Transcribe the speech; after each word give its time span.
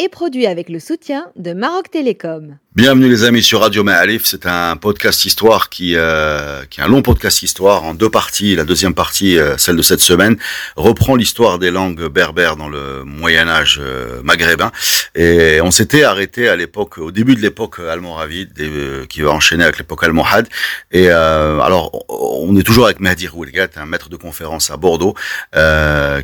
est 0.00 0.08
produit 0.08 0.46
avec 0.46 0.70
le 0.70 0.80
soutien 0.80 1.30
de 1.36 1.52
Maroc 1.52 1.90
Télécom. 1.90 2.56
Bienvenue 2.76 3.08
les 3.08 3.24
amis 3.24 3.42
sur 3.42 3.62
Radio 3.62 3.82
Ma'alif, 3.82 4.22
c'est 4.24 4.46
un 4.46 4.76
podcast 4.76 5.24
histoire 5.24 5.70
qui, 5.70 5.96
euh, 5.96 6.62
qui 6.70 6.80
est 6.80 6.84
un 6.84 6.88
long 6.88 7.02
podcast 7.02 7.42
histoire 7.42 7.82
en 7.82 7.94
deux 7.94 8.08
parties. 8.08 8.54
La 8.54 8.62
deuxième 8.62 8.94
partie, 8.94 9.36
euh, 9.38 9.58
celle 9.58 9.74
de 9.74 9.82
cette 9.82 9.98
semaine, 9.98 10.36
reprend 10.76 11.16
l'histoire 11.16 11.58
des 11.58 11.72
langues 11.72 12.06
berbères 12.06 12.54
dans 12.54 12.68
le 12.68 13.02
Moyen 13.04 13.48
Âge 13.48 13.80
euh, 13.82 14.20
maghrébin. 14.22 14.70
Et 15.16 15.60
on 15.60 15.72
s'était 15.72 16.04
arrêté 16.04 16.48
à 16.48 16.54
l'époque, 16.54 16.98
au 16.98 17.10
début 17.10 17.34
de 17.34 17.40
l'époque 17.40 17.80
almoravide, 17.80 18.52
euh, 18.60 19.04
qui 19.06 19.20
va 19.22 19.32
enchaîner 19.32 19.64
avec 19.64 19.78
l'époque 19.78 20.04
almohade. 20.04 20.46
Et 20.92 21.10
alors, 21.10 22.04
on 22.08 22.56
est 22.56 22.62
toujours 22.62 22.84
avec 22.84 23.00
Mehdi 23.00 23.26
Rouelgat, 23.26 23.68
un 23.76 23.86
maître 23.86 24.08
de 24.08 24.16
conférence 24.16 24.70
à 24.70 24.76
Bordeaux, 24.76 25.14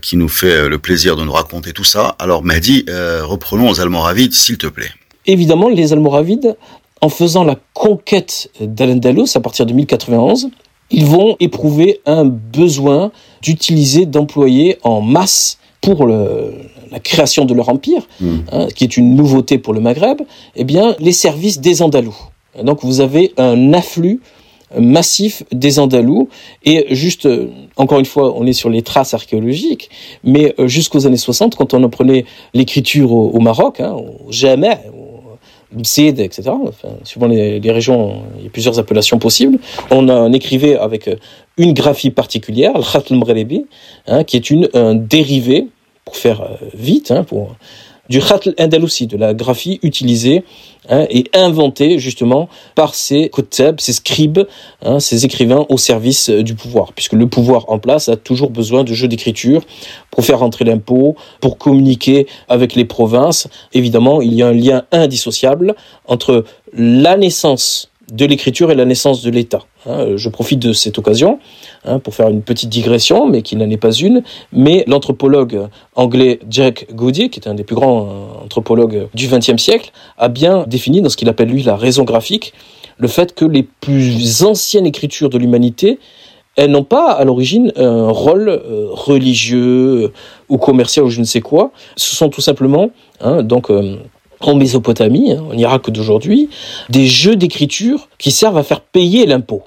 qui 0.01 0.17
nous 0.17 0.29
fait 0.29 0.69
le 0.69 0.79
plaisir 0.79 1.17
de 1.17 1.25
nous 1.25 1.33
raconter 1.33 1.73
tout 1.73 1.85
ça. 1.85 2.15
Alors 2.19 2.45
Mehdi, 2.45 2.87
reprenons 2.89 3.66
aux 3.69 3.81
Almoravides, 3.81 4.35
s'il 4.35 4.59
te 4.59 4.67
plaît 4.67 4.91
évidemment, 5.27 5.69
les 5.69 5.93
Almoravides, 5.93 6.57
en 7.01 7.09
faisant 7.09 7.45
la 7.45 7.57
conquête 7.75 8.51
d'Al-Andalus 8.61 9.29
à 9.35 9.41
partir 9.41 9.67
de 9.67 9.73
1091, 9.73 10.49
ils 10.91 11.05
vont 11.05 11.37
éprouver 11.41 12.01
un 12.07 12.25
besoin 12.25 13.11
d'utiliser, 13.43 14.07
d'employer 14.07 14.79
en 14.83 15.01
masse 15.01 15.59
pour 15.81 16.07
le, 16.07 16.53
la 16.91 17.01
création 17.01 17.45
de 17.45 17.55
leur 17.55 17.69
empire, 17.69 18.07
mmh. 18.21 18.37
hein, 18.53 18.69
qui 18.75 18.85
est 18.85 18.97
une 18.97 19.15
nouveauté 19.15 19.59
pour 19.59 19.75
le 19.75 19.81
Maghreb, 19.81 20.23
eh 20.55 20.65
bien, 20.65 20.95
les 21.01 21.13
services 21.13 21.61
des 21.61 21.83
Andalous. 21.83 22.17
Donc 22.63 22.83
vous 22.83 23.01
avez 23.01 23.35
un 23.37 23.75
afflux 23.75 24.21
massif 24.79 25.45
des 25.53 25.79
Andalous 25.79 26.29
et 26.65 26.95
juste 26.95 27.29
encore 27.77 28.01
une 28.01 28.05
fois 28.05 28.35
on 28.37 28.47
est 28.47 28.53
sur 28.53 28.69
les 28.69 28.83
traces 28.83 29.15
archéologiques 29.15 29.91
mais 30.25 30.55
jusqu'aux 30.65 31.07
années 31.07 31.17
60 31.17 31.55
quand 31.55 31.73
on 31.73 31.85
apprenait 31.85 32.25
l'écriture 32.53 33.13
au, 33.13 33.31
au, 33.31 33.39
Maroc 33.39 33.81
hein, 33.81 33.97
jamais 34.29 34.79
Msid, 35.73 36.21
etc. 36.21 36.51
Enfin, 36.51 36.89
suivant 37.05 37.27
les, 37.27 37.61
régions, 37.71 38.23
il 38.39 38.45
y 38.45 38.47
a 38.47 38.51
plusieurs 38.51 38.79
appellations 38.79 39.19
possibles. 39.19 39.59
On, 39.91 40.09
on 40.09 40.33
écrivait 40.33 40.77
avec 40.77 41.11
une 41.59 41.73
graphie 41.73 42.11
particulière, 42.11 42.73
le 42.75 42.83
Khat 42.83 43.05
al 43.11 43.67
hein, 44.07 44.25
qui 44.25 44.37
est 44.37 44.51
une, 44.51 44.69
un 44.75 44.95
dérivé, 44.95 45.69
pour 46.05 46.17
faire 46.17 46.41
euh, 46.43 46.57
vite, 46.75 47.11
hein, 47.11 47.25
pour, 47.25 47.57
du 48.09 48.21
Khat 48.21 48.41
al-Andalusi, 48.47 49.07
de 49.07 49.17
la 49.17 49.35
graphie 49.35 49.79
utilisée 49.83 50.45
hein, 50.89 51.07
et 51.11 51.25
inventée 51.35 51.99
justement 51.99 52.49
par 52.75 52.95
ces 52.95 53.29
koteb, 53.29 53.81
ces 53.81 53.93
scribes, 53.93 54.41
hein, 54.83 55.01
ces 55.01 55.25
écrivains 55.25 55.67
au 55.69 55.77
service 55.77 56.31
euh, 56.31 56.43
du 56.43 56.55
pouvoir, 56.55 56.93
puisque 56.93 57.15
le 57.15 57.27
pouvoir 57.27 57.65
en 57.69 57.79
place 57.79 58.09
a 58.09 58.17
toujours 58.17 58.51
besoin 58.51 58.85
de 58.85 58.93
jeux 58.93 59.09
d'écriture 59.09 59.63
pour 60.11 60.25
faire 60.25 60.39
rentrer 60.39 60.65
l'impôt, 60.65 61.17
pour 61.41 61.59
communiquer 61.59 62.27
avec 62.49 62.75
les 62.75 62.85
provinces. 62.85 63.49
Évidemment, 63.73 64.21
il 64.21 64.35
y 64.35 64.43
a 64.43 64.49
un 64.49 64.53
lien 64.53 64.85
indissociable 64.93 65.75
entre 66.07 66.45
la 66.73 67.17
naissance 67.17 67.91
de 68.13 68.25
l'écriture 68.25 68.71
et 68.71 68.75
la 68.75 68.85
naissance 68.85 69.23
de 69.23 69.31
l'État. 69.31 69.65
Hein, 69.87 70.17
je 70.17 70.29
profite 70.29 70.61
de 70.61 70.73
cette 70.73 70.99
occasion 70.99 71.39
hein, 71.85 71.99
pour 71.99 72.15
faire 72.15 72.29
une 72.29 72.43
petite 72.43 72.69
digression, 72.69 73.27
mais 73.27 73.43
qui 73.43 73.57
n'en 73.57 73.69
est 73.69 73.77
pas 73.77 73.93
une. 73.93 74.23
Mais 74.53 74.85
l'anthropologue 74.87 75.69
anglais 75.95 76.39
Jack 76.49 76.87
Goody, 76.93 77.31
qui 77.31 77.41
est 77.41 77.49
un 77.49 77.55
des 77.55 77.65
plus 77.65 77.75
grands 77.75 78.07
euh, 78.07 78.45
anthropologues 78.45 79.09
du 79.15 79.27
XXe 79.27 79.61
siècle, 79.61 79.91
a 80.19 80.29
bien 80.29 80.65
défini 80.67 81.01
dans 81.01 81.09
ce 81.09 81.17
qu'il 81.17 81.29
appelle 81.29 81.49
lui 81.49 81.63
la 81.63 81.77
raison 81.77 82.05
graphique 82.05 82.53
le 82.99 83.09
fait 83.09 83.35
que 83.35 83.45
les 83.45 83.63
plus 83.63 84.43
anciennes 84.43 84.87
écritures 84.87 85.29
de 85.29 85.39
l'humanité 85.39 85.99
elles 86.57 86.71
n'ont 86.71 86.85
pas 86.85 87.13
à 87.13 87.23
l'origine 87.25 87.71
un 87.77 88.09
rôle 88.09 88.49
euh, 88.49 88.87
religieux 88.91 90.05
euh, 90.05 90.13
ou 90.49 90.57
commercial 90.57 91.05
ou 91.05 91.11
je 91.11 91.21
ne 91.21 91.27
sais 91.27 91.43
quoi. 91.43 91.71
Ce 91.97 92.17
sont 92.17 92.31
tout 92.31 92.41
simplement 92.41 92.91
hein, 93.21 93.43
donc 93.43 93.71
en 94.41 94.55
Mésopotamie, 94.55 95.33
hein, 95.33 95.45
en 95.51 95.57
Irak 95.57 95.91
d'aujourd'hui, 95.91 96.49
des 96.89 97.07
jeux 97.07 97.37
d'écriture 97.37 98.09
qui 98.19 98.31
servent 98.31 98.59
à 98.59 98.63
faire 98.63 98.81
payer 98.81 99.27
l'impôt. 99.27 99.63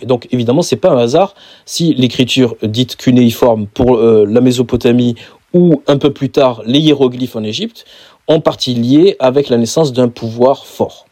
Et 0.00 0.06
donc 0.06 0.28
évidemment, 0.30 0.62
c'est 0.62 0.76
pas 0.76 0.90
un 0.90 0.98
hasard 0.98 1.34
si 1.66 1.94
l'écriture 1.94 2.56
dite 2.62 2.96
cunéiforme 2.96 3.66
pour 3.66 3.96
euh, 3.96 4.24
la 4.28 4.40
Mésopotamie 4.40 5.14
ou 5.52 5.82
un 5.86 5.98
peu 5.98 6.12
plus 6.12 6.30
tard 6.30 6.62
les 6.64 6.78
hiéroglyphes 6.78 7.36
en 7.36 7.42
Égypte 7.42 7.84
ont 8.28 8.40
partie 8.40 8.74
liée 8.74 9.16
avec 9.18 9.48
la 9.48 9.56
naissance 9.56 9.92
d'un 9.92 10.08
pouvoir 10.08 10.64
fort. 10.64 11.06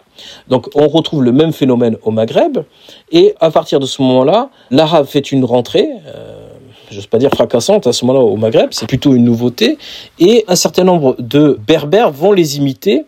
Donc 0.49 0.69
on 0.75 0.89
retrouve 0.89 1.23
le 1.23 1.33
même 1.33 1.53
phénomène 1.53 1.97
au 2.03 2.11
Maghreb 2.11 2.59
et 3.13 3.35
à 3.41 3.51
partir 3.51 3.81
de 3.81 3.87
ce 3.87 4.03
moment-là, 4.03 4.51
l'arabe 4.71 5.07
fait 5.07 5.33
une 5.33 5.45
rentrée. 5.45 5.89
Euh, 6.07 6.38
j'ose 6.91 7.07
pas 7.07 7.19
dire 7.19 7.31
fracassante 7.31 7.87
à 7.87 7.93
ce 7.93 8.05
moment-là 8.05 8.25
au 8.25 8.37
Maghreb, 8.37 8.69
c'est 8.73 8.87
plutôt 8.87 9.15
une 9.15 9.25
nouveauté, 9.25 9.79
et 10.19 10.45
un 10.49 10.57
certain 10.57 10.85
nombre 10.85 11.17
de 11.19 11.59
berbères 11.67 12.11
vont 12.11 12.33
les 12.33 12.57
imiter, 12.57 13.05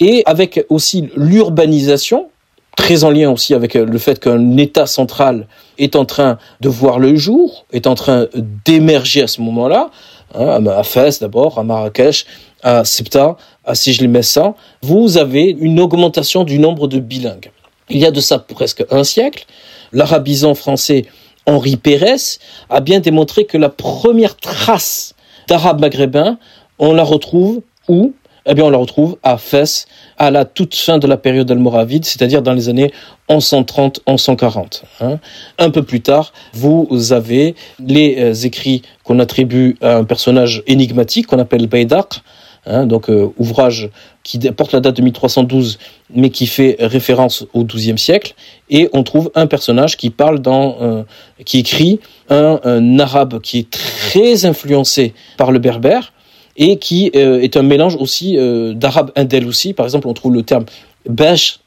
et 0.00 0.22
avec 0.26 0.64
aussi 0.68 1.08
l'urbanisation, 1.16 2.28
très 2.76 3.02
en 3.04 3.10
lien 3.10 3.30
aussi 3.30 3.54
avec 3.54 3.74
le 3.74 3.98
fait 3.98 4.20
qu'un 4.20 4.56
État 4.56 4.86
central 4.86 5.48
est 5.78 5.96
en 5.96 6.04
train 6.04 6.38
de 6.60 6.68
voir 6.68 6.98
le 6.98 7.16
jour, 7.16 7.66
est 7.72 7.86
en 7.86 7.94
train 7.94 8.26
d'émerger 8.64 9.22
à 9.22 9.26
ce 9.26 9.40
moment-là, 9.40 9.90
hein, 10.34 10.64
à 10.66 10.82
Fès 10.84 11.18
d'abord, 11.18 11.58
à 11.58 11.64
Marrakech, 11.64 12.24
à 12.62 12.84
Septa, 12.84 13.36
à 13.64 13.74
Sijli-Messa, 13.74 14.54
vous 14.82 15.18
avez 15.18 15.56
une 15.58 15.80
augmentation 15.80 16.44
du 16.44 16.58
nombre 16.58 16.86
de 16.86 16.98
bilingues. 17.00 17.50
Il 17.90 17.98
y 17.98 18.06
a 18.06 18.10
de 18.10 18.20
ça 18.20 18.38
presque 18.38 18.84
un 18.90 19.02
siècle, 19.02 19.46
l'arabisant 19.92 20.54
français 20.54 21.06
Henri 21.48 21.76
Pérez 21.76 22.38
a 22.68 22.80
bien 22.80 23.00
démontré 23.00 23.46
que 23.46 23.56
la 23.56 23.70
première 23.70 24.36
trace 24.36 25.14
d'arabe 25.48 25.80
maghrébin, 25.80 26.38
on 26.78 26.92
la 26.92 27.02
retrouve 27.02 27.62
où? 27.88 28.12
Eh 28.50 28.54
bien, 28.54 28.64
on 28.64 28.70
la 28.70 28.78
retrouve 28.78 29.16
à 29.22 29.36
Fès, 29.36 29.86
à 30.16 30.30
la 30.30 30.44
toute 30.44 30.74
fin 30.74 30.98
de 30.98 31.06
la 31.06 31.16
période 31.16 31.50
almoravide, 31.50 32.04
c'est-à-dire 32.04 32.40
dans 32.42 32.52
les 32.52 32.68
années 32.68 32.92
1130-1140. 33.28 34.82
Hein. 35.00 35.18
Un 35.58 35.70
peu 35.70 35.82
plus 35.82 36.00
tard, 36.00 36.32
vous 36.52 37.12
avez 37.12 37.54
les 37.78 38.16
euh, 38.18 38.32
écrits 38.32 38.82
qu'on 39.04 39.18
attribue 39.18 39.76
à 39.82 39.96
un 39.96 40.04
personnage 40.04 40.62
énigmatique 40.66 41.26
qu'on 41.26 41.38
appelle 41.38 41.66
Baydaq, 41.66 42.22
Hein, 42.66 42.86
donc 42.86 43.08
euh, 43.08 43.28
ouvrage 43.38 43.88
qui 44.22 44.38
porte 44.38 44.72
la 44.72 44.80
date 44.80 44.96
de 44.96 45.02
1312, 45.02 45.78
mais 46.14 46.30
qui 46.30 46.46
fait 46.46 46.76
référence 46.80 47.46
au 47.54 47.64
XIIe 47.64 47.98
siècle. 47.98 48.34
Et 48.68 48.88
on 48.92 49.02
trouve 49.02 49.30
un 49.34 49.46
personnage 49.46 49.96
qui 49.96 50.10
parle 50.10 50.40
dans, 50.40 50.76
euh, 50.80 51.02
qui 51.44 51.60
écrit 51.60 52.00
un, 52.28 52.98
arabe 52.98 53.40
qui 53.40 53.60
est 53.60 53.70
très 53.70 54.44
influencé 54.44 55.14
par 55.36 55.50
le 55.50 55.58
berbère 55.58 56.12
et 56.56 56.78
qui 56.78 57.10
euh, 57.14 57.40
est 57.40 57.56
un 57.56 57.62
mélange 57.62 57.96
aussi 57.96 58.36
d'arabe 58.74 59.12
indel 59.16 59.46
aussi. 59.46 59.72
Par 59.72 59.86
exemple, 59.86 60.08
on 60.08 60.14
trouve 60.14 60.34
le 60.34 60.42
terme 60.42 60.66
besh 61.08 61.60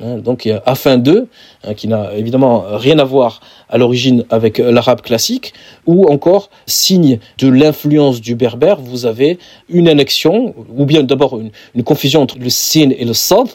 Hein, 0.00 0.18
donc 0.18 0.48
afin 0.66 0.98
d'eux, 0.98 1.28
hein, 1.62 1.74
qui 1.74 1.86
n'a 1.86 2.14
évidemment 2.14 2.64
rien 2.68 2.98
à 2.98 3.04
voir 3.04 3.40
à 3.68 3.78
l'origine 3.78 4.24
avec 4.28 4.58
l'arabe 4.58 5.02
classique, 5.02 5.54
ou 5.86 6.06
encore 6.10 6.50
signe 6.66 7.20
de 7.38 7.48
l'influence 7.48 8.20
du 8.20 8.34
berbère, 8.34 8.80
vous 8.80 9.06
avez 9.06 9.38
une 9.68 9.88
annexion, 9.88 10.54
ou 10.76 10.84
bien 10.84 11.04
d'abord 11.04 11.38
une, 11.38 11.50
une, 11.76 11.84
confusion 11.84 12.22
entre 12.22 12.38
le 12.38 12.50
sin 12.50 12.90
et 12.90 13.04
le 13.04 13.14
sad, 13.14 13.46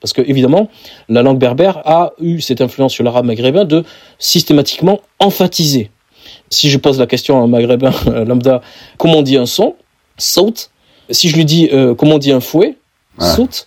parce 0.00 0.12
que 0.12 0.22
évidemment 0.22 0.68
la 1.08 1.22
langue 1.22 1.38
berbère 1.38 1.82
a 1.84 2.12
eu 2.20 2.40
cette 2.40 2.60
influence 2.60 2.92
sur 2.92 3.04
l'arabe 3.04 3.26
maghrébin 3.26 3.64
de 3.64 3.84
systématiquement 4.18 5.00
emphatiser. 5.18 5.90
Si 6.50 6.70
je 6.70 6.78
pose 6.78 6.98
la 6.98 7.06
question 7.06 7.40
à 7.40 7.42
un 7.42 7.46
maghrébin 7.46 7.92
lambda, 8.24 8.62
comment 8.96 9.18
on 9.18 9.22
dit 9.22 9.36
un 9.36 9.46
son, 9.46 9.74
saut, 10.16 10.54
si 11.10 11.28
je 11.28 11.36
lui 11.36 11.44
dis 11.44 11.68
euh, 11.72 11.94
comment 11.94 12.14
on 12.14 12.18
dit 12.18 12.32
un 12.32 12.40
fouet, 12.40 12.76
ouais. 13.18 13.34
saut, 13.34 13.66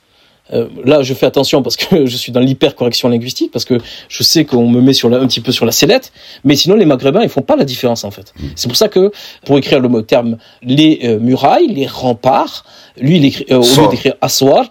euh, 0.53 0.67
là, 0.83 1.01
je 1.01 1.13
fais 1.13 1.25
attention 1.25 1.61
parce 1.61 1.77
que 1.77 2.05
je 2.05 2.17
suis 2.17 2.31
dans 2.31 2.39
l'hyper-correction 2.39 3.09
linguistique, 3.09 3.51
parce 3.51 3.65
que 3.65 3.77
je 4.09 4.23
sais 4.23 4.45
qu'on 4.45 4.67
me 4.67 4.81
met 4.81 4.93
sur 4.93 5.09
la, 5.09 5.17
un 5.17 5.27
petit 5.27 5.41
peu 5.41 5.51
sur 5.51 5.65
la 5.65 5.71
sellette, 5.71 6.11
mais 6.43 6.55
sinon, 6.55 6.75
les 6.75 6.85
Maghrébins, 6.85 7.23
ils 7.23 7.29
font 7.29 7.41
pas 7.41 7.55
la 7.55 7.65
différence, 7.65 8.03
en 8.03 8.11
fait. 8.11 8.33
Mm. 8.37 8.43
C'est 8.55 8.67
pour 8.67 8.77
ça 8.77 8.87
que, 8.87 9.11
pour 9.45 9.57
écrire 9.57 9.79
le 9.79 9.89
mot 9.89 10.01
terme, 10.01 10.37
les 10.63 10.99
euh, 11.03 11.19
murailles, 11.19 11.67
les 11.67 11.87
remparts, 11.87 12.65
lui, 12.97 13.17
il 13.17 13.25
écrit, 13.25 13.45
euh, 13.51 13.57
au 13.57 13.81
lieu 13.81 13.87
d'écrire 13.89 14.15
assoir, 14.21 14.65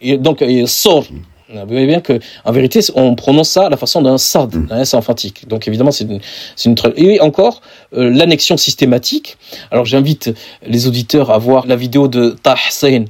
et 0.00 0.18
donc, 0.18 0.40
il 0.40 0.68
sort. 0.68 1.04
Mm. 1.10 1.16
Vous 1.54 1.68
voyez 1.68 1.86
bien 1.86 2.00
que, 2.00 2.18
en 2.44 2.52
vérité, 2.52 2.80
on 2.94 3.14
prononce 3.14 3.50
ça 3.50 3.66
à 3.66 3.70
la 3.70 3.76
façon 3.76 4.00
d'un 4.00 4.18
sad, 4.18 4.54
mm. 4.54 4.66
d'un 4.66 4.80
S 4.80 4.94
emphatique. 4.94 5.46
Donc, 5.48 5.68
évidemment, 5.68 5.90
c'est 5.90 6.04
une, 6.04 6.20
une, 6.64 6.74
et 6.96 7.20
encore, 7.20 7.60
euh, 7.94 8.10
l'annexion 8.10 8.56
systématique. 8.56 9.36
Alors, 9.70 9.84
j'invite 9.84 10.32
les 10.66 10.86
auditeurs 10.86 11.30
à 11.30 11.38
voir 11.38 11.66
la 11.66 11.76
vidéo 11.76 12.08
de 12.08 12.36
Tahsin 12.42 13.04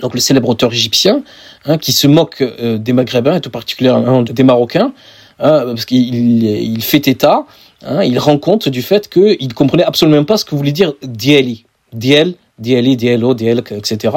donc 0.00 0.14
le 0.14 0.20
célèbre 0.20 0.48
auteur 0.48 0.72
égyptien, 0.72 1.22
hein, 1.66 1.78
qui 1.78 1.92
se 1.92 2.06
moque 2.06 2.40
euh, 2.40 2.78
des 2.78 2.92
Maghrébins, 2.92 3.36
et 3.36 3.40
tout 3.40 3.50
particulièrement 3.50 4.22
des 4.22 4.42
Marocains, 4.42 4.92
hein, 5.38 5.64
parce 5.66 5.84
qu'il 5.84 6.14
il 6.44 6.82
fait 6.82 7.08
état, 7.08 7.46
hein, 7.84 8.02
il 8.02 8.18
rend 8.18 8.38
compte 8.38 8.68
du 8.68 8.82
fait 8.82 9.08
qu'il 9.08 9.48
ne 9.48 9.52
comprenait 9.54 9.84
absolument 9.84 10.24
pas 10.24 10.36
ce 10.36 10.44
que 10.44 10.54
voulait 10.54 10.72
dire 10.72 10.92
dieli. 11.02 11.64
Diel, 11.92 12.34
DLI, 12.58 12.96
DLO, 12.96 13.34
DL, 13.34 13.58
etc. 13.58 14.14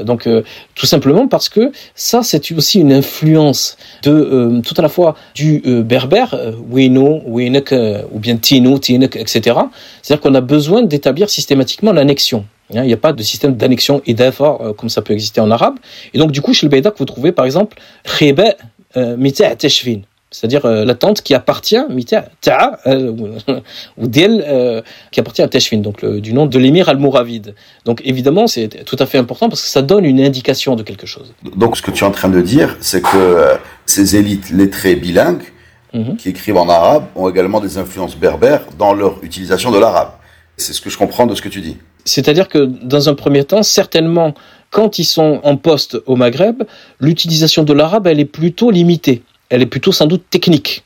Donc 0.00 0.26
euh, 0.26 0.42
tout 0.74 0.86
simplement 0.86 1.26
parce 1.26 1.48
que 1.48 1.72
ça 1.94 2.22
c'est 2.22 2.52
aussi 2.52 2.80
une 2.80 2.92
influence 2.92 3.76
de 4.02 4.12
euh, 4.12 4.60
tout 4.60 4.74
à 4.76 4.82
la 4.82 4.88
fois 4.88 5.16
du 5.34 5.60
euh, 5.66 5.82
berbère, 5.82 6.36
Wino, 6.70 7.22
Winek, 7.26 7.74
ou 8.12 8.18
bien 8.18 8.36
Tino, 8.36 8.78
Tinek, 8.78 9.16
etc. 9.16 9.58
C'est-à-dire 10.02 10.20
qu'on 10.20 10.34
a 10.34 10.40
besoin 10.40 10.82
d'établir 10.82 11.28
systématiquement 11.30 11.92
l'annexion. 11.92 12.44
Hein, 12.72 12.82
il 12.82 12.86
n'y 12.86 12.92
a 12.92 12.98
pas 12.98 13.12
de 13.12 13.22
système 13.22 13.56
d'annexion 13.56 14.00
et 14.06 14.14
d'effort 14.14 14.74
comme 14.76 14.88
ça 14.88 15.02
peut 15.02 15.12
exister 15.12 15.40
en 15.40 15.50
arabe. 15.50 15.74
Et 16.14 16.18
donc 16.18 16.32
du 16.32 16.40
coup 16.40 16.54
chez 16.54 16.66
le 16.66 16.70
Beydak 16.70 16.94
vous 16.98 17.04
trouvez 17.04 17.32
par 17.32 17.44
exemple 17.44 17.76
Khebe 18.04 18.54
Mita 18.96 19.54
Teshvin 19.56 20.02
c'est-à-dire 20.34 20.66
euh, 20.66 20.84
la 20.84 20.94
tente 20.94 21.22
qui 21.22 21.32
appartient 21.32 21.76
euh, 21.76 23.12
ou 23.96 24.06
d'elle 24.08 24.44
euh, 24.46 24.82
qui 25.12 25.20
appartient 25.20 25.42
à 25.42 25.48
Teshvin, 25.48 25.78
donc 25.78 26.04
du 26.04 26.32
nom 26.32 26.46
de 26.46 26.58
l'émir 26.58 26.88
al-Mouravid. 26.88 27.54
Donc 27.84 28.02
évidemment, 28.04 28.48
c'est 28.48 28.84
tout 28.84 28.96
à 28.98 29.06
fait 29.06 29.16
important 29.16 29.48
parce 29.48 29.62
que 29.62 29.68
ça 29.68 29.80
donne 29.80 30.04
une 30.04 30.20
indication 30.20 30.74
de 30.74 30.82
quelque 30.82 31.06
chose. 31.06 31.32
Donc 31.56 31.76
ce 31.76 31.82
que 31.82 31.92
tu 31.92 32.02
es 32.02 32.06
en 32.06 32.10
train 32.10 32.28
de 32.28 32.40
dire, 32.40 32.76
c'est 32.80 33.00
que 33.00 33.54
ces 33.86 34.16
élites 34.16 34.50
lettrées 34.50 34.96
bilingues 34.96 35.44
mhm. 35.92 36.16
qui 36.16 36.30
écrivent 36.30 36.56
en 36.56 36.68
arabe 36.68 37.04
ont 37.14 37.28
également 37.28 37.60
des 37.60 37.78
influences 37.78 38.16
berbères 38.16 38.62
dans 38.76 38.92
leur 38.92 39.22
utilisation 39.22 39.70
de 39.70 39.78
l'arabe. 39.78 40.10
C'est 40.56 40.72
ce 40.72 40.80
que 40.80 40.90
je 40.90 40.98
comprends 40.98 41.26
de 41.26 41.34
ce 41.34 41.42
que 41.42 41.48
tu 41.48 41.60
dis. 41.60 41.76
C'est-à-dire 42.04 42.48
que 42.48 42.58
dans 42.58 43.08
un 43.08 43.14
premier 43.14 43.44
temps, 43.44 43.62
certainement, 43.62 44.34
quand 44.70 44.98
ils 44.98 45.04
sont 45.04 45.40
en 45.42 45.56
poste 45.56 45.96
au 46.06 46.16
Maghreb, 46.16 46.64
l'utilisation 47.00 47.62
de 47.62 47.72
l'arabe, 47.72 48.06
elle 48.06 48.20
est 48.20 48.24
plutôt 48.24 48.70
limitée 48.70 49.22
elle 49.50 49.62
est 49.62 49.66
plutôt 49.66 49.92
sans 49.92 50.06
doute 50.06 50.24
technique. 50.30 50.84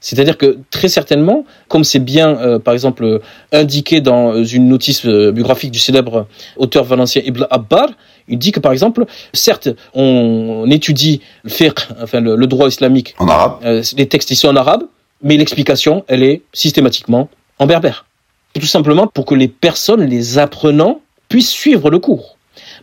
C'est-à-dire 0.00 0.38
que 0.38 0.58
très 0.70 0.88
certainement, 0.88 1.44
comme 1.66 1.82
c'est 1.82 1.98
bien, 1.98 2.36
euh, 2.38 2.58
par 2.60 2.72
exemple, 2.72 3.20
indiqué 3.52 4.00
dans 4.00 4.44
une 4.44 4.68
notice 4.68 5.04
euh, 5.06 5.32
biographique 5.32 5.72
du 5.72 5.80
célèbre 5.80 6.28
auteur 6.56 6.84
valencien 6.84 7.22
Ibn 7.24 7.46
Abbar, 7.50 7.88
il 8.28 8.38
dit 8.38 8.52
que, 8.52 8.60
par 8.60 8.72
exemple, 8.72 9.06
certes, 9.32 9.68
on, 9.94 10.68
étudie 10.70 11.20
le 11.42 11.50
fiqh, 11.50 11.80
enfin 12.00 12.20
le, 12.20 12.46
droit 12.46 12.68
islamique, 12.68 13.14
en 13.18 13.26
arabe, 13.28 13.58
euh, 13.64 13.82
les 13.96 14.06
textes 14.06 14.32
sont 14.34 14.48
en 14.48 14.56
arabe, 14.56 14.84
mais 15.22 15.36
l'explication, 15.36 16.04
elle 16.06 16.22
est 16.22 16.42
systématiquement 16.52 17.28
en 17.58 17.66
berbère. 17.66 18.07
Tout 18.58 18.66
simplement 18.66 19.06
pour 19.06 19.24
que 19.24 19.34
les 19.34 19.48
personnes, 19.48 20.04
les 20.04 20.38
apprenants, 20.38 21.00
puissent 21.28 21.50
suivre 21.50 21.90
le 21.90 21.98
cours. 21.98 22.36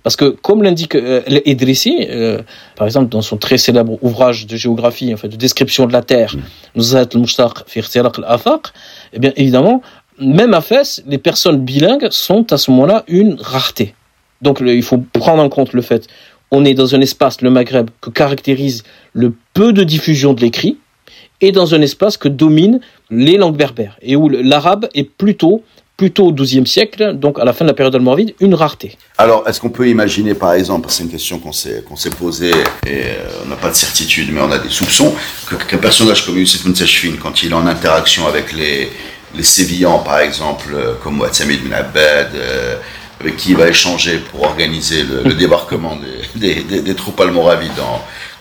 Parce 0.03 0.15
que, 0.15 0.25
comme 0.25 0.61
l'indique 0.61 0.95
euh, 0.95 1.21
euh, 1.27 2.41
par 2.75 2.87
exemple, 2.87 3.09
dans 3.09 3.21
son 3.21 3.37
très 3.37 3.57
célèbre 3.57 3.97
ouvrage 4.01 4.45
de 4.45 4.55
géographie, 4.55 5.13
en 5.13 5.17
fait, 5.17 5.27
de 5.27 5.35
description 5.35 5.87
de 5.87 5.93
la 5.93 6.01
Terre, 6.01 6.35
eh 6.75 9.19
bien, 9.19 9.33
évidemment, 9.35 9.81
même 10.19 10.53
à 10.53 10.61
Fès, 10.61 11.03
les 11.07 11.17
personnes 11.17 11.57
bilingues 11.57 12.07
sont 12.11 12.53
à 12.53 12.57
ce 12.57 12.71
moment-là 12.71 13.03
une 13.07 13.35
rareté. 13.39 13.95
Donc, 14.41 14.61
il 14.63 14.83
faut 14.83 15.03
prendre 15.13 15.41
en 15.41 15.49
compte 15.49 15.73
le 15.73 15.81
fait 15.81 16.07
on 16.51 16.65
est 16.65 16.73
dans 16.73 16.95
un 16.95 17.01
espace, 17.01 17.41
le 17.41 17.49
Maghreb, 17.49 17.89
que 18.01 18.09
caractérise 18.09 18.83
le 19.13 19.33
peu 19.53 19.73
de 19.73 19.83
diffusion 19.83 20.33
de 20.33 20.41
l'écrit, 20.41 20.77
et 21.45 21.51
dans 21.51 21.73
un 21.75 21.81
espace 21.81 22.17
que 22.17 22.27
dominent 22.27 22.79
les 23.09 23.37
langues 23.37 23.57
berbères, 23.57 23.97
et 24.01 24.15
où 24.15 24.29
l'arabe 24.29 24.87
est 24.93 25.03
plutôt 25.03 25.63
plutôt 25.97 26.25
au 26.25 26.33
XIIe 26.33 26.67
siècle, 26.67 27.13
donc 27.13 27.39
à 27.39 27.45
la 27.45 27.53
fin 27.53 27.63
de 27.63 27.69
la 27.69 27.73
période 27.73 27.95
almoravide, 27.95 28.33
une 28.41 28.53
rareté. 28.53 28.97
Alors, 29.17 29.47
est-ce 29.47 29.61
qu'on 29.61 29.69
peut 29.69 29.87
imaginer, 29.87 30.33
par 30.33 30.51
exemple, 30.53 30.89
c'est 30.89 31.03
une 31.03 31.09
question 31.09 31.39
qu'on 31.39 31.53
s'est 31.53 31.85
qu'on 31.87 31.95
posée 32.17 32.49
et 32.85 33.03
euh, 33.05 33.43
on 33.45 33.49
n'a 33.49 33.55
pas 33.55 33.69
de 33.69 33.75
certitude, 33.75 34.27
mais 34.33 34.41
on 34.41 34.51
a 34.51 34.57
des 34.57 34.69
soupçons, 34.69 35.13
qu'un 35.69 35.77
personnage 35.77 36.25
comme 36.25 36.37
Youssef 36.37 36.65
Moutsachfin, 36.65 37.13
quand 37.21 37.43
il 37.43 37.51
est 37.51 37.55
en 37.55 37.65
interaction 37.65 38.27
avec 38.27 38.51
les 38.51 38.89
les 39.35 39.43
Sévillans, 39.43 39.99
par 39.99 40.19
exemple, 40.19 40.69
euh, 40.73 40.93
comme 41.03 41.19
Ouatsamid 41.19 41.67
bin 41.67 41.75
Abed, 41.75 42.29
euh, 42.35 42.75
avec 43.19 43.37
qui 43.37 43.51
il 43.51 43.57
va 43.57 43.67
échanger 43.67 44.19
pour 44.31 44.43
organiser 44.43 45.03
le, 45.03 45.33
débarquement 45.33 45.97
des, 46.35 46.63
des, 46.63 46.95
troupes 46.95 47.19
almoravides 47.19 47.71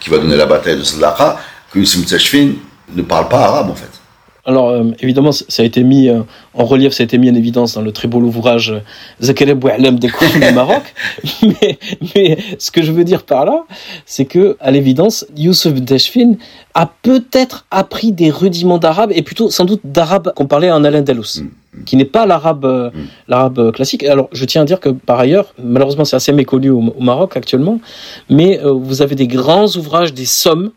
qui 0.01 0.11
va 0.11 0.19
donner 0.19 0.37
la 0.37 0.47
bataille 0.47 0.77
de 0.77 0.83
Sadaka, 0.83 1.39
que 1.73 1.79
Youssef 1.79 2.01
Moutsachfin 2.01 2.53
ne 2.95 3.03
parle 3.03 3.29
pas 3.29 3.45
arabe, 3.45 3.71
en 3.71 3.75
fait. 3.75 4.01
Alors 4.47 4.69
euh, 4.69 4.91
évidemment, 5.01 5.33
ça 5.33 5.63
a 5.63 5.65
été 5.65 5.83
mis 5.83 6.09
euh, 6.09 6.21
en 6.53 6.65
relief, 6.65 6.93
ça 6.93 7.03
a 7.03 7.05
été 7.05 7.17
mis 7.17 7.31
en 7.31 7.35
évidence 7.35 7.75
dans 7.75 7.81
le 7.81 7.93
très 7.93 8.09
beau 8.09 8.21
ouvrage 8.21 8.73
euh, 8.73 8.81
Zakaria 9.21 9.55
Boualem 9.55 9.99
des 9.99 10.09
du 10.09 10.55
Maroc. 10.55 10.83
mais, 11.43 11.79
mais, 12.15 12.39
ce 12.59 12.71
que 12.71 12.83
je 12.83 12.93
veux 12.93 13.05
dire 13.05 13.23
par 13.23 13.47
là, 13.47 13.65
c'est 14.05 14.27
que 14.27 14.57
à 14.61 14.71
l'évidence, 14.71 15.27
Youssef 15.35 15.81
Deshfin 15.81 16.35
a 16.75 16.91
peut-être 17.03 17.65
appris 17.71 18.13
des 18.13 18.31
rudiments 18.31 18.79
d'arabe 18.79 19.13
et 19.15 19.23
plutôt 19.23 19.49
sans 19.51 19.65
doute 19.65 19.81
d'arabe 19.85 20.33
qu'on 20.35 20.47
parlait 20.47 20.71
en 20.71 20.85
Alain 20.85 21.01
Dalous. 21.01 21.41
Mm, 21.41 21.45
mm. 21.81 21.85
qui 21.85 21.97
n'est 21.97 22.05
pas 22.05 22.27
l'arabe 22.27 22.67
mm. 22.67 23.01
l'arabe 23.29 23.73
classique. 23.73 24.05
Alors, 24.05 24.29
je 24.33 24.45
tiens 24.45 24.63
à 24.63 24.65
dire 24.67 24.81
que 24.81 24.91
par 24.91 25.19
ailleurs, 25.21 25.55
malheureusement, 25.63 26.05
c'est 26.05 26.17
assez 26.17 26.33
méconnu 26.33 26.69
au, 26.69 26.83
Maroc 27.01 27.35
actuellement, 27.39 27.81
mais 28.29 28.61
vous 28.63 29.01
avez 29.01 29.15
des 29.15 29.27
grands 29.27 29.69
ouvrages, 29.77 30.13
des 30.13 30.27
sommes 30.27 30.71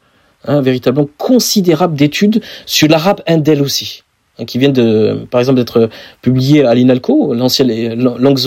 un 0.48 0.62
véritablement 0.62 1.08
considérable 1.18 1.96
d'études 1.96 2.42
sur 2.66 2.88
l'arabe 2.88 3.22
indel 3.28 3.62
aussi 3.62 4.04
hein, 4.40 4.46
qui 4.46 4.58
viennent 4.58 4.74
de, 4.74 5.26
par 5.30 5.40
exemple, 5.40 5.58
d'être 5.58 5.90
publiées 6.22 6.64
à 6.64 6.74
l'INALCO, 6.74 7.34
l'ancienne 7.34 7.94
langues, 7.96 8.40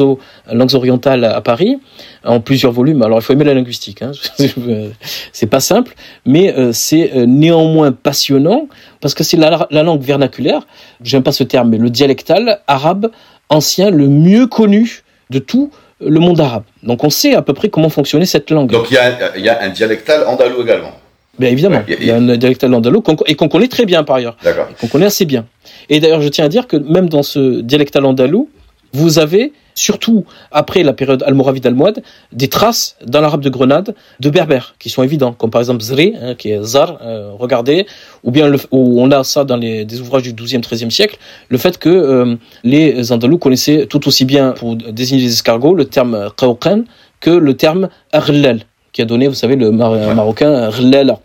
langues 0.53 0.75
orientales 0.75 1.25
à 1.25 1.41
Paris, 1.41 1.79
en 2.25 2.41
plusieurs 2.41 2.73
volumes. 2.73 3.03
Alors, 3.03 3.19
il 3.19 3.23
faut 3.23 3.33
aimer 3.33 3.45
la 3.45 3.55
linguistique, 3.55 4.03
hein. 4.03 4.13
c'est 5.33 5.47
pas 5.47 5.61
simple, 5.61 5.95
mais 6.27 6.55
euh, 6.57 6.73
c'est 6.73 7.13
euh, 7.15 7.27
néanmoins 7.27 7.93
passionnant 7.93 8.69
parce 9.01 9.15
que 9.15 9.25
c'est 9.25 9.37
la, 9.37 9.69
la, 9.71 9.83
langue 9.83 10.03
vernaculaire, 10.03 10.67
j'aime 11.03 11.23
pas 11.23 11.33
ce 11.33 11.45
terme, 11.45 11.71
mais 11.71 11.79
le 11.79 11.91
dialectal 11.91 12.61
arabe 12.67 13.11
ancien 13.49 13.91
le 13.91 14.09
mieux 14.09 14.47
connu 14.47 15.03
de 15.31 15.39
tout 15.39 15.71
le 16.01 16.21
monde 16.21 16.41
arabe. 16.41 16.65
Donc, 16.83 17.05
on 17.05 17.11
sait 17.11 17.35
à 17.35 17.43
peu 17.43 17.53
près 17.53 17.69
comment 17.69 17.91
fonctionnait 17.91 18.27
cette 18.27 18.51
langue. 18.51 18.71
Donc, 18.71 18.91
il 18.91 18.95
y 18.95 19.39
il 19.39 19.45
y 19.45 19.49
a 19.49 19.63
un 19.63 19.69
dialectal 19.69 20.27
andalou 20.27 20.63
également. 20.63 20.93
Bien 21.41 21.49
évidemment, 21.49 21.83
il 21.89 22.05
y 22.05 22.11
a 22.11 22.17
un 22.17 22.37
dialectal 22.37 22.75
andalou 22.75 23.03
et 23.27 23.35
qu'on 23.35 23.49
connaît 23.49 23.67
très 23.67 23.87
bien 23.87 24.05
par 24.05 24.17
ailleurs, 24.17 24.37
qu'on 24.79 24.89
connaît 24.89 25.07
assez 25.07 25.25
bien. 25.25 25.47
Et 25.89 25.99
d'ailleurs, 25.99 26.21
je 26.21 26.29
tiens 26.29 26.45
à 26.45 26.49
dire 26.49 26.67
que 26.67 26.77
même 26.77 27.09
dans 27.09 27.23
ce 27.23 27.63
dialectal 27.63 28.05
andalou, 28.05 28.51
vous 28.93 29.19
avez, 29.19 29.55
surtout 29.75 30.27
après 30.53 30.83
la 30.83 30.93
période 30.93 31.23
almoravide 31.23 31.67
almohade, 31.67 32.03
des 32.33 32.49
traces 32.49 32.97
dans 33.07 33.23
l'arabe 33.23 33.41
de 33.41 33.49
Grenade 33.49 33.95
de 34.19 34.29
berbères 34.29 34.75
qui 34.79 34.91
sont 34.91 35.03
évidents, 35.03 35.33
comme 35.33 35.49
par 35.49 35.63
exemple 35.63 35.81
Zri, 35.81 36.13
hein, 36.21 36.35
qui 36.35 36.51
est 36.51 36.63
Zar, 36.63 36.99
euh, 37.01 37.31
regardez, 37.39 37.87
ou 38.23 38.31
bien 38.31 38.47
le, 38.47 38.59
où 38.71 39.01
on 39.01 39.11
a 39.11 39.25
ça 39.25 39.45
dans 39.45 39.57
les, 39.57 39.87
des 39.87 40.03
ouvrages 40.03 40.25
du 40.25 40.35
XIIe, 40.35 40.61
XIIIe 40.61 40.91
siècle, 40.91 41.17
le 41.49 41.57
fait 41.57 41.79
que 41.79 41.89
euh, 41.89 42.37
les 42.65 43.13
Andalous 43.13 43.39
connaissaient 43.39 43.87
tout 43.87 44.07
aussi 44.09 44.27
bien, 44.27 44.53
pour 44.53 44.77
désigner 44.77 45.23
les 45.23 45.33
escargots, 45.33 45.75
le 45.75 45.87
terme 45.87 46.29
Qawqan 46.37 46.85
que 47.21 47.31
le 47.31 47.55
terme 47.55 47.89
Arlal, 48.13 48.61
qui 48.93 49.03
a 49.03 49.05
donné, 49.05 49.29
vous 49.29 49.35
savez, 49.35 49.57
le 49.57 49.71
marocain 49.71 50.69
Rlala. 50.71 51.21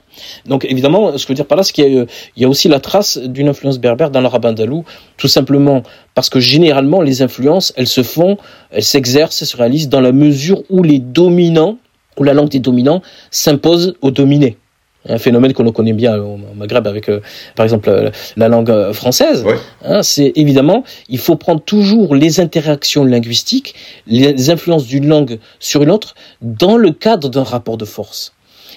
Donc 0.46 0.66
évidemment, 0.66 1.18
ce 1.18 1.26
que 1.26 1.28
je 1.28 1.28
veux 1.30 1.36
dire 1.36 1.46
par 1.46 1.58
là, 1.58 1.64
c'est 1.64 1.74
qu'il 1.74 2.08
y, 2.38 2.46
a 2.46 2.50
aussi 2.50 2.68
la 2.68 2.80
trace 2.80 3.18
d'une 3.18 3.50
influence 3.50 3.80
berbère 3.80 4.12
dans 4.12 4.22
l'arabe 4.22 4.46
andalou, 4.46 4.86
tout 5.18 5.28
simplement 5.28 5.84
parce 6.14 6.30
que 6.30 6.40
généralement, 6.40 7.02
les 7.02 7.22
influences, 7.22 7.74
elles 7.76 7.88
se 7.88 8.04
font, 8.04 8.38
elles 8.72 8.84
s'exercent, 8.84 9.42
elles 9.42 9.48
se 9.48 9.58
réalisent 9.58 9.90
dans 9.90 10.02
la 10.02 10.12
mesure 10.12 10.64
où 10.70 10.84
les 10.84 11.00
dominants, 11.00 11.78
où 12.18 12.24
la 12.24 12.34
langue 12.34 12.50
des 12.50 12.60
dominants 12.60 13.02
s'impose 13.32 13.96
aux 14.02 14.12
dominés 14.12 14.58
un 15.08 15.18
phénomène 15.18 15.54
qu'on 15.54 15.72
connaît 15.72 15.94
bien 15.94 16.18
au 16.18 16.38
Maghreb 16.56 16.88
avec, 16.88 17.10
euh, 17.10 17.22
par 17.56 17.64
exemple, 17.64 17.90
euh, 17.90 18.10
la 18.38 18.48
langue 18.48 18.70
euh, 18.70 18.94
française. 18.94 19.46
Hein, 19.84 20.04
c'est 20.04 20.34
évidemment, 20.36 20.84
il 21.10 21.20
faut 21.20 21.36
prendre 21.36 21.62
toujours 21.62 22.16
les 22.16 22.40
interactions 22.40 23.04
linguistiques, 23.04 23.76
les 24.08 24.50
influences 24.50 24.86
d'une 24.86 25.08
langue 25.08 25.40
sur 25.60 25.84
une 25.84 25.92
autre, 25.92 26.16
dans 26.42 26.78
le 26.78 26.92
cadre 26.92 27.30
d'un 27.30 27.44
rapport 27.44 27.78
de 27.78 27.86
force. 27.86 28.34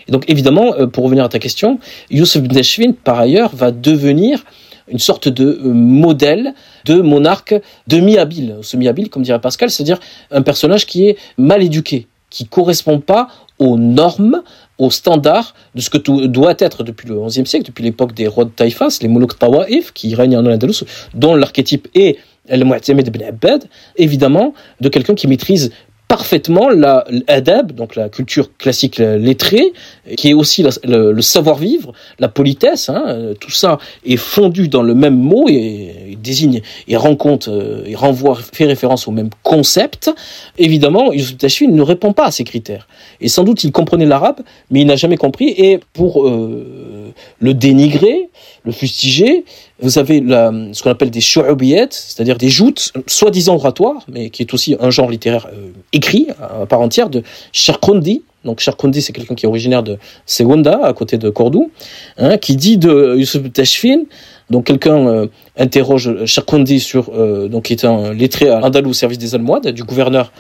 Et 0.09 0.13
donc 0.13 0.25
évidemment, 0.29 0.75
euh, 0.75 0.87
pour 0.87 1.05
revenir 1.05 1.25
à 1.25 1.29
ta 1.29 1.39
question, 1.39 1.79
Youssef 2.11 2.43
Neshvin, 2.43 2.93
par 2.93 3.19
ailleurs, 3.19 3.55
va 3.55 3.71
devenir 3.71 4.45
une 4.91 4.99
sorte 4.99 5.29
de 5.29 5.61
modèle 5.65 6.55
de 6.87 6.95
monarque 7.03 7.55
demi-habile, 7.89 8.57
semi-habile, 8.63 9.11
comme 9.11 9.23
dirait 9.23 9.41
Pascal, 9.41 9.71
c'est-à-dire 9.71 10.01
un 10.31 10.41
personnage 10.41 10.87
qui 10.87 11.07
est 11.07 11.19
mal 11.37 11.63
éduqué, 11.63 12.07
qui 12.31 12.47
correspond 12.47 13.01
pas 13.01 13.29
aux 13.59 13.77
normes, 13.77 14.43
aux 14.79 14.91
standards 14.91 15.55
de 15.75 15.81
ce 15.81 15.91
que 15.91 15.99
tout 15.99 16.29
doit 16.29 16.55
être 16.59 16.85
depuis 16.85 17.09
le 17.09 17.21
XIe 17.27 17.47
siècle, 17.47 17.67
depuis 17.67 17.83
l'époque 17.83 18.15
des 18.15 18.27
rois 18.27 18.45
de 18.45 18.51
Taïfas, 18.51 18.99
les 19.03 19.09
Moulouk 19.09 19.39
Tawaif, 19.39 19.93
qui 19.93 20.15
règnent 20.15 20.37
en 20.37 20.47
Andalous, 20.47 20.85
dont 21.15 21.35
l'archétype 21.35 21.89
est 21.95 22.19
el 22.49 22.65
Mu'tamid 22.65 23.07
ibn 23.09 23.23
Abbad, 23.25 23.65
évidemment, 23.97 24.55
de 24.81 24.89
quelqu'un 24.89 25.15
qui 25.15 25.27
maîtrise 25.27 25.71
parfaitement 26.09 26.71
la 26.71 27.05
l'adab, 27.29 27.73
donc 27.73 27.95
la 27.95 28.09
culture 28.09 28.57
classique 28.57 28.97
lettrée, 28.97 29.75
qui 30.17 30.31
est 30.31 30.35
aussi 30.35 30.65
le, 30.85 31.21
savoir-vivre, 31.21 31.93
la 32.19 32.29
politesse, 32.29 32.89
hein, 32.89 33.35
tout 33.39 33.51
ça 33.51 33.79
est 34.07 34.17
fondu 34.17 34.69
dans 34.69 34.83
le 34.83 34.95
même 34.95 35.17
mot 35.17 35.47
et 35.49 35.95
désigne, 36.23 36.61
il 36.87 36.97
rencontre, 36.97 37.51
euh, 37.51 37.85
il 37.87 37.97
renvoie, 37.97 38.37
fait 38.37 38.65
référence 38.65 39.09
au 39.09 39.11
même 39.11 39.31
concept, 39.43 40.11
évidemment, 40.59 41.13
Youssef 41.13 41.39
Tachfin 41.39 41.69
ne 41.69 41.83
répond 41.83 42.13
pas 42.13 42.27
à 42.27 42.31
ces 42.31 42.45
critères. 42.45 42.89
Et 43.21 43.29
sans 43.29 43.45
doute, 43.45 43.65
il 43.65 43.73
comprenait 43.73 44.07
l'arabe, 44.07 44.41
mais 44.71 44.81
il 44.81 44.87
n'a 44.87 44.97
jamais 44.97 45.17
compris. 45.17 45.49
Et 45.57 45.81
pour 45.93 46.27
euh, 46.27 47.13
le 47.41 47.55
dénigrer, 47.55 48.29
le 48.65 48.73
fustiger, 48.73 49.45
vous 49.81 49.99
avez 49.99 50.19
ce 50.19 50.83
qu'on 50.83 50.91
appelle 50.91 51.11
des 51.11 51.21
shu'ubiyat, 51.21 51.89
c'est-à-dire 51.91 52.37
des 52.37 52.49
joutes 52.49 52.93
soi-disant 53.07 53.55
oratoires, 53.55 54.05
mais 54.09 54.31
qui 54.31 54.43
est 54.43 54.53
aussi 54.53 54.77
un 54.81 54.91
genre 54.91 55.11
littéraire 55.11 55.49
euh, 55.53 55.71
écrit 55.93 56.29
à 56.41 56.67
part 56.67 56.81
entière 56.81 57.11
de 57.11 57.23
Sharkundi. 57.53 58.23
Donc 58.45 58.61
Sharkundi, 58.61 59.03
c'est 59.03 59.13
quelqu'un 59.13 59.35
qui 59.35 59.47
est 59.47 59.49
originaire 59.49 59.83
de 59.83 59.99
Segunda, 60.27 60.85
à 60.85 60.93
côté 60.93 61.19
de 61.19 61.31
Cordoue, 61.31 61.71
hein, 62.17 62.39
qui 62.39 62.57
dit 62.57 62.77
de 62.77 63.17
Youssef 63.17 63.53
Tachfin, 63.53 64.03
donc 64.51 64.65
quelqu'un 64.65 65.07
euh, 65.07 65.27
interroge 65.57 66.25
Sharkundi 66.25 66.81
sur, 66.81 67.11
euh, 67.11 67.49
donc 67.49 67.65
qui 67.65 67.73
est 67.73 67.85
un 67.85 68.13
lettré 68.13 68.51
andalou 68.51 68.91
au 68.91 68.95
service 68.95 69.19
des 69.19 69.35
Almohades, 69.35 69.69
du 69.69 69.85
gouverneur 69.85 70.33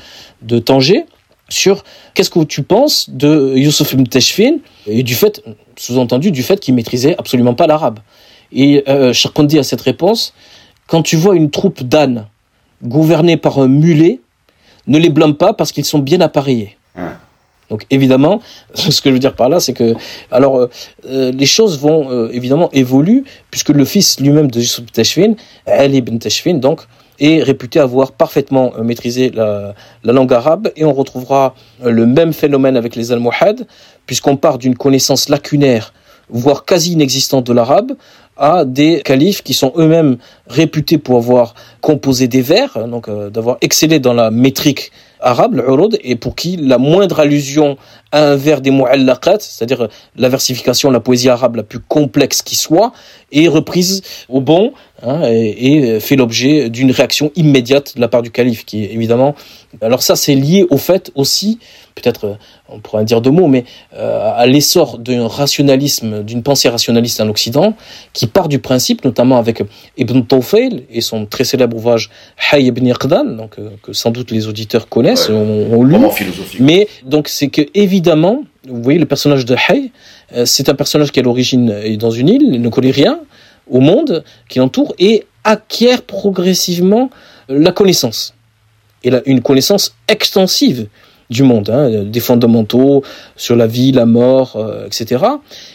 de 0.43 0.59
Tanger, 0.59 1.05
sur 1.49 1.85
qu'est-ce 2.15 2.31
que 2.31 2.45
tu 2.45 2.63
penses 2.63 3.11
de 3.11 3.55
Youssef 3.57 3.95
Tachfin 4.09 4.59
et 4.87 5.03
du 5.03 5.15
fait, 5.15 5.43
sous-entendu, 5.77 6.31
du 6.31 6.43
fait 6.43 6.61
qu'il 6.61 6.75
maîtrisait 6.75 7.17
absolument 7.19 7.55
pas 7.55 7.67
l'arabe. 7.67 8.01
Et 8.53 8.85
euh, 8.89 9.13
a 9.13 9.63
cette 9.63 9.81
réponse, 9.81 10.33
quand 10.87 11.03
tu 11.03 11.17
vois 11.17 11.37
une 11.37 11.51
troupe 11.51 11.83
d'ânes 11.83 12.27
gouvernée 12.83 13.37
par 13.37 13.59
un 13.59 13.69
mulet, 13.69 14.21
ne 14.87 14.99
les 14.99 15.11
blâme 15.11 15.35
pas 15.35 15.53
parce 15.53 15.73
qu'ils 15.73 15.85
sont 15.85 15.99
bien 15.99 16.21
appareillés. 16.21 16.77
Donc 17.71 17.85
évidemment, 17.91 18.41
ce 18.75 19.01
que 19.01 19.11
je 19.11 19.15
veux 19.15 19.19
dire 19.19 19.35
par 19.35 19.49
là, 19.49 19.61
c'est 19.61 19.73
que 19.73 19.95
alors 20.31 20.59
euh, 20.59 20.71
euh, 21.07 21.33
les 21.33 21.47
choses 21.47 21.79
vont 21.79 22.11
euh, 22.11 22.31
évidemment 22.33 22.71
évoluer 22.73 23.25
puisque 23.51 23.71
le 23.71 23.85
fils 23.85 24.21
lui-même 24.21 24.51
de 24.51 24.61
Yusuf 24.61 24.91
Tashfin, 24.93 25.35
Ali 25.67 25.99
ibn 25.99 26.19
Tashfin, 26.19 26.55
donc 26.55 26.83
est 27.21 27.43
réputé 27.43 27.81
avoir 27.81 28.13
parfaitement 28.13 28.73
maîtrisé 28.81 29.31
la, 29.31 29.75
la, 30.05 30.13
langue 30.13 30.33
arabe 30.33 30.71
et 30.77 30.85
on 30.85 30.93
retrouvera 30.93 31.57
le 31.85 32.07
même 32.07 32.33
phénomène 32.33 32.77
avec 32.77 32.95
les 32.95 33.11
Almohades 33.11 33.67
puisqu'on 34.07 34.37
part 34.37 34.57
d'une 34.57 34.77
connaissance 34.77 35.29
lacunaire 35.29 35.93
voire 36.29 36.65
quasi 36.65 36.93
inexistante 36.93 37.45
de 37.45 37.53
l'arabe 37.53 37.95
à 38.37 38.65
des 38.65 39.03
califes 39.03 39.43
qui 39.43 39.53
sont 39.53 39.73
eux-mêmes 39.77 40.19
réputés 40.47 40.97
pour 40.97 41.17
avoir 41.17 41.55
composé 41.81 42.29
des 42.29 42.43
vers, 42.43 42.87
donc 42.87 43.11
d'avoir 43.11 43.57
excellé 43.63 43.99
dans 43.99 44.15
la 44.15 44.31
métrique 44.31 44.93
arabe, 45.21 45.55
le 45.55 45.65
urud, 45.65 45.99
et 46.03 46.17
pour 46.17 46.35
qui 46.35 46.57
la 46.57 46.79
moindre 46.79 47.21
allusion 47.21 47.77
à 48.13 48.33
un 48.33 48.37
vers 48.37 48.61
des 48.61 48.71
mu'allaqat, 48.71 49.39
c'est-à-dire 49.41 49.89
la 50.17 50.29
versification, 50.29 50.91
la 50.91 51.01
poésie 51.01 51.29
arabe 51.29 51.57
la 51.57 51.63
plus 51.63 51.81
complexe 51.81 52.43
qui 52.43 52.57
soit, 52.57 52.93
est 53.33 53.49
reprise 53.49 54.03
au 54.29 54.41
bon 54.41 54.73
hein, 55.03 55.23
et, 55.25 56.01
fait 56.01 56.17
l'objet 56.17 56.71
d'une 56.71 56.91
réaction 56.91 57.31
immédiate 57.37 57.97
de 57.97 58.01
la 58.01 58.09
part 58.09 58.23
du 58.23 58.31
calife, 58.31 58.65
qui 58.65 58.85
est 58.85 58.93
évidemment... 58.93 59.35
Alors 59.83 60.03
ça, 60.03 60.17
c'est 60.17 60.35
lié 60.35 60.67
au 60.71 60.79
fait 60.79 61.13
aussi, 61.15 61.59
peut-être 61.95 62.25
euh, 62.25 62.35
on 62.71 62.81
pourrait 62.81 63.05
dire 63.05 63.21
deux 63.21 63.31
mots, 63.31 63.49
mais 63.49 63.65
euh, 63.95 64.33
à 64.35 64.47
l'essor 64.47 64.99
d'un 64.99 65.27
rationalisme, 65.27 66.23
d'une 66.23 66.43
pensée 66.43 66.69
rationaliste 66.69 67.21
en 67.21 67.29
Occident, 67.29 67.75
qui 68.13 68.27
part 68.27 68.49
du 68.49 68.59
principe, 68.59 69.05
notamment 69.05 69.39
avec 69.39 69.63
Ibn 69.97 70.23
Tawfail 70.23 70.85
et 70.91 71.01
son 71.01 71.27
très 71.27 71.45
célèbre 71.45 71.77
ouvrage 71.77 72.11
Hay 72.51 72.65
ibn 72.65 72.87
Yaqdan, 72.87 73.37
donc 73.37 73.59
euh, 73.59 73.71
que 73.83 73.93
sans 73.93 74.11
doute 74.11 74.31
les 74.31 74.47
auditeurs 74.47 74.89
connaissent, 74.89 75.31
ont, 75.31 75.83
lu. 75.83 75.97
Mais 76.61 76.89
donc 77.05 77.29
c'est 77.29 77.49
que 77.49 77.63
évidemment, 77.75 78.43
vous 78.69 78.83
voyez 78.83 78.99
le 78.99 79.07
personnage 79.07 79.45
de 79.45 79.55
Hay, 79.55 79.91
euh, 80.35 80.45
c'est 80.45 80.69
un 80.69 80.75
personnage 80.75 81.11
qui 81.13 81.21
à 81.21 81.23
l'origine 81.23 81.71
est 81.71 81.97
dans 81.97 82.11
une 82.11 82.29
île, 82.29 82.51
il 82.53 82.61
ne 82.61 82.69
connaît 82.69 82.91
rien 82.91 83.21
au 83.71 83.81
monde 83.81 84.25
qui 84.49 84.59
l'entoure 84.59 84.95
et 84.99 85.27
acquiert 85.45 86.03
progressivement 86.03 87.11
la 87.49 87.73
connaissance. 87.73 88.35
Et 89.05 89.11
là, 89.11 89.23
une 89.27 89.43
connaissance 89.43 89.95
extensive 90.09 90.89
du 91.31 91.43
monde, 91.43 91.71
hein, 91.71 92.05
des 92.05 92.21
fondamentaux 92.21 93.03
sur 93.37 93.55
la 93.55 93.67
vie, 93.67 93.93
la 93.93 94.07
mort, 94.07 94.57
euh, 94.57 94.87
etc. 94.87 95.25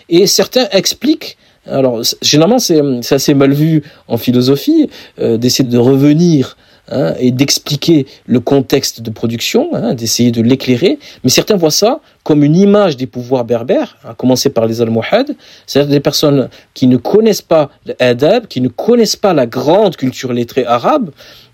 Et 0.09 0.27
certains 0.27 0.67
expliquent 0.71 1.37
alors, 1.65 2.01
généralement, 2.21 2.59
c'est 2.59 2.81
assez 3.11 3.33
mal 3.33 3.53
vu 3.53 3.83
en 4.07 4.17
philosophie 4.17 4.89
euh, 5.19 5.37
d'essayer 5.37 5.67
de 5.67 5.77
revenir 5.77 6.57
hein, 6.89 7.13
et 7.19 7.31
d'expliquer 7.31 8.05
le 8.25 8.39
contexte 8.39 9.01
de 9.01 9.09
production, 9.09 9.73
hein, 9.73 9.93
d'essayer 9.93 10.31
de 10.31 10.41
l'éclairer. 10.41 10.99
Mais 11.23 11.29
certains 11.29 11.55
voient 11.55 11.71
ça 11.71 12.01
comme 12.23 12.43
une 12.43 12.55
image 12.55 12.97
des 12.97 13.07
pouvoirs 13.07 13.45
berbères, 13.45 13.97
à 14.03 14.13
commencer 14.13 14.49
par 14.49 14.65
les 14.65 14.81
Almohades, 14.81 15.35
c'est-à-dire 15.65 15.91
des 15.91 15.99
personnes 15.99 16.49
qui 16.73 16.87
ne 16.87 16.97
connaissent 16.97 17.41
pas 17.41 17.69
l'adab, 17.99 18.47
qui 18.47 18.61
ne 18.61 18.69
connaissent 18.69 19.15
pas 19.15 19.33
la 19.33 19.45
grande 19.45 19.95
culture 19.95 20.33
lettrée 20.33 20.65
arabe, 20.65 21.11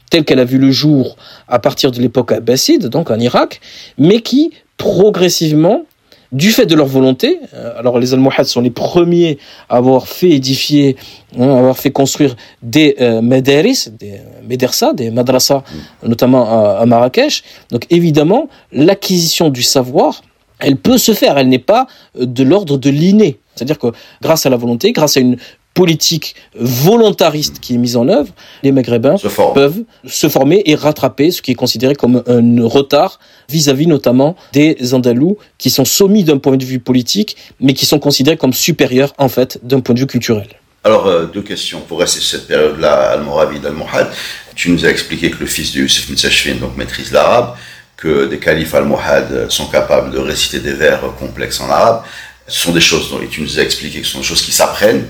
telle 0.10 0.26
qu'elle 0.26 0.40
a 0.40 0.46
vu 0.46 0.58
le 0.58 0.72
jour 0.72 1.18
à 1.48 1.60
partir 1.60 1.92
de 1.92 2.00
l'époque 2.00 2.32
abbasside, 2.32 2.88
donc 2.88 3.12
en 3.12 3.20
Irak, 3.20 3.62
mais 3.98 4.22
qui 4.22 4.52
progressivement 4.78 5.86
du 6.32 6.52
fait 6.52 6.66
de 6.66 6.76
leur 6.76 6.86
volonté, 6.86 7.40
euh, 7.54 7.78
alors 7.78 7.98
les 7.98 8.14
Almohades 8.14 8.46
sont 8.46 8.62
les 8.62 8.70
premiers 8.70 9.40
à 9.68 9.78
avoir 9.78 10.08
fait 10.08 10.30
édifier, 10.30 10.96
hein, 11.38 11.50
à 11.50 11.58
avoir 11.58 11.78
fait 11.78 11.92
construire 11.92 12.36
des 12.62 12.96
euh, 13.02 13.22
des 13.22 14.22
médersa, 14.48 14.94
des 14.94 15.10
madrasas, 15.10 15.64
notamment 16.04 16.78
à, 16.78 16.86
Marrakech. 16.86 17.44
Donc 17.72 17.86
évidemment, 17.90 18.48
l'acquisition 18.72 19.50
du 19.50 19.64
savoir, 19.64 20.22
elle 20.60 20.76
peut 20.76 20.98
se 20.98 21.14
faire, 21.14 21.38
elle 21.38 21.50
n'est 21.50 21.58
pas 21.58 21.88
euh, 22.20 22.26
de 22.26 22.44
l'ordre 22.44 22.78
de 22.78 22.90
l'inné. 22.90 23.40
C'est-à-dire 23.56 23.80
que 23.80 23.88
grâce 24.22 24.46
à 24.46 24.50
la 24.50 24.58
volonté, 24.58 24.92
grâce 24.92 25.18
à 25.18 25.20
une 25.20 25.38
politique 25.80 26.36
volontariste 26.56 27.62
qui 27.62 27.76
est 27.76 27.78
mise 27.78 27.96
en 27.96 28.10
œuvre, 28.10 28.34
les 28.64 28.74
Maghrébins 28.74 29.16
peuvent 29.56 29.84
se 30.06 30.28
former 30.28 30.62
et 30.66 30.76
rattraper 30.76 31.32
ce 31.32 31.42
qui 31.42 31.52
est 31.52 31.56
considéré 31.56 31.96
comme 31.96 32.22
un 32.28 32.68
retard 32.68 33.18
vis-à-vis 33.48 33.88
notamment 33.88 34.36
des 34.52 34.94
Andalous 34.94 35.38
qui 35.58 35.70
sont 35.70 35.86
soumis 35.86 36.26
d'un 36.26 36.38
point 36.38 36.58
de 36.58 36.66
vue 36.66 36.80
politique, 36.80 37.38
mais 37.62 37.74
qui 37.74 37.86
sont 37.86 37.98
considérés 37.98 38.36
comme 38.36 38.52
supérieurs 38.52 39.14
en 39.18 39.30
fait 39.30 39.58
d'un 39.64 39.80
point 39.80 39.96
de 39.96 40.02
vue 40.02 40.08
culturel. 40.08 40.50
Alors, 40.84 41.08
euh, 41.08 41.28
deux 41.34 41.44
questions. 41.44 41.80
Pour 41.88 42.00
rester 42.02 42.20
sur 42.20 42.40
cette 42.40 42.48
période-là, 42.50 43.12
Al-Moravid, 43.12 43.66
Al-Mohad, 43.66 44.12
tu 44.56 44.72
nous 44.72 44.86
as 44.86 44.90
expliqué 44.90 45.32
que 45.32 45.40
le 45.40 45.46
fils 45.46 45.72
de 45.72 45.80
Youssef 45.80 46.10
Mitsashfin 46.10 46.56
donc, 46.56 46.76
maîtrise 46.76 47.14
l'arabe, 47.14 47.56
que 47.96 48.26
des 48.26 48.40
califes 48.40 48.76
Al-Mohad 48.76 49.50
sont 49.50 49.68
capables 49.68 50.12
de 50.12 50.20
réciter 50.20 50.60
des 50.60 50.74
vers 50.74 51.00
complexes 51.18 51.62
en 51.62 51.70
arabe. 51.70 52.04
Ce 52.48 52.60
sont 52.60 52.74
des 52.74 52.82
choses, 52.82 53.12
dont, 53.12 53.22
et 53.22 53.28
tu 53.28 53.42
nous 53.42 53.60
as 53.60 53.62
expliqué 53.62 54.02
que 54.02 54.08
ce 54.08 54.14
sont 54.14 54.20
des 54.20 54.26
choses 54.26 54.42
qui 54.42 54.52
s'apprennent, 54.52 55.06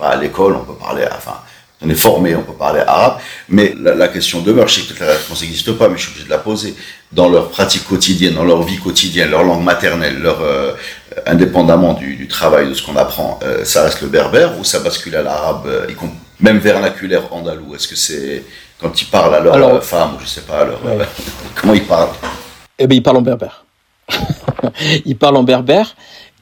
à 0.00 0.16
l'école, 0.16 0.56
on 0.56 0.64
peut 0.64 0.78
parler, 0.78 1.04
enfin, 1.16 1.38
on 1.84 1.90
est 1.90 1.94
formé, 1.94 2.34
on 2.34 2.42
peut 2.42 2.52
parler 2.52 2.80
arabe, 2.80 3.18
mais 3.48 3.74
la, 3.78 4.08
question 4.08 4.40
demeure. 4.40 4.68
Je 4.68 4.80
sais 4.80 4.94
que 4.94 5.04
la 5.04 5.12
réponse 5.12 5.42
n'existe 5.42 5.72
pas, 5.72 5.88
mais 5.88 5.96
je 5.96 6.02
suis 6.02 6.10
obligé 6.10 6.24
de 6.24 6.30
la 6.30 6.38
poser. 6.38 6.74
Dans 7.12 7.28
leur 7.28 7.50
pratique 7.50 7.86
quotidienne, 7.86 8.34
dans 8.34 8.44
leur 8.44 8.62
vie 8.62 8.78
quotidienne, 8.78 9.30
leur 9.30 9.44
langue 9.44 9.62
maternelle, 9.62 10.18
leur 10.20 10.40
euh, 10.40 10.72
indépendamment 11.26 11.94
du, 11.94 12.26
travail 12.26 12.68
de 12.68 12.74
ce 12.74 12.82
qu'on 12.82 12.96
apprend, 12.96 13.38
euh, 13.42 13.64
ça 13.64 13.84
reste 13.84 14.00
le 14.00 14.08
berbère 14.08 14.58
ou 14.58 14.64
ça 14.64 14.80
bascule 14.80 15.14
à 15.16 15.22
l'arabe, 15.22 15.66
euh, 15.66 15.86
même 16.40 16.58
vernaculaire 16.58 17.32
andalou? 17.32 17.74
Est-ce 17.74 17.88
que 17.88 17.96
c'est 17.96 18.44
quand 18.80 19.00
ils 19.00 19.06
parlent 19.06 19.34
à 19.34 19.40
leur 19.40 19.84
femme 19.84 20.14
ou 20.16 20.20
je 20.20 20.26
sais 20.26 20.42
pas, 20.42 20.64
leur, 20.64 20.80
comment 21.54 21.74
ils 21.74 21.84
parlent? 21.84 22.10
Eh 22.78 22.86
bien, 22.86 22.96
ils 22.98 23.02
parlent 23.02 23.18
en 23.18 23.22
berbère. 23.22 23.64
ils 25.04 25.16
parlent 25.16 25.36
en 25.36 25.44
berbère 25.44 25.94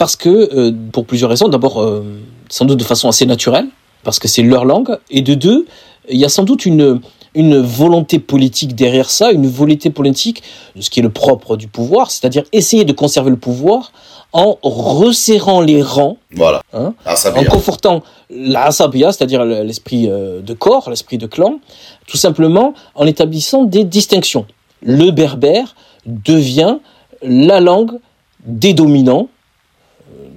parce 0.03 0.17
que 0.17 0.71
pour 0.91 1.07
plusieurs 1.07 1.31
raisons. 1.31 1.47
D'abord 1.47 2.03
sans 2.49 2.65
doute 2.65 2.81
de 2.81 2.85
façon 2.85 3.09
assez 3.09 3.25
naturelle, 3.25 3.69
parce 4.03 4.19
que 4.19 4.27
c'est 4.27 4.43
leur 4.43 4.65
langue, 4.65 4.99
et 5.11 5.23
de 5.23 5.35
deux, 5.35 5.65
il 6.09 6.19
y 6.19 6.25
a 6.25 6.29
sans 6.29 6.43
doute 6.43 6.67
une, 6.67 7.01
une 7.37 7.61
volonté 7.61 8.19
politique 8.19 8.75
derrière 8.75 9.09
ça, 9.09 9.31
une 9.31 9.47
volonté 9.47 9.91
politique 9.91 10.43
de 10.75 10.81
ce 10.83 10.91
qui 10.91 10.99
est 10.99 11.05
le 11.05 11.13
propre 11.13 11.57
du 11.57 11.69
pouvoir, 11.69 12.11
c'est-à-dire 12.11 12.43
essayer 12.51 12.85
de 12.85 12.93
conserver 12.93 13.31
le 13.31 13.37
pouvoir 13.37 13.93
en 14.33 14.59
resserrant 14.65 15.61
les 15.61 15.81
rangs, 15.83 16.17
voilà. 16.33 16.63
Hein, 16.73 16.95
en 17.07 17.45
confortant 17.45 18.03
l'asabia, 18.29 19.13
c'est-à-dire 19.13 19.45
l'esprit 19.45 20.11
euh, 20.11 20.41
de 20.41 20.53
corps, 20.53 20.91
l'esprit 20.91 21.19
de 21.19 21.29
clan, 21.29 21.61
tout 22.09 22.17
simplement 22.17 22.75
en 22.97 23.07
établissant 23.07 23.63
des 23.63 23.85
distinctions. 23.85 24.47
Le 24.83 25.13
berbère 25.13 25.77
devient 26.07 26.79
la 27.23 27.61
langue 27.61 28.01
des 28.45 28.75
dominants. 28.75 29.29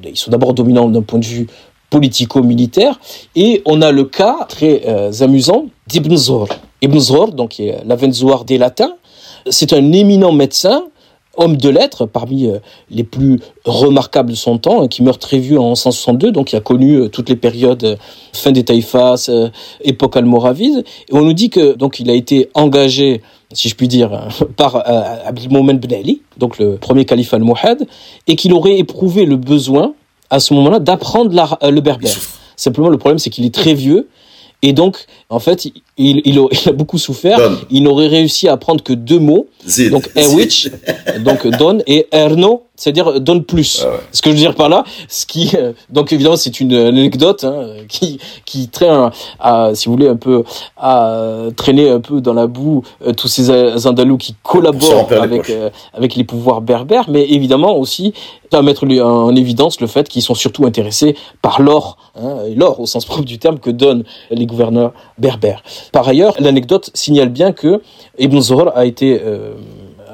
Ils 0.10 0.18
sont 0.18 0.32
d'abord 0.32 0.54
dominants 0.54 0.90
d'un 0.90 1.02
point 1.02 1.20
de 1.20 1.26
vue 1.26 1.48
politico-militaire. 1.90 3.00
Et 3.36 3.62
on 3.66 3.82
a 3.82 3.92
le 3.92 4.06
cas 4.06 4.46
très 4.50 4.84
euh, 4.88 5.12
amusant 5.22 5.68
d'Ibn 5.88 6.16
Zor. 6.16 6.50
Ibn 6.82 7.00
Zor, 7.00 7.32
donc 7.32 7.62
l'Avenzoar 7.86 8.46
des 8.46 8.58
Latins, 8.58 8.96
c'est 9.50 9.74
un 9.74 9.92
éminent 9.92 10.32
médecin, 10.32 10.84
homme 11.38 11.58
de 11.58 11.70
lettres, 11.70 12.06
parmi 12.06 12.48
euh, 12.48 12.60
les 12.90 13.04
plus 13.04 13.40
remarquables 13.64 14.32
de 14.32 14.36
son 14.36 14.58
temps, 14.58 14.88
qui 14.88 15.04
meurt 15.04 15.22
très 15.22 15.40
vieux 15.40 15.60
en 15.60 15.74
162, 15.74 16.32
donc 16.32 16.52
il 16.52 16.58
a 16.58 16.60
connu 16.60 16.96
euh, 16.96 17.08
toutes 17.08 17.30
les 17.30 17.36
périodes 17.36 17.98
fin 18.34 18.52
des 18.52 18.64
Taïfas, 18.64 19.30
époque 19.82 20.18
almoravide. 20.18 20.84
Et 21.10 21.14
on 21.14 21.22
nous 21.22 21.34
dit 21.34 21.50
que 21.50 21.74
donc 21.74 22.00
il 22.00 22.10
a 22.10 22.14
été 22.14 22.50
engagé 22.54 23.22
si 23.56 23.70
je 23.70 23.76
puis 23.76 23.88
dire, 23.88 24.30
par 24.58 24.76
Abdelmomen 25.26 25.80
Ben 25.80 25.94
Ali, 25.94 26.22
donc 26.38 26.60
le 26.60 26.76
premier 26.78 27.06
calife 27.06 27.34
almohade, 27.34 27.88
et 28.28 28.36
qu'il 28.36 28.54
aurait 28.54 28.78
éprouvé 28.78 29.26
le 29.26 29.38
besoin 29.38 29.94
à 30.30 30.40
ce 30.40 30.54
moment-là 30.54 30.80
d'apprendre 30.80 31.58
euh, 31.64 31.72
le 31.72 31.82
berbère. 31.82 32.16
Simplement, 32.56 32.90
le 32.90 32.98
problème, 32.98 33.20
c'est 33.20 33.30
qu'il 33.30 33.46
est 33.46 33.54
très 33.54 33.74
vieux 33.74 34.08
Et 34.62 34.74
donc, 34.74 35.06
en 35.30 35.40
fait, 35.40 35.66
il, 35.98 36.22
il, 36.26 36.40
a, 36.68 36.72
beaucoup 36.72 36.98
souffert. 36.98 37.40
Il 37.70 37.84
n'aurait 37.84 38.08
réussi 38.08 38.48
à 38.48 38.54
apprendre 38.54 38.84
que 38.84 38.94
deux 38.94 39.20
mots. 39.20 39.48
Donc, 39.90 40.10
Ewich, 40.16 40.70
donc 41.24 41.48
Don, 41.48 41.80
et 41.88 42.08
Erno, 42.12 42.66
c'est-à-dire 42.76 43.20
donne 43.22 43.44
plus. 43.44 43.86
Ah 43.86 44.00
ce 44.12 44.22
que 44.22 44.30
je 44.30 44.36
veux 44.36 44.42
dire 44.42 44.56
par 44.56 44.70
là, 44.70 44.84
ce 45.08 45.26
qui, 45.26 45.52
euh, 45.56 45.74
donc 45.90 46.12
évidemment, 46.12 46.36
c'est 46.36 46.60
une 46.60 46.74
anecdote 46.74 47.44
hein, 47.44 47.68
qui 47.88 48.20
qui 48.46 48.68
traîne, 48.68 49.12
à, 49.40 49.72
si 49.74 49.86
vous 49.86 49.94
voulez, 49.94 50.10
un 50.10 50.16
peu 50.16 50.44
à 50.78 51.48
traîner 51.56 51.90
un 51.90 52.02
peu 52.02 52.22
dans 52.22 52.34
la 52.34 52.48
boue 52.48 52.84
euh, 53.06 53.14
tous 53.14 53.28
ces 53.28 53.50
Andalous 53.88 54.18
qui 54.18 54.36
collaborent 54.44 55.12
avec 55.14 55.50
euh, 55.50 55.70
avec 55.94 56.16
les 56.16 56.24
pouvoirs 56.24 56.62
berbères, 56.62 57.10
mais 57.10 57.26
évidemment 57.30 57.78
aussi 57.78 58.14
à 58.52 58.62
mettre 58.62 58.86
en 58.86 59.36
évidence 59.36 59.82
le 59.82 59.88
fait 59.88 60.08
qu'ils 60.08 60.22
sont 60.22 60.34
surtout 60.34 60.66
intéressés 60.66 61.18
par 61.42 61.62
l'or, 61.62 61.98
hein, 62.16 62.38
l'or 62.56 62.80
au 62.80 62.86
sens 62.86 63.04
propre 63.04 63.26
du 63.26 63.38
terme 63.38 63.60
que 63.60 63.70
donnent 63.70 64.06
les 64.32 64.46
gouverneurs 64.46 64.94
berbères. 65.18 65.64
Par 65.92 66.08
ailleurs, 66.08 66.36
l'anecdote 66.40 66.90
signale 66.94 67.30
bien 67.30 67.52
que 67.52 67.82
Ibn 68.18 68.40
Zohar 68.40 68.78
a 68.78 68.86
été 68.86 69.22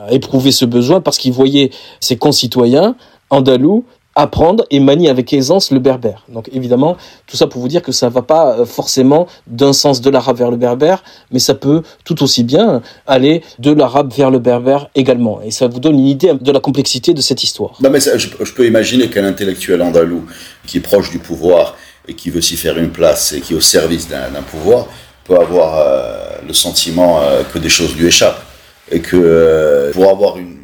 a 0.08 0.12
éprouvé 0.12 0.52
ce 0.52 0.66
besoin 0.66 1.02
parce 1.02 1.18
qu'il 1.18 1.34
voyait 1.34 1.72
ses 2.00 2.18
concitoyens 2.18 2.96
andalous 3.30 3.86
apprendre 4.14 4.66
et 4.72 4.80
manier 4.80 5.10
avec 5.10 5.32
aisance 5.32 5.72
le 5.72 5.80
berbère. 5.80 6.26
Donc 6.28 6.50
évidemment, 6.52 6.98
tout 7.28 7.38
ça 7.38 7.48
pour 7.48 7.62
vous 7.62 7.70
dire 7.70 7.82
que 7.82 7.94
ça 7.94 8.08
ne 8.08 8.12
va 8.12 8.22
pas 8.22 8.60
euh, 8.60 8.66
forcément 8.66 9.28
d'un 9.48 9.72
sens 9.72 10.02
de 10.02 10.10
l'arabe 10.10 10.38
vers 10.38 10.52
le 10.52 10.58
berbère, 10.58 11.02
mais 11.32 11.40
ça 11.40 11.56
peut 11.56 11.82
tout 12.04 12.22
aussi 12.22 12.44
bien 12.44 12.82
aller 13.08 13.42
de 13.60 13.72
l'arabe 13.72 14.12
vers 14.14 14.30
le 14.30 14.40
berbère 14.40 14.90
également. 14.96 15.42
Et 15.42 15.52
ça 15.52 15.68
vous 15.68 15.80
donne 15.80 15.98
une 15.98 16.08
idée 16.08 16.34
de 16.34 16.52
la 16.52 16.60
complexité 16.60 17.14
de 17.14 17.22
cette 17.22 17.44
histoire. 17.44 17.78
Non 17.80 17.90
mais 17.90 18.00
je, 18.02 18.54
peux 18.54 18.68
imaginer 18.68 19.10
qu'un 19.10 19.24
intellectuel 19.24 19.82
andalou 19.82 20.26
qui 20.68 20.78
est 20.78 20.82
proche 20.82 21.10
du 21.10 21.20
pouvoir 21.20 21.78
et 22.08 22.14
qui 22.14 22.30
veut 22.30 22.42
s'y 22.42 22.58
faire 22.58 22.78
une 22.78 22.92
place 22.92 23.34
et 23.34 23.42
qui 23.42 23.54
est 23.54 23.56
au 23.56 23.62
service 23.62 24.08
d'un 24.08 24.42
pouvoir 24.42 24.88
peut 25.24 25.38
avoir 25.38 25.78
euh, 25.78 26.30
le 26.46 26.54
sentiment 26.54 27.22
euh, 27.22 27.44
que 27.44 27.60
des 27.60 27.70
choses 27.70 27.96
lui 27.96 28.08
échappent 28.08 28.44
et 28.92 29.00
que 29.02 29.18
euh, 29.18 29.92
pour 29.92 30.10
avoir 30.10 30.38
une, 30.38 30.58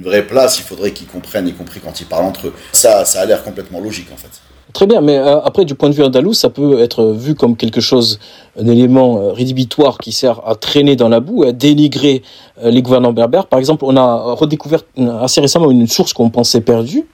vraie 0.00 0.26
place, 0.26 0.58
il 0.58 0.62
faudrait 0.62 0.92
qu'ils 0.92 1.08
comprennent, 1.08 1.48
y 1.48 1.52
compris 1.52 1.80
quand 1.80 2.00
ils 2.00 2.06
parlent 2.06 2.24
entre 2.24 2.46
eux. 2.46 2.54
Ça, 2.72 3.04
ça 3.04 3.20
a 3.20 3.26
l'air 3.26 3.42
complètement 3.42 3.80
logique 3.80 4.06
en 4.12 4.16
fait. 4.16 4.28
Très 4.72 4.86
bien, 4.86 5.00
mais 5.00 5.16
après, 5.16 5.64
du 5.64 5.74
point 5.74 5.90
de 5.90 5.94
vue 5.94 6.04
andalou, 6.04 6.32
ça 6.32 6.50
peut 6.50 6.78
être 6.78 7.06
vu 7.06 7.34
comme 7.34 7.56
quelque 7.56 7.80
chose, 7.80 8.20
un 8.58 8.66
élément 8.68 9.32
rédhibitoire 9.32 9.98
qui 9.98 10.12
sert 10.12 10.40
à 10.46 10.54
traîner 10.54 10.94
dans 10.94 11.08
la 11.08 11.18
boue, 11.18 11.42
à 11.42 11.52
dénigrer 11.52 12.22
les 12.62 12.80
gouvernants 12.80 13.12
berbères. 13.12 13.46
Par 13.46 13.58
exemple, 13.58 13.84
on 13.84 13.96
a 13.96 14.34
redécouvert 14.34 14.82
assez 15.20 15.40
récemment 15.40 15.70
une 15.70 15.88
source 15.88 16.12
qu'on 16.12 16.30
pensait 16.30 16.60
perdue, 16.60 17.06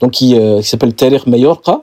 donc 0.00 0.10
qui, 0.12 0.36
s'appelle 0.62 0.94
Terer 0.94 1.20
Mallorca. 1.26 1.82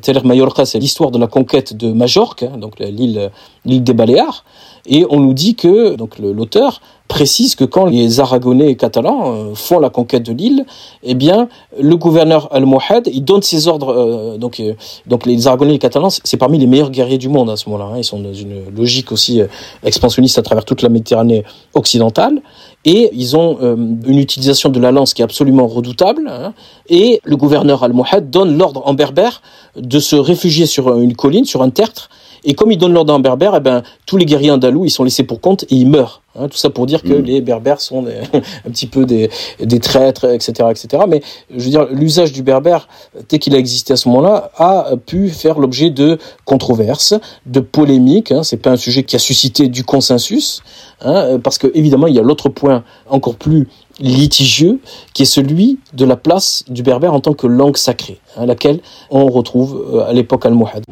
Terer 0.00 0.22
Mallorca, 0.24 0.64
c'est 0.64 0.78
l'histoire 0.78 1.10
de 1.10 1.18
la 1.18 1.26
conquête 1.26 1.76
de 1.76 1.92
Majorque, 1.92 2.42
hein, 2.42 2.56
donc 2.58 2.78
l'île, 2.78 3.30
l'île 3.64 3.84
des 3.84 3.94
Baléares. 3.94 4.44
Et 4.86 5.06
on 5.10 5.20
nous 5.20 5.32
dit 5.34 5.54
que, 5.54 5.94
donc 5.94 6.18
l'auteur 6.18 6.80
précise 7.12 7.56
que 7.56 7.64
quand 7.64 7.84
les 7.84 8.20
Aragonais 8.20 8.70
et 8.70 8.74
Catalans 8.74 9.20
euh, 9.26 9.54
font 9.54 9.78
la 9.78 9.90
conquête 9.90 10.22
de 10.22 10.32
l'île, 10.32 10.64
eh 11.02 11.14
bien, 11.14 11.48
le 11.78 11.94
gouverneur 11.96 12.48
Al-Mohad, 12.52 13.08
il 13.12 13.22
donne 13.22 13.42
ses 13.42 13.68
ordres. 13.68 13.90
Euh, 13.90 14.38
donc, 14.38 14.60
euh, 14.60 14.72
donc 15.06 15.26
les 15.26 15.46
Aragonais 15.46 15.72
et 15.72 15.74
les 15.74 15.78
Catalans, 15.78 16.08
c'est 16.10 16.38
parmi 16.38 16.58
les 16.58 16.66
meilleurs 16.66 16.90
guerriers 16.90 17.18
du 17.18 17.28
monde 17.28 17.50
à 17.50 17.56
ce 17.56 17.68
moment-là. 17.68 17.90
Hein. 17.92 17.98
Ils 17.98 18.04
sont 18.04 18.18
dans 18.18 18.32
une 18.32 18.64
logique 18.74 19.12
aussi 19.12 19.42
expansionniste 19.84 20.38
à 20.38 20.42
travers 20.42 20.64
toute 20.64 20.80
la 20.80 20.88
Méditerranée 20.88 21.44
occidentale. 21.74 22.40
Et 22.84 23.10
ils 23.12 23.36
ont 23.36 23.58
une 23.60 24.18
utilisation 24.18 24.68
de 24.68 24.80
la 24.80 24.90
lance 24.90 25.14
qui 25.14 25.22
est 25.22 25.24
absolument 25.24 25.68
redoutable. 25.68 26.28
Hein. 26.28 26.54
et 26.88 27.20
le 27.24 27.36
gouverneur 27.36 27.84
Al-Mohad 27.84 28.30
donne 28.30 28.56
l'ordre 28.56 28.82
en 28.86 28.94
berbère 28.94 29.42
de 29.76 30.00
se 30.00 30.16
réfugier 30.16 30.66
sur 30.66 30.98
une 30.98 31.14
colline, 31.14 31.44
sur 31.44 31.62
un 31.62 31.70
tertre, 31.70 32.08
et 32.44 32.54
comme 32.54 32.72
ils 32.72 32.78
donnent 32.78 32.92
l'ordre 32.92 33.14
en 33.14 33.20
berbère, 33.20 33.54
eh 33.56 33.60
ben, 33.60 33.82
tous 34.06 34.16
les 34.16 34.24
guerriers 34.24 34.50
andalous, 34.50 34.84
ils 34.84 34.90
sont 34.90 35.04
laissés 35.04 35.22
pour 35.22 35.40
compte 35.40 35.64
et 35.64 35.76
ils 35.76 35.88
meurent. 35.88 36.22
Hein, 36.34 36.48
tout 36.48 36.56
ça 36.56 36.70
pour 36.70 36.86
dire 36.86 37.02
que 37.02 37.12
mm. 37.12 37.24
les 37.24 37.40
berbères 37.42 37.80
sont 37.80 38.06
un 38.66 38.70
petit 38.70 38.86
peu 38.86 39.04
des, 39.04 39.30
des 39.60 39.80
traîtres, 39.80 40.24
etc., 40.24 40.68
etc. 40.70 41.04
Mais 41.06 41.22
je 41.54 41.62
veux 41.62 41.70
dire, 41.70 41.86
l'usage 41.90 42.32
du 42.32 42.42
berbère, 42.42 42.88
tel 43.28 43.38
qu'il 43.38 43.54
a 43.54 43.58
existé 43.58 43.92
à 43.92 43.96
ce 43.96 44.08
moment-là, 44.08 44.50
a 44.56 44.96
pu 44.96 45.28
faire 45.28 45.58
l'objet 45.58 45.90
de 45.90 46.18
controverses, 46.44 47.14
de 47.46 47.60
polémiques. 47.60 48.32
Hein. 48.32 48.42
C'est 48.42 48.56
pas 48.56 48.70
un 48.70 48.76
sujet 48.76 49.02
qui 49.02 49.14
a 49.16 49.18
suscité 49.18 49.68
du 49.68 49.84
consensus, 49.84 50.62
hein, 51.02 51.38
parce 51.42 51.58
que 51.58 51.70
évidemment, 51.74 52.06
il 52.06 52.14
y 52.14 52.18
a 52.18 52.22
l'autre 52.22 52.48
point 52.48 52.82
encore 53.10 53.34
plus 53.34 53.68
litigieux, 54.00 54.80
qui 55.12 55.22
est 55.22 55.26
celui 55.26 55.78
de 55.92 56.04
la 56.04 56.16
place 56.16 56.64
du 56.68 56.82
berbère 56.82 57.12
en 57.12 57.20
tant 57.20 57.34
que 57.34 57.46
langue 57.46 57.76
sacrée, 57.76 58.18
hein, 58.36 58.46
laquelle 58.46 58.80
on 59.10 59.26
retrouve 59.26 59.84
euh, 59.94 60.08
à 60.08 60.12
l'époque 60.12 60.46
almohade. 60.46 60.84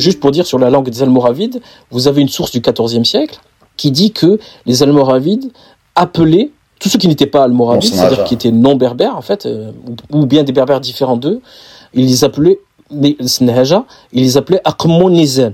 Juste 0.00 0.20
pour 0.20 0.30
dire 0.30 0.46
sur 0.46 0.58
la 0.58 0.70
langue 0.70 0.88
des 0.88 1.02
Almoravides, 1.02 1.60
vous 1.90 2.08
avez 2.08 2.22
une 2.22 2.28
source 2.28 2.50
du 2.50 2.60
XIVe 2.60 3.04
siècle 3.04 3.38
qui 3.76 3.90
dit 3.90 4.12
que 4.12 4.38
les 4.66 4.82
Almoravides 4.82 5.50
appelaient 5.94 6.50
tous 6.78 6.88
ceux 6.88 6.98
qui 6.98 7.08
n'étaient 7.08 7.26
pas 7.26 7.44
almoravides, 7.44 7.92
c'est-à-dire 7.92 8.24
qui 8.24 8.34
étaient 8.34 8.50
non 8.50 8.74
berbères 8.74 9.16
en 9.16 9.20
fait, 9.20 9.44
euh, 9.44 9.70
ou 10.10 10.24
bien 10.24 10.42
des 10.42 10.52
berbères 10.52 10.80
différents 10.80 11.18
d'eux, 11.18 11.40
ils 11.92 12.06
les 12.06 12.24
appelaient 12.24 12.58
ils 12.92 13.16
les 14.12 14.36
appelaient 14.36 14.60
Akmonizan. 14.64 15.52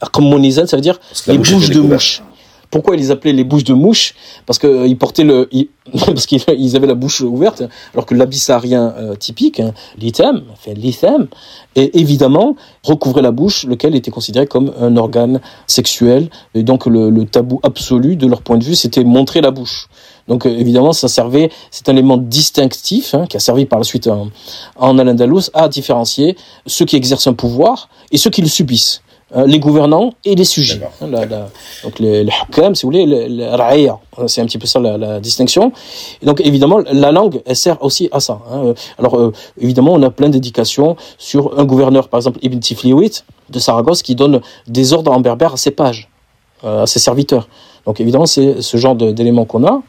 Akmonizan, 0.00 0.66
ça 0.66 0.76
veut 0.76 0.80
dire 0.80 0.98
les 1.26 1.36
bouches 1.36 1.70
de 1.70 1.80
mouche. 1.80 2.22
Pourquoi 2.70 2.94
ils 2.94 3.00
les 3.00 3.10
appelaient 3.10 3.32
les 3.32 3.44
bouches 3.44 3.64
de 3.64 3.74
mouche 3.74 4.14
Parce 4.46 4.58
qu'ils 4.58 4.70
euh, 4.70 4.94
portaient 4.94 5.24
le, 5.24 5.48
parce 5.92 6.26
qu'ils 6.26 6.76
avaient 6.76 6.86
la 6.86 6.94
bouche 6.94 7.20
ouverte, 7.20 7.62
alors 7.94 8.06
que 8.06 8.14
l'abyssarien 8.14 8.94
euh, 8.96 9.14
typique, 9.16 9.60
hein, 9.60 9.72
lithème, 9.98 10.42
fait 10.56 10.74
lithème, 10.74 11.26
et 11.76 11.98
évidemment 11.98 12.56
recouvrait 12.84 13.22
la 13.22 13.32
bouche, 13.32 13.64
lequel 13.64 13.94
était 13.94 14.10
considéré 14.10 14.46
comme 14.46 14.72
un 14.80 14.96
organe 14.96 15.40
sexuel, 15.66 16.30
et 16.54 16.62
donc 16.62 16.86
le, 16.86 17.24
tabou 17.24 17.60
absolu 17.62 18.16
de 18.16 18.26
leur 18.26 18.42
point 18.42 18.58
de 18.58 18.64
vue, 18.64 18.74
c'était 18.74 19.04
montrer 19.04 19.40
la 19.40 19.50
bouche. 19.50 19.88
Donc 20.28 20.46
euh, 20.46 20.50
évidemment, 20.50 20.92
ça 20.92 21.08
servait, 21.08 21.50
c'est 21.70 21.88
un 21.88 21.92
élément 21.92 22.18
distinctif 22.18 23.14
hein, 23.14 23.26
qui 23.28 23.36
a 23.36 23.40
servi 23.40 23.66
par 23.66 23.78
la 23.78 23.84
suite 23.84 24.06
en, 24.06 24.28
en 24.76 24.98
Al-Andalus 24.98 25.50
à 25.54 25.68
différencier 25.68 26.36
ceux 26.66 26.84
qui 26.84 26.96
exercent 26.96 27.26
un 27.26 27.34
pouvoir 27.34 27.88
et 28.12 28.18
ceux 28.18 28.30
qui 28.30 28.42
le 28.42 28.48
subissent. 28.48 29.02
Euh, 29.36 29.46
les 29.46 29.60
gouvernants 29.60 30.12
et 30.24 30.34
les 30.34 30.44
sujets. 30.44 30.80
Hein, 31.00 31.06
donc 31.84 32.00
les, 32.00 32.24
les 32.24 32.32
hukam, 32.48 32.74
si 32.74 32.84
vous 32.84 32.90
voulez, 32.90 33.06
le 33.06 33.44
hein, 33.44 33.98
c'est 34.26 34.40
un 34.40 34.46
petit 34.46 34.58
peu 34.58 34.66
ça 34.66 34.80
la, 34.80 35.20
distinction. 35.20 35.72
Et 36.20 36.26
donc 36.26 36.40
évidemment, 36.40 36.78
la 36.78 37.12
langue, 37.12 37.40
elle 37.46 37.54
sert 37.54 37.80
aussi 37.80 38.08
à 38.10 38.18
ça. 38.18 38.40
Hein. 38.50 38.74
Alors 38.98 39.16
euh, 39.16 39.32
évidemment, 39.60 39.92
on 39.92 40.02
a 40.02 40.10
plein 40.10 40.30
d'éducations 40.30 40.96
sur 41.16 41.56
un 41.60 41.64
gouverneur, 41.64 42.08
par 42.08 42.18
exemple 42.18 42.40
Ibn 42.42 42.58
Tifliwit 42.58 43.24
de 43.50 43.58
Saragosse, 43.60 44.02
qui 44.02 44.16
donne 44.16 44.40
des 44.66 44.92
ordres 44.92 45.12
en 45.12 45.20
berbère 45.20 45.52
à 45.54 45.56
ses 45.56 45.70
pages, 45.70 46.08
euh, 46.64 46.82
à 46.82 46.86
ses 46.88 46.98
serviteurs. 46.98 47.46
Donc 47.86 48.00
évidemment, 48.00 48.26
c'est 48.26 48.60
ce 48.60 48.76
genre 48.78 48.96
d'éléments 48.96 49.44
qu'on 49.44 49.64
a. 49.64 49.80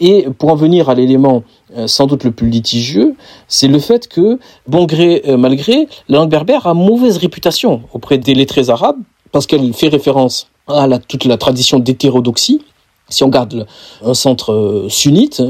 Et 0.00 0.26
pour 0.38 0.50
en 0.50 0.56
venir 0.56 0.88
à 0.88 0.94
l'élément 0.94 1.44
euh, 1.76 1.86
sans 1.86 2.06
doute 2.06 2.24
le 2.24 2.32
plus 2.32 2.48
litigieux, 2.48 3.14
c'est 3.48 3.68
le 3.68 3.78
fait 3.78 4.08
que, 4.08 4.38
bon 4.66 4.86
gré 4.86 5.22
euh, 5.28 5.36
mal 5.36 5.56
gré, 5.56 5.88
la 6.08 6.18
langue 6.18 6.30
berbère 6.30 6.66
a 6.66 6.74
mauvaise 6.74 7.18
réputation 7.18 7.82
auprès 7.92 8.16
des 8.18 8.34
lettrés 8.34 8.70
arabes, 8.70 8.98
parce 9.30 9.46
qu'elle 9.46 9.72
fait 9.74 9.88
référence 9.88 10.48
à 10.66 10.88
toute 10.98 11.24
la 11.26 11.36
tradition 11.36 11.78
d'hétérodoxie. 11.78 12.62
Si 13.10 13.24
on 13.24 13.28
garde 13.28 13.66
un 14.02 14.14
centre 14.14 14.52
euh, 14.52 14.88
sunnite, 14.88 15.42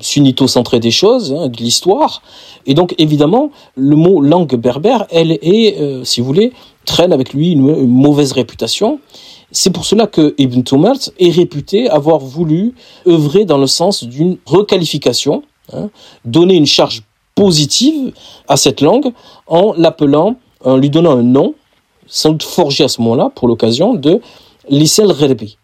sunnito-centré 0.00 0.78
des 0.78 0.90
choses, 0.90 1.32
hein, 1.32 1.48
de 1.48 1.56
l'histoire, 1.56 2.22
et 2.66 2.74
donc 2.74 2.94
évidemment, 2.98 3.50
le 3.74 3.96
mot 3.96 4.20
langue 4.20 4.54
berbère, 4.56 5.06
elle 5.10 5.32
est, 5.32 6.04
si 6.04 6.20
vous 6.20 6.26
voulez, 6.26 6.52
traîne 6.84 7.12
avec 7.12 7.32
lui 7.32 7.52
une 7.52 7.86
mauvaise 7.86 8.32
réputation. 8.32 8.98
C'est 9.52 9.70
pour 9.70 9.84
cela 9.84 10.06
que 10.06 10.34
Ibn 10.38 10.62
Tumart 10.62 10.98
est 11.18 11.30
réputé 11.30 11.88
avoir 11.88 12.18
voulu 12.18 12.74
œuvrer 13.06 13.44
dans 13.44 13.58
le 13.58 13.66
sens 13.66 14.04
d'une 14.04 14.38
requalification, 14.44 15.42
hein, 15.72 15.90
donner 16.24 16.54
une 16.54 16.66
charge 16.66 17.02
positive 17.34 18.12
à 18.48 18.56
cette 18.56 18.80
langue 18.80 19.12
en 19.46 19.72
l'appelant, 19.76 20.36
en 20.64 20.76
lui 20.76 20.90
donnant 20.90 21.16
un 21.16 21.22
nom, 21.22 21.54
sans 22.06 22.30
doute 22.30 22.42
forgé 22.42 22.84
à 22.84 22.88
ce 22.88 23.00
moment-là 23.02 23.30
pour 23.34 23.46
l'occasion 23.46 23.94
de 23.94 24.20
l'Isel 24.68 25.12
Gherbi. 25.12 25.58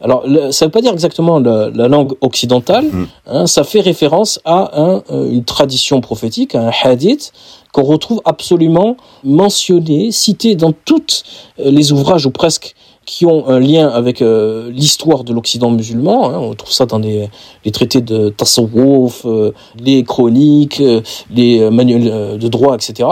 Alors, 0.00 0.24
ça 0.50 0.64
ne 0.64 0.68
veut 0.68 0.70
pas 0.70 0.80
dire 0.80 0.92
exactement 0.92 1.38
la, 1.38 1.88
langue 1.88 2.14
occidentale, 2.20 2.86
mm. 2.86 3.06
hein, 3.26 3.46
ça 3.46 3.64
fait 3.64 3.80
référence 3.80 4.40
à 4.44 4.80
un, 4.80 5.02
euh, 5.10 5.30
une 5.30 5.44
tradition 5.44 6.00
prophétique, 6.00 6.54
à 6.54 6.68
un 6.68 6.72
hadith, 6.82 7.32
qu'on 7.72 7.82
retrouve 7.82 8.20
absolument 8.24 8.96
mentionné, 9.24 10.10
cité 10.10 10.54
dans 10.56 10.72
tous 10.72 11.22
euh, 11.58 11.70
les 11.70 11.92
ouvrages 11.92 12.26
ou 12.26 12.30
presque 12.30 12.74
qui 13.04 13.26
ont 13.26 13.48
un 13.48 13.58
lien 13.58 13.88
avec 13.88 14.22
euh, 14.22 14.70
l'histoire 14.70 15.24
de 15.24 15.32
l'Occident 15.32 15.70
musulman. 15.70 16.30
Hein. 16.30 16.38
on 16.38 16.54
trouve 16.54 16.72
ça 16.72 16.86
dans 16.86 16.98
les, 16.98 17.28
traités 17.72 18.00
de 18.00 18.28
Tasawwuf, 18.28 19.22
euh, 19.24 19.52
les 19.78 20.04
chroniques, 20.04 20.80
euh, 20.80 21.00
les 21.30 21.68
manuels 21.70 22.38
de 22.38 22.48
droit, 22.48 22.74
etc. 22.74 23.08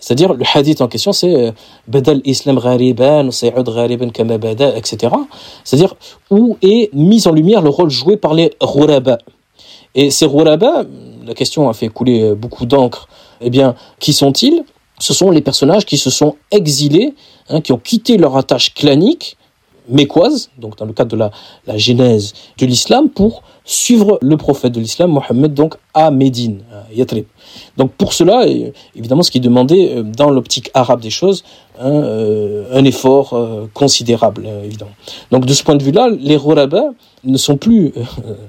C'est-à-dire, 0.00 0.34
le 0.34 0.44
hadith 0.52 0.80
en 0.80 0.88
question, 0.88 1.12
c'est 1.12 1.52
Badal 1.86 2.20
Islam 2.24 2.58
ghariban, 2.58 3.30
Sayyid 3.30 3.64
ghariban 3.64 4.10
kama 4.10 4.38
bada, 4.38 4.76
etc. 4.76 5.14
C'est-à-dire, 5.64 5.94
où 6.30 6.56
est 6.62 6.92
mis 6.94 7.26
en 7.26 7.32
lumière 7.32 7.62
le 7.62 7.70
rôle 7.70 7.90
joué 7.90 8.16
par 8.16 8.34
les 8.34 8.52
Ghuraba. 8.60 9.18
Et 9.94 10.10
ces 10.10 10.26
Ghuraba, 10.26 10.84
la 11.26 11.34
question 11.34 11.68
a 11.68 11.74
fait 11.74 11.88
couler 11.88 12.34
beaucoup 12.34 12.66
d'encre. 12.66 13.08
Eh 13.40 13.50
bien, 13.50 13.74
qui 14.00 14.12
sont-ils? 14.12 14.64
Ce 14.98 15.14
sont 15.14 15.30
les 15.30 15.40
personnages 15.40 15.84
qui 15.84 15.98
se 15.98 16.10
sont 16.10 16.36
exilés, 16.50 17.14
hein, 17.48 17.60
qui 17.60 17.72
ont 17.72 17.78
quitté 17.78 18.16
leur 18.16 18.36
attache 18.36 18.74
clanique 18.74 19.36
mécoise, 19.88 20.50
donc 20.58 20.76
dans 20.76 20.84
le 20.84 20.92
cadre 20.92 21.10
de 21.10 21.16
la, 21.16 21.30
la 21.66 21.78
genèse 21.78 22.34
de 22.58 22.66
l'islam, 22.66 23.08
pour 23.08 23.42
suivre 23.64 24.18
le 24.22 24.36
prophète 24.36 24.72
de 24.72 24.80
l'islam, 24.80 25.10
Mohammed, 25.10 25.52
donc 25.52 25.74
à 25.94 26.10
Médine, 26.10 26.62
à 26.72 26.92
Yatrib. 26.92 27.26
Donc 27.76 27.92
pour 27.92 28.12
cela, 28.12 28.46
évidemment, 28.96 29.22
ce 29.22 29.30
qui 29.30 29.40
demandait 29.40 29.96
euh, 29.96 30.02
dans 30.02 30.30
l'optique 30.30 30.70
arabe 30.74 31.00
des 31.00 31.10
choses, 31.10 31.44
hein, 31.78 31.90
euh, 31.90 32.64
un 32.72 32.84
effort 32.84 33.34
euh, 33.34 33.66
considérable, 33.74 34.48
évidemment. 34.64 34.92
Donc 35.30 35.44
de 35.44 35.52
ce 35.52 35.62
point 35.62 35.76
de 35.76 35.82
vue-là, 35.82 36.08
les 36.18 36.36
Roraba 36.36 36.90
ne 37.24 37.36
sont 37.36 37.56
plus 37.56 37.92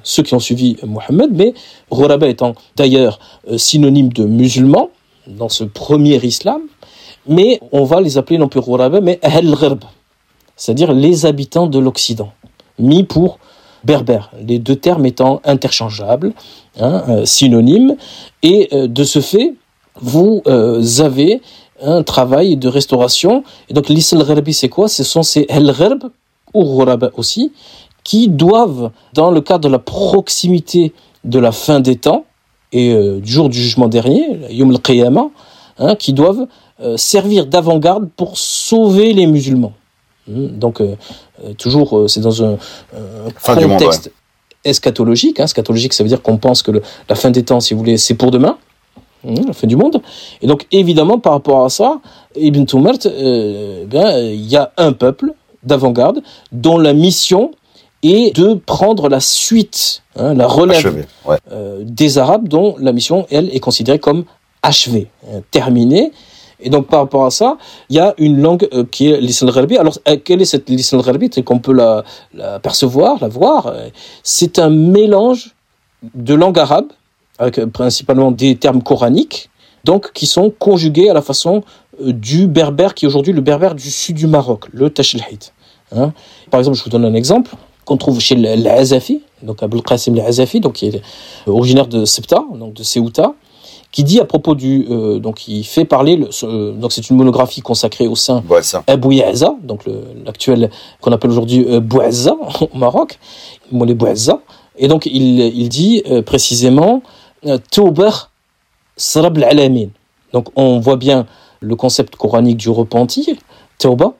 ceux 0.03 0.23
qui 0.23 0.33
ont 0.35 0.39
suivi 0.39 0.77
Mohammed, 0.85 1.31
mais 1.33 1.53
Roraba 1.89 2.27
étant 2.27 2.55
d'ailleurs 2.75 3.19
synonyme 3.57 4.09
de 4.13 4.23
musulmans 4.23 4.89
dans 5.29 5.49
ce 5.49 5.63
premier 5.63 6.17
islam, 6.17 6.61
mais 7.27 7.59
on 7.71 7.83
va 7.83 8.01
les 8.01 8.17
appeler 8.17 8.37
non 8.37 8.47
plus 8.47 8.59
Roraba, 8.59 9.01
mais 9.01 9.19
Ahl 9.21 9.55
Ghirb, 9.55 9.83
c'est-à-dire 10.55 10.93
les 10.93 11.25
habitants 11.25 11.67
de 11.67 11.79
l'Occident, 11.79 12.31
mis 12.77 13.03
pour 13.03 13.39
berbères, 13.83 14.31
les 14.45 14.59
deux 14.59 14.75
termes 14.75 15.05
étant 15.05 15.41
interchangeables, 15.45 16.33
hein, 16.79 17.03
euh, 17.07 17.25
synonymes, 17.25 17.95
et 18.43 18.67
euh, 18.73 18.87
de 18.87 19.03
ce 19.03 19.21
fait, 19.21 19.53
vous 20.01 20.41
euh, 20.47 20.81
avez 20.99 21.41
un 21.81 22.03
travail 22.03 22.57
de 22.57 22.67
restauration. 22.67 23.43
Et 23.69 23.73
donc 23.73 23.89
l'Isl 23.89 24.21
Gharbi, 24.25 24.53
c'est 24.53 24.69
quoi? 24.69 24.89
Ce 24.89 25.03
sont 25.03 25.23
ces 25.23 25.45
El 25.49 25.73
Gharb, 25.77 26.11
ou 26.53 26.63
Ghuraba 26.63 27.11
aussi, 27.15 27.53
qui 28.03 28.27
doivent, 28.27 28.91
dans 29.13 29.31
le 29.31 29.41
cadre 29.41 29.69
de 29.69 29.69
la 29.69 29.79
proximité 29.79 30.93
de 31.23 31.39
la 31.39 31.51
fin 31.51 31.79
des 31.79 31.95
temps, 31.95 32.25
et 32.71 32.93
du 33.19 33.31
jour 33.31 33.49
du 33.49 33.59
jugement 33.59 33.87
dernier, 33.87 34.39
Yom 34.51 34.69
al-Qiyamah, 34.71 35.29
hein, 35.79 35.95
qui 35.95 36.13
doivent 36.13 36.47
servir 36.97 37.45
d'avant-garde 37.45 38.09
pour 38.15 38.37
sauver 38.37 39.13
les 39.13 39.27
musulmans. 39.27 39.73
Hmm, 40.29 40.47
donc, 40.47 40.79
euh, 40.79 40.95
euh, 41.43 41.53
toujours, 41.53 41.97
euh, 41.97 42.07
c'est 42.07 42.19
dans 42.19 42.43
un, 42.43 42.57
contexte 43.43 44.11
eschatologique. 44.63 45.39
Hein. 45.39 45.45
Eschatologique, 45.45 45.93
ça 45.93 46.03
veut 46.03 46.09
dire 46.09 46.21
qu'on 46.21 46.37
pense 46.37 46.61
que 46.61 46.71
la 47.07 47.15
fin 47.15 47.31
des 47.31 47.43
temps, 47.43 47.59
si 47.59 47.73
vous 47.73 47.79
voulez, 47.79 47.97
c'est 47.97 48.13
pour 48.13 48.31
demain. 48.31 48.57
La 49.23 49.51
fin 49.51 49.67
du 49.67 49.75
monde. 49.75 50.01
Et 50.41 50.47
donc, 50.47 50.65
évidemment, 50.71 51.19
par 51.19 51.33
rapport 51.33 51.65
à 51.65 51.69
ça, 51.69 51.99
Ibn 52.37 52.63
Tumert, 52.63 52.99
ben, 53.03 54.17
il 54.17 54.45
y 54.45 54.55
a 54.55 54.71
un 54.77 54.93
peuple 54.93 55.33
d'avant-garde 55.63 56.21
dont 56.53 56.77
la 56.77 56.93
mission 56.93 57.51
est 58.03 58.35
de 58.35 58.53
prendre 58.53 59.09
la 59.09 59.19
suite, 59.19 60.03
hein, 60.15 60.33
la 60.33 60.47
relève 60.47 61.05
des 61.81 62.17
Arabes, 62.17 62.47
dont 62.47 62.75
la 62.79 62.93
mission, 62.93 63.25
elle, 63.29 63.53
est 63.53 63.59
considérée 63.59 63.99
comme 63.99 64.25
achevée, 64.61 65.07
hein, 65.27 65.41
terminée. 65.51 66.11
Et 66.61 66.69
donc 66.69 66.87
par 66.87 66.99
rapport 66.99 67.25
à 67.25 67.31
ça, 67.31 67.57
il 67.89 67.95
y 67.95 67.99
a 67.99 68.13
une 68.17 68.41
langue 68.41 68.67
euh, 68.73 68.83
qui 68.89 69.09
est 69.09 69.21
l'islam 69.21 69.51
gharbi. 69.51 69.77
Alors 69.77 69.97
euh, 70.07 70.17
quelle 70.23 70.41
est 70.41 70.45
cette 70.45 70.69
l'islam 70.69 71.01
gharbi? 71.01 71.29
C'est 71.31 71.43
qu'on 71.43 71.59
peut 71.59 71.73
la, 71.73 72.03
la, 72.33 72.59
percevoir, 72.59 73.17
la 73.21 73.29
voir. 73.29 73.73
C'est 74.23 74.59
un 74.59 74.69
mélange 74.69 75.55
de 76.15 76.33
langue 76.33 76.59
arabe 76.59 76.87
avec 77.37 77.59
euh, 77.59 77.67
principalement 77.67 78.31
des 78.31 78.57
termes 78.57 78.83
coraniques, 78.83 79.49
donc 79.85 80.11
qui 80.11 80.25
sont 80.25 80.49
conjugués 80.49 81.09
à 81.09 81.13
la 81.13 81.21
façon 81.21 81.63
du 82.01 82.47
berbère 82.47 82.93
qui 82.93 83.05
est 83.05 83.07
aujourd'hui 83.07 83.33
le 83.33 83.41
berbère 83.41 83.75
du 83.75 83.89
sud 83.89 84.15
du 84.15 84.27
Maroc, 84.27 84.65
le 84.71 84.89
Tachlhid. 84.89 85.45
Hein 85.95 86.13
Par 86.51 86.59
exemple, 86.59 86.77
je 86.77 86.83
vous 86.83 86.89
donne 86.89 87.05
un 87.05 87.13
exemple 87.13 87.55
qu'on 87.89 87.97
trouve 87.97 88.19
chez 88.19 88.35
l'Azafi, 88.35 89.21
donc 89.41 89.63
Abul 89.63 89.81
Qasim 89.81 90.13
l'Azafi, 90.13 90.59
donc 90.59 90.73
qui 90.73 90.85
est 90.87 91.01
originaire 91.47 91.87
de 91.87 92.05
Septa, 92.05 92.45
donc 92.53 92.75
de 92.75 92.83
Ceuta 92.83 93.33
qui 93.91 94.03
dit 94.03 94.19
à 94.19 94.25
propos 94.25 94.53
du 94.53 94.85
euh, 94.91 95.17
donc 95.17 95.47
il 95.47 95.63
fait 95.63 95.83
parler 95.83 96.15
le, 96.15 96.29
euh, 96.43 96.73
donc 96.73 96.91
c'est 96.91 97.09
une 97.09 97.17
monographie 97.17 97.61
consacrée 97.61 98.07
au 98.07 98.15
saint 98.15 98.43
Abou 98.85 99.11
Yaza 99.11 99.55
donc 99.63 99.81
l'actuel 100.25 100.69
qu'on 101.01 101.11
appelle 101.11 101.31
aujourd'hui 101.31 101.65
euh, 101.67 101.79
Bouazza 101.79 102.35
au 102.61 102.77
Maroc 102.77 103.17
Moulay 103.71 103.95
Bouazza 103.95 104.41
et 104.77 104.87
donc 104.87 105.07
il, 105.07 105.39
il 105.39 105.69
dit 105.69 106.03
euh, 106.07 106.21
précisément 106.21 107.01
Tawbah 107.71 108.29
Sarab 108.95 109.39
alamin 109.39 109.87
donc 110.33 110.49
on 110.55 110.79
voit 110.79 110.97
bien 110.97 111.25
le 111.59 111.75
concept 111.75 112.15
coranique 112.15 112.57
du 112.57 112.69
repenti 112.69 113.39
Tawbah 113.79 114.13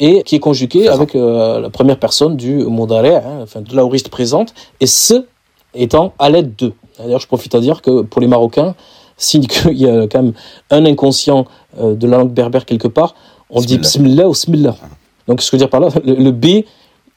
et 0.00 0.22
qui 0.24 0.36
est 0.36 0.40
conjugué 0.40 0.88
avec 0.88 1.14
la 1.14 1.70
première 1.70 1.98
personne 1.98 2.36
du 2.36 2.58
Moudare, 2.58 3.26
hein, 3.26 3.38
enfin 3.42 3.60
de 3.62 3.74
l'aoriste 3.74 4.10
présente, 4.10 4.52
et 4.80 4.86
ce 4.86 5.24
étant 5.74 6.12
à 6.18 6.30
l'aide 6.30 6.54
de. 6.56 6.72
D'ailleurs, 6.98 7.20
je 7.20 7.26
profite 7.26 7.54
à 7.54 7.60
dire 7.60 7.82
que 7.82 8.02
pour 8.02 8.20
les 8.20 8.26
Marocains, 8.26 8.74
signe 9.16 9.46
qu'il 9.46 9.78
y 9.78 9.88
a 9.88 10.06
quand 10.06 10.22
même 10.22 10.32
un 10.70 10.84
inconscient 10.84 11.46
euh, 11.78 11.94
de 11.94 12.06
la 12.06 12.18
langue 12.18 12.32
berbère 12.32 12.64
quelque 12.64 12.88
part, 12.88 13.14
on 13.50 13.60
dit 13.60 13.78
bismillah 13.78 14.28
ou 14.28 14.32
bismillah. 14.32 14.76
Donc, 15.28 15.42
ce 15.42 15.50
que 15.50 15.56
je 15.56 15.62
veux 15.62 15.66
dire 15.66 15.70
par 15.70 15.80
là, 15.80 15.88
le, 16.04 16.30
B 16.30 16.64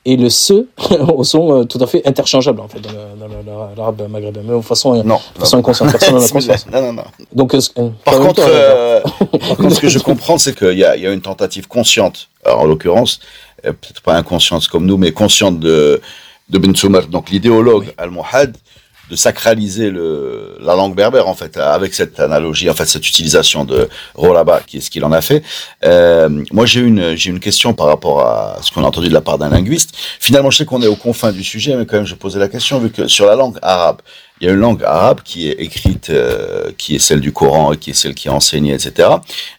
et 0.09 0.17
le 0.17 0.29
ce 0.29 0.65
sont 1.23 1.61
euh, 1.61 1.63
tout 1.65 1.77
à 1.81 1.87
fait 1.87 2.05
interchangeables 2.07 2.59
en 2.59 2.67
fait 2.67 2.79
dans 2.79 3.69
l'arabe 3.77 4.07
maghrébin. 4.09 4.41
Mais 4.43 4.55
de 4.55 4.61
façon, 4.61 5.03
non, 5.03 5.19
de 5.35 5.39
façon 5.39 5.57
inconsciente 5.57 5.91
personne 5.91 6.15
n'en 6.15 6.23
a 6.23 6.27
conscience. 6.27 6.65
non, 6.71 6.81
non, 6.81 6.93
non. 6.93 7.03
donc 7.33 7.53
euh, 7.53 7.59
par, 8.03 8.19
contre, 8.19 8.41
par 9.39 9.57
contre 9.57 9.75
ce 9.75 9.79
que 9.79 9.89
je 9.89 9.99
comprends 10.09 10.37
c'est 10.37 10.57
qu'il 10.57 10.77
y 10.77 10.83
a, 10.83 10.95
y 10.97 11.05
a 11.05 11.11
une 11.11 11.21
tentative 11.21 11.67
consciente. 11.67 12.29
Alors, 12.43 12.61
en 12.61 12.65
l'occurrence 12.65 13.19
peut-être 13.61 14.01
pas 14.01 14.15
inconsciente 14.15 14.67
comme 14.67 14.85
nous 14.85 14.97
mais 14.97 15.11
consciente 15.11 15.59
de 15.59 16.01
de 16.49 16.57
Ben 16.57 16.73
donc 17.11 17.29
l'idéologue 17.29 17.93
al-Muhad 17.97 18.55
de 19.09 19.15
sacraliser 19.15 19.89
le, 19.89 20.57
la 20.61 20.75
langue 20.75 20.95
berbère 20.95 21.27
en 21.27 21.35
fait 21.35 21.57
avec 21.57 21.93
cette 21.93 22.19
analogie 22.19 22.69
en 22.69 22.73
fait 22.73 22.85
cette 22.85 23.07
utilisation 23.07 23.65
de 23.65 23.89
Rolaba 24.15 24.61
qui 24.65 24.77
est 24.77 24.81
ce 24.81 24.89
qu'il 24.89 25.03
en 25.05 25.11
a 25.11 25.21
fait. 25.21 25.43
Euh, 25.83 26.43
moi 26.51 26.65
j'ai 26.65 26.81
une 26.81 27.15
j'ai 27.15 27.29
une 27.29 27.39
question 27.39 27.73
par 27.73 27.87
rapport 27.87 28.21
à 28.21 28.57
ce 28.61 28.71
qu'on 28.71 28.83
a 28.83 28.87
entendu 28.87 29.09
de 29.09 29.13
la 29.13 29.21
part 29.21 29.37
d'un 29.37 29.49
linguiste. 29.49 29.95
Finalement 30.19 30.51
je 30.51 30.57
sais 30.57 30.65
qu'on 30.65 30.81
est 30.81 30.87
aux 30.87 30.95
confins 30.95 31.31
du 31.31 31.43
sujet 31.43 31.75
mais 31.75 31.85
quand 31.85 31.97
même 31.97 32.05
je 32.05 32.15
posais 32.15 32.39
la 32.39 32.47
question 32.47 32.79
vu 32.79 32.89
que 32.91 33.07
sur 33.07 33.25
la 33.25 33.35
langue 33.35 33.57
arabe 33.61 34.01
il 34.41 34.47
y 34.47 34.49
a 34.49 34.53
une 34.53 34.59
langue 34.59 34.83
arabe 34.83 35.21
qui 35.23 35.49
est 35.49 35.59
écrite, 35.59 36.09
euh, 36.09 36.71
qui 36.77 36.95
est 36.95 36.99
celle 36.99 37.19
du 37.19 37.33
Coran 37.33 37.73
et 37.73 37.77
qui 37.77 37.89
est 37.89 37.93
celle 37.93 38.15
qui 38.15 38.29
est 38.29 38.31
enseignée, 38.31 38.73
etc. 38.73 39.09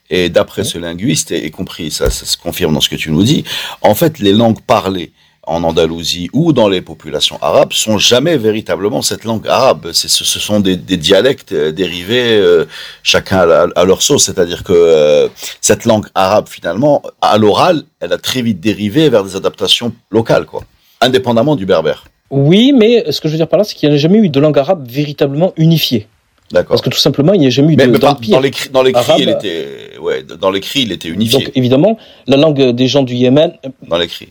Et 0.08 0.30
d'après 0.30 0.64
ce 0.64 0.78
linguiste, 0.78 1.32
et, 1.32 1.50
compris, 1.50 1.90
ça, 1.90 2.08
ça 2.10 2.24
se 2.24 2.36
confirme 2.36 2.72
dans 2.72 2.80
ce 2.80 2.88
que 2.88 2.96
tu 2.96 3.10
nous 3.10 3.22
dis, 3.22 3.44
en 3.82 3.94
fait, 3.94 4.18
les 4.18 4.32
langues 4.32 4.60
parlées 4.62 5.12
en 5.46 5.64
Andalousie 5.64 6.28
ou 6.32 6.52
dans 6.52 6.68
les 6.68 6.82
populations 6.82 7.38
arabes 7.42 7.72
sont 7.72 7.98
jamais 7.98 8.36
véritablement 8.36 9.02
cette 9.02 9.24
langue 9.24 9.48
arabe. 9.48 9.92
Ce, 9.92 10.08
sont 10.24 10.60
des, 10.60 10.76
des 10.76 10.96
dialectes 10.96 11.52
euh, 11.52 11.72
dérivés, 11.72 12.36
euh, 12.36 12.66
chacun 13.02 13.48
à, 13.74 13.84
leur 13.84 14.02
sauce. 14.02 14.24
C'est-à-dire 14.26 14.64
que 14.64 14.72
euh, 14.72 15.28
cette 15.60 15.84
langue 15.84 16.06
arabe, 16.14 16.48
finalement, 16.48 17.02
à 17.20 17.38
l'oral, 17.38 17.84
elle 18.00 18.12
a 18.12 18.18
très 18.18 18.42
vite 18.42 18.60
dérivé 18.60 19.08
vers 19.08 19.24
des 19.24 19.36
adaptations 19.36 19.92
locales, 20.10 20.46
quoi, 20.46 20.62
indépendamment 21.00 21.56
du 21.56 21.66
berbère. 21.66 22.04
Oui, 22.30 22.72
mais 22.72 23.10
ce 23.10 23.20
que 23.20 23.28
je 23.28 23.32
veux 23.32 23.38
dire 23.38 23.48
par 23.48 23.58
là, 23.58 23.64
c'est 23.64 23.74
qu'il 23.74 23.88
n'y 23.88 23.94
a 23.94 23.98
jamais 23.98 24.18
eu 24.18 24.28
de 24.28 24.40
langue 24.40 24.58
arabe 24.58 24.86
véritablement 24.88 25.52
unifiée. 25.56 26.06
D'accord. 26.52 26.70
Parce 26.70 26.82
que 26.82 26.90
tout 26.90 26.98
simplement, 26.98 27.32
il 27.32 27.40
n'y 27.40 27.46
a 27.46 27.50
jamais 27.50 27.74
eu 27.74 27.76
mais, 27.76 27.86
d'empire. 27.86 28.40
Dans 28.40 28.42
dans 28.72 28.82
l'écrit, 28.82 29.12
il 29.18 29.28
était, 29.28 29.98
ouais, 30.00 30.22
dans 30.22 30.50
l'écrit, 30.50 30.82
il 30.82 30.92
était 30.92 31.08
unifié. 31.08 31.44
Donc 31.44 31.52
évidemment, 31.54 31.96
la 32.26 32.36
langue 32.36 32.70
des 32.70 32.88
gens 32.88 33.02
du 33.02 33.14
Yémen. 33.14 33.52
Dans 33.86 33.98
l'écrit. 33.98 34.28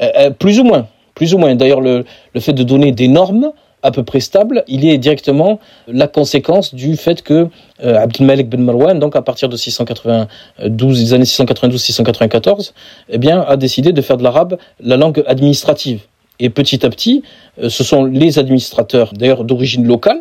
Euh, 0.00 0.08
euh, 0.18 0.30
plus 0.30 0.58
ou 0.58 0.64
moins, 0.64 0.88
plus 1.14 1.34
ou 1.34 1.38
moins. 1.38 1.54
D'ailleurs, 1.54 1.82
le, 1.82 2.04
le 2.34 2.40
fait 2.40 2.54
de 2.54 2.62
donner 2.62 2.92
des 2.92 3.08
normes 3.08 3.52
à 3.82 3.90
peu 3.90 4.02
près 4.02 4.20
stables, 4.20 4.64
il 4.68 4.84
est 4.84 4.98
directement 4.98 5.58
la 5.88 6.06
conséquence 6.06 6.74
du 6.74 6.96
fait 6.96 7.22
que 7.22 7.48
euh, 7.82 7.98
Abdelmalek 7.98 8.48
ben 8.48 8.60
Marwan, 8.60 8.98
donc 8.98 9.16
à 9.16 9.22
partir 9.22 9.48
de 9.48 9.56
692, 9.56 10.98
des 10.98 11.14
années 11.14 11.24
692-694, 11.24 12.72
eh 13.08 13.18
bien, 13.18 13.40
a 13.40 13.56
décidé 13.56 13.92
de 13.92 14.02
faire 14.02 14.16
de 14.16 14.22
l'arabe 14.22 14.58
la 14.80 14.96
langue 14.96 15.22
administrative. 15.26 16.00
Et 16.38 16.50
petit 16.50 16.84
à 16.84 16.90
petit, 16.90 17.22
euh, 17.62 17.68
ce 17.68 17.84
sont 17.84 18.04
les 18.04 18.38
administrateurs, 18.38 19.12
d'ailleurs 19.14 19.44
d'origine 19.44 19.86
locale, 19.86 20.20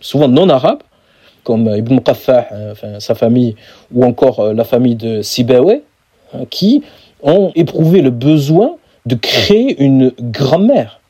souvent 0.00 0.28
non 0.28 0.48
arabes, 0.48 0.82
comme 1.44 1.68
Ibn 1.68 1.94
Muqaffah, 1.94 2.48
enfin, 2.72 3.00
sa 3.00 3.14
famille, 3.14 3.54
ou 3.92 4.04
encore 4.04 4.52
la 4.52 4.64
famille 4.64 4.96
de 4.96 5.22
Sibawayh, 5.22 5.82
hein, 6.34 6.44
qui 6.50 6.82
ont 7.22 7.52
éprouvé 7.54 8.02
le 8.02 8.10
besoin 8.10 8.76
de 9.06 9.14
créer 9.14 9.80
une 9.82 10.12
grammaire. 10.20 11.00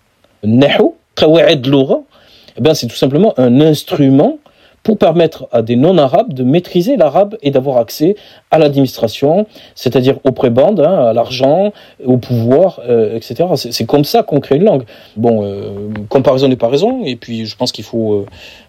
Nahu, 0.45 0.91
eh 1.19 2.61
ben 2.61 2.75
c'est 2.75 2.87
tout 2.87 2.97
simplement 2.97 3.33
un 3.39 3.61
instrument 3.61 4.39
pour 4.87 4.99
permettre 4.99 5.49
à 5.51 5.63
des 5.63 5.75
non-arabes 5.75 6.33
de 6.33 6.45
maîtriser 6.45 6.97
l'arabe 6.97 7.37
et 7.43 7.51
d'avoir 7.51 7.79
accès 7.79 8.15
à 8.53 8.59
l'administration, 8.61 9.45
c'est-à-dire 9.75 10.21
aux 10.23 10.31
prébendes, 10.31 10.79
hein, 10.79 11.09
à 11.09 11.13
l'argent, 11.13 11.73
au 12.05 12.19
pouvoir, 12.19 12.81
euh, 12.89 13.17
etc. 13.17 13.49
C'est 13.57 13.85
comme 13.85 14.05
ça 14.05 14.23
qu'on 14.23 14.39
crée 14.39 14.55
une 14.55 14.63
langue. 14.63 14.85
Bon, 15.17 15.43
euh, 15.43 15.89
comparaison 16.09 16.47
n'est 16.47 16.55
pas 16.55 16.69
raison, 16.69 17.03
et 17.05 17.17
puis 17.17 17.47
je 17.47 17.57
pense 17.57 17.73
qu'il 17.73 17.83
faut 17.83 18.13
euh, 18.15 18.27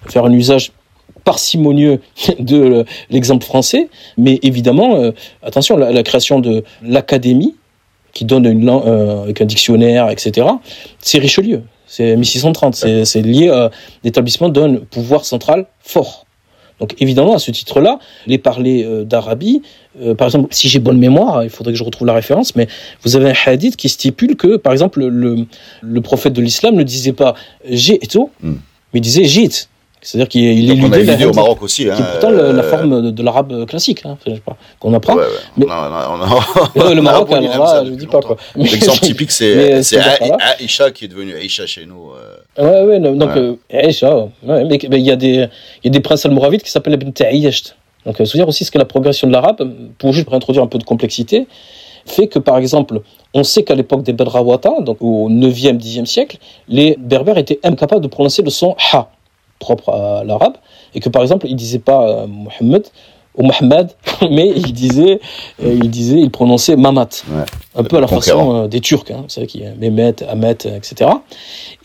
faire 0.08 0.26
un 0.26 0.34
usage 0.34 0.72
parcimonieux 1.24 2.02
de 2.40 2.84
l'exemple 3.12 3.46
français, 3.46 3.88
mais 4.18 4.40
évidemment, 4.42 5.12
attention, 5.44 5.78
la, 5.78 6.02
création 6.02 6.40
de 6.40 6.64
l'académie, 6.82 7.54
qui 8.14 8.26
donne 8.26 8.46
une 8.46 8.66
langue 8.66 8.88
avec 9.22 9.40
un 9.42 9.46
dictionnaire, 9.46 10.10
etc., 10.10 10.48
c'est 10.98 11.20
Richelieu. 11.20 11.62
C'est 11.88 12.16
1630. 12.16 12.76
C'est 13.06 13.22
lié 13.22 13.50
à 13.50 13.72
l'établissement 14.04 14.50
d'un 14.50 14.76
pouvoir 14.76 15.26
central 15.26 15.66
fort. 15.80 16.28
Donc 16.80 16.96
évidemment, 17.00 17.34
à 17.34 17.40
ce 17.40 17.52
titre-là, 17.52 18.00
les 18.28 18.38
parler 18.38 18.84
euh, 18.84 19.04
d'Arabie, 19.04 19.62
euh, 20.00 20.14
par 20.14 20.28
exemple, 20.28 20.48
si 20.52 20.70
j'ai 20.70 20.80
bonne 20.80 21.00
mémoire, 21.00 21.44
il 21.44 21.50
faudrait 21.50 21.74
que 21.74 21.80
je 21.80 21.84
retrouve 21.84 22.06
la 22.06 22.14
référence, 22.14 22.56
mais 22.56 22.68
vous 23.04 23.16
avez 23.16 23.32
un 23.32 23.34
hadith 23.46 23.76
qui 23.76 23.90
stipule 23.90 24.36
que, 24.36 24.58
par 24.58 24.74
exemple, 24.74 25.04
le, 25.04 25.48
le 25.82 26.02
prophète 26.02 26.34
de 26.34 26.42
l'islam 26.42 26.76
ne 26.76 26.84
disait 26.84 27.14
pas 27.14 27.34
j'ai 27.68 28.00
hmm. 28.44 28.54
mais 28.94 29.00
il 29.00 29.02
disait 29.02 29.24
j'ai. 29.24 29.50
C'est-à-dire 30.08 30.30
qu'il 30.30 30.72
éludait 30.72 31.04
la 31.04 31.16
vidéo 31.16 31.32
au 31.32 31.34
Maroc 31.34 31.62
aussi, 31.64 31.90
hein, 31.90 31.94
qui 31.94 32.02
est 32.02 32.06
pourtant 32.06 32.30
la 32.30 32.40
euh, 32.42 32.64
forme 32.64 33.12
de, 33.12 33.24
l'arabe 33.24 33.66
classique, 33.66 34.04
hein, 34.06 34.18
qu'on 34.80 34.94
apprend. 34.94 35.16
Ouais, 35.16 35.24
ouais. 35.24 35.28
Mais... 35.58 35.66
Non, 35.66 35.90
non, 35.90 36.18
non, 36.78 36.94
le 36.96 37.02
Maroc, 37.02 37.30
alors 37.30 37.66
là, 37.66 37.84
je 37.84 37.92
ne 37.92 37.96
dis 37.98 38.08
pas 38.08 38.22
quoi. 38.22 38.38
L'exemple 38.56 39.02
typique, 39.02 39.32
c'est 39.32 39.84
Aïcha 40.40 40.92
qui 40.92 41.06
est 41.06 41.08
devenu 41.10 41.36
Aïcha 41.36 41.66
chez 41.66 41.86
nous. 41.86 42.12
Euh... 42.58 42.86
Ouais, 42.86 43.00
ouais, 43.00 43.00
donc 43.02 43.36
euh, 43.36 43.56
Aïcha, 43.70 44.30
mais 44.44 44.78
il 44.78 45.00
y 45.00 45.12
a 45.12 45.18
des, 45.18 45.50
y 45.84 45.88
a 45.88 45.90
des 45.90 46.00
princes 46.00 46.26
almoravides 46.26 46.64
qui 46.64 46.72
s'appellent 46.72 46.94
Ibn 46.94 47.12
Ta'iyasht. 47.12 47.76
Donc, 48.06 48.22
à 48.22 48.24
dire 48.24 48.48
aussi 48.48 48.64
ce 48.64 48.72
que 48.72 48.78
la 48.78 48.86
progression 48.86 49.28
de 49.28 49.34
l'arabe, 49.34 49.70
pour 49.98 50.14
juste 50.14 50.32
introduire 50.32 50.64
un 50.64 50.68
peu 50.68 50.78
de 50.78 50.86
complexité, 50.86 51.48
fait 52.06 52.28
que, 52.28 52.40
par 52.40 52.58
exemple, 52.58 53.02
on 53.34 53.44
sait 53.44 53.64
qu'à 53.64 53.76
l'époque 53.76 54.04
des 54.04 54.14
Bedrawata, 54.14 54.80
donc 54.80 55.00
au 55.02 55.30
9e, 55.30 55.78
10e 55.78 56.06
siècle, 56.06 56.38
les 56.70 56.96
Berbères 56.98 57.38
étaient 57.38 57.60
incapables 57.64 58.02
de 58.02 58.08
prononcer 58.08 58.42
le 58.42 58.50
son 58.52 58.78
ha 58.94 59.10
propre 59.60 59.90
à 59.90 60.24
l'arabe, 60.24 60.58
et 60.94 61.00
que 61.00 61.10
par 61.10 61.22
exemple, 61.22 61.48
il 61.50 61.56
disait 61.56 61.80
pas 61.80 62.08
euh, 62.08 62.28
Mohammed 62.28 62.88
ou 63.36 63.44
Mohamed, 63.44 63.92
mais 64.32 64.52
il 64.56 64.74
disait, 64.74 65.20
euh, 65.64 65.80
il 65.80 65.92
disait, 65.92 66.20
il 66.20 66.32
prononçait 66.32 66.76
Mamat, 66.76 67.10
un 67.76 67.84
peu 67.84 67.98
à 67.98 68.02
la 68.02 68.08
façon 68.08 68.64
euh, 68.64 68.68
des 68.68 68.80
Turcs, 68.82 69.06
hein, 69.12 69.22
vous 69.24 69.30
savez, 69.30 69.46
qui 69.46 69.62
Mehmet, 69.80 70.24
Ahmet, 70.28 70.58
etc. 70.76 71.12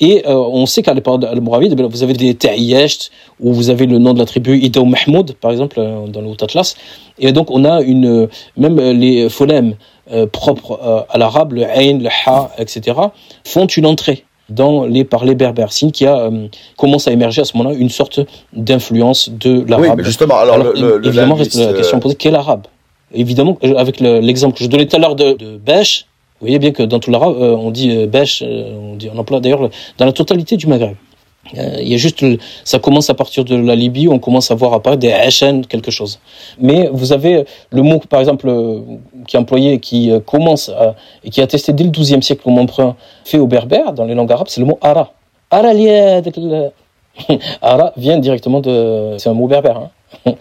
Et 0.01 0.23
on 0.27 0.65
sait 0.65 0.83
qu'à 0.83 0.95
l'époque 0.95 1.25
al-Mouravid, 1.25 1.77
eh 1.79 1.83
vous 1.83 2.03
avez 2.03 2.15
des 2.15 2.35
Ta'iyesht, 2.35 3.11
où 3.39 3.53
vous 3.53 3.69
avez 3.69 3.85
le 3.85 3.99
nom 3.99 4.15
de 4.15 4.19
la 4.19 4.25
tribu 4.25 4.59
Ida 4.59 4.83
Mahmoud, 4.83 5.35
par 5.35 5.51
exemple, 5.51 5.77
dans 6.09 6.23
le 6.23 6.29
Haut 6.29 6.37
Atlas, 6.41 6.75
et 7.19 7.33
donc 7.33 7.51
on 7.51 7.67
a 7.67 7.83
une, 7.83 8.29
même 8.57 8.81
les 8.81 9.29
phonèmes 9.29 9.75
propres 10.33 11.05
à 11.11 11.19
l'arabe, 11.19 11.53
le 11.53 11.65
Ain, 11.65 11.99
le 11.99 12.09
Ha, 12.09 12.51
etc., 12.57 12.97
font 13.45 13.67
une 13.67 13.85
entrée 13.85 14.25
dans 14.55 14.85
les 14.85 15.05
parlers 15.05 15.35
berbères, 15.35 15.73
signe 15.73 15.91
qui 15.91 16.07
a 16.07 16.17
euh, 16.17 16.47
commence 16.77 17.09
à 17.09 17.13
émerger 17.13 17.43
à 17.43 17.45
ce 17.45 17.57
moment-là 17.57 17.77
une 17.77 17.91
sorte 17.91 18.21
d'influence 18.53 19.31
de 19.31 19.65
l'arabe. 19.69 19.87
Oui, 19.87 19.97
mais 19.97 20.05
justement, 20.05 20.37
alors, 20.37 20.59
le, 20.59 21.05
évidemment 21.05 21.35
reste 21.35 21.55
la 21.57 21.73
question 21.73 22.01
posée 22.01 22.15
quel 22.15 22.35
arabe? 22.35 22.67
Évidemment, 23.15 23.59
euh, 23.65 23.75
avec 23.77 24.01
l'exemple 24.01 24.57
que 24.57 24.65
je 24.65 24.69
donnais 24.69 24.87
tout 24.87 24.97
à 24.97 24.99
l'heure 24.99 25.17
de, 25.17 25.33
de 25.33 25.57
Bèche, 25.59 26.07
vous 26.41 26.47
voyez 26.47 26.59
bien 26.59 26.73
que 26.73 26.83
dans 26.83 26.99
tout 26.99 27.11
l'arabe, 27.11 27.37
euh, 27.39 27.57
on 27.57 27.71
dit 27.71 28.07
Bèche, 28.07 28.43
on, 28.43 28.97
dit, 28.97 29.09
on 29.15 29.19
emploie 29.19 29.41
d'ailleurs 29.41 29.69
dans 29.99 30.07
la 30.07 30.13
totalité 30.13 30.57
du 30.57 30.67
Maghreb. 30.67 30.97
Euh, 31.59 31.77
il 31.81 31.89
y 31.89 31.95
a 31.95 31.97
juste, 31.97 32.25
ça 32.65 32.79
commence 32.79 33.11
à 33.11 33.15
partir 33.15 33.45
de 33.45 33.57
la 33.57 33.75
Libye, 33.75 34.09
on 34.09 34.19
commence 34.19 34.51
à 34.51 34.55
voir 34.55 34.73
apparaître 34.73 35.01
des 35.01 35.11
HN, 35.11 35.67
quelque 35.67 35.91
chose. 35.91 36.19
Mais 36.59 36.89
vous 36.93 37.13
avez 37.13 37.45
le 37.71 37.83
mot, 37.83 38.01
par 38.09 38.21
exemple, 38.21 38.49
euh, 38.49 38.81
qui 39.27 39.37
est 39.37 39.39
employé, 39.39 39.79
qui 39.79 40.11
euh, 40.11 40.21
commence 40.21 40.71
et 41.25 41.31
qui 41.31 41.41
est 41.41 41.43
attesté 41.43 41.73
dès 41.73 41.85
le 41.85 41.91
XIIe 41.91 42.23
siècle 42.23 42.43
comme 42.43 42.59
emprunt 42.59 42.97
fait 43.25 43.39
au 43.39 43.47
berbère, 43.47 43.93
dans 43.93 44.05
les 44.05 44.15
langues 44.15 44.33
arabes, 44.33 44.49
c'est 44.49 44.61
le 44.61 44.67
mot 44.67 44.79
ara. 44.81 45.13
Ara 45.51 45.73
Ara 47.63 47.93
vient 47.97 48.19
directement 48.19 48.61
de, 48.61 49.17
c'est 49.19 49.29
un 49.29 49.35
mot 49.35 49.47
berbère. 49.47 49.91
Hein. 50.27 50.35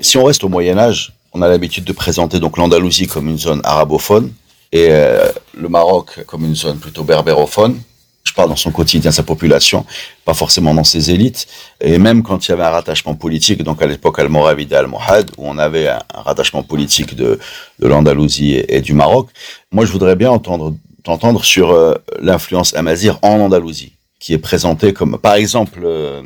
si 0.00 0.16
on 0.16 0.24
reste 0.24 0.44
au 0.44 0.48
Moyen 0.48 0.78
Âge, 0.78 1.12
on 1.32 1.42
a 1.42 1.48
l'habitude 1.48 1.84
de 1.84 1.92
présenter 1.92 2.38
donc 2.38 2.56
l'Andalousie 2.56 3.08
comme 3.08 3.28
une 3.28 3.38
zone 3.38 3.60
arabophone 3.64 4.32
et 4.72 4.88
le 4.88 5.68
Maroc 5.68 6.24
comme 6.26 6.44
une 6.44 6.54
zone 6.54 6.78
plutôt 6.78 7.02
berbérophone 7.02 7.80
je 8.26 8.34
parle 8.34 8.48
dans 8.48 8.56
son 8.56 8.72
quotidien, 8.72 9.12
sa 9.12 9.22
population, 9.22 9.86
pas 10.24 10.34
forcément 10.34 10.74
dans 10.74 10.84
ses 10.84 11.10
élites. 11.10 11.46
Et 11.80 11.98
même 11.98 12.22
quand 12.22 12.46
il 12.46 12.50
y 12.50 12.54
avait 12.54 12.64
un 12.64 12.70
rattachement 12.70 13.14
politique, 13.14 13.62
donc 13.62 13.80
à 13.80 13.86
l'époque 13.86 14.18
Almoravide 14.18 14.72
et 14.72 14.76
Almohad, 14.76 15.30
où 15.38 15.48
on 15.48 15.58
avait 15.58 15.88
un, 15.88 16.02
rattachement 16.14 16.62
politique 16.62 17.14
de, 17.14 17.38
de 17.78 17.86
l'Andalousie 17.86 18.62
et, 18.68 18.80
du 18.80 18.92
Maroc, 18.92 19.28
moi 19.70 19.86
je 19.86 19.92
voudrais 19.92 20.16
bien 20.16 20.30
entendre 20.30 20.74
t'entendre 21.04 21.44
sur 21.44 21.70
euh, 21.70 21.94
l'influence 22.20 22.74
amazir 22.74 23.20
en 23.22 23.38
Andalousie, 23.38 23.92
qui 24.18 24.34
est 24.34 24.38
présentée 24.38 24.92
comme, 24.92 25.18
par 25.18 25.34
exemple, 25.34 25.82
euh, 25.84 26.22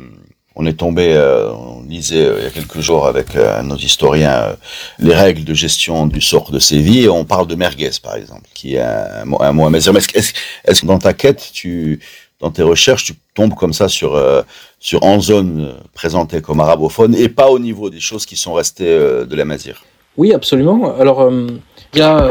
on 0.55 0.65
est 0.65 0.73
tombé, 0.73 1.13
euh, 1.13 1.51
on 1.51 1.83
lisait 1.87 2.25
euh, 2.25 2.35
il 2.39 2.43
y 2.43 2.47
a 2.47 2.49
quelques 2.49 2.79
jours 2.79 3.07
avec 3.07 3.35
euh, 3.35 3.61
nos 3.61 3.77
historiens 3.77 4.55
les 4.99 5.15
règles 5.15 5.43
de 5.43 5.53
gestion 5.53 6.07
du 6.07 6.19
sort 6.19 6.51
de 6.51 6.59
Séville 6.59 7.09
on 7.09 7.23
parle 7.23 7.47
de 7.47 7.55
merguez 7.55 7.91
par 8.03 8.15
exemple, 8.15 8.47
qui 8.53 8.75
est 8.75 8.81
un, 8.81 9.25
mot 9.25 9.65
amazir. 9.65 9.95
Est-ce 9.95 10.33
est 10.65 10.81
que 10.81 10.85
dans 10.85 10.99
ta 10.99 11.13
quête, 11.13 11.51
tu, 11.53 11.99
dans 12.41 12.51
tes 12.51 12.63
recherches, 12.63 13.05
tu 13.05 13.13
tombes 13.33 13.55
comme 13.55 13.73
ça 13.73 13.87
sur 13.87 14.21
sur 14.79 15.03
en 15.03 15.19
zone 15.21 15.73
présentée 15.93 16.41
comme 16.41 16.59
arabophone 16.59 17.15
et 17.15 17.29
pas 17.29 17.49
au 17.49 17.59
niveau 17.59 17.89
des 17.89 17.99
choses 17.99 18.25
qui 18.25 18.35
sont 18.35 18.53
restées 18.53 18.97
de 19.29 19.35
l'amazir 19.35 19.83
Oui, 20.17 20.33
absolument. 20.33 20.97
Alors 20.97 21.31
il 21.93 21.99
y 21.99 22.01
a 22.01 22.29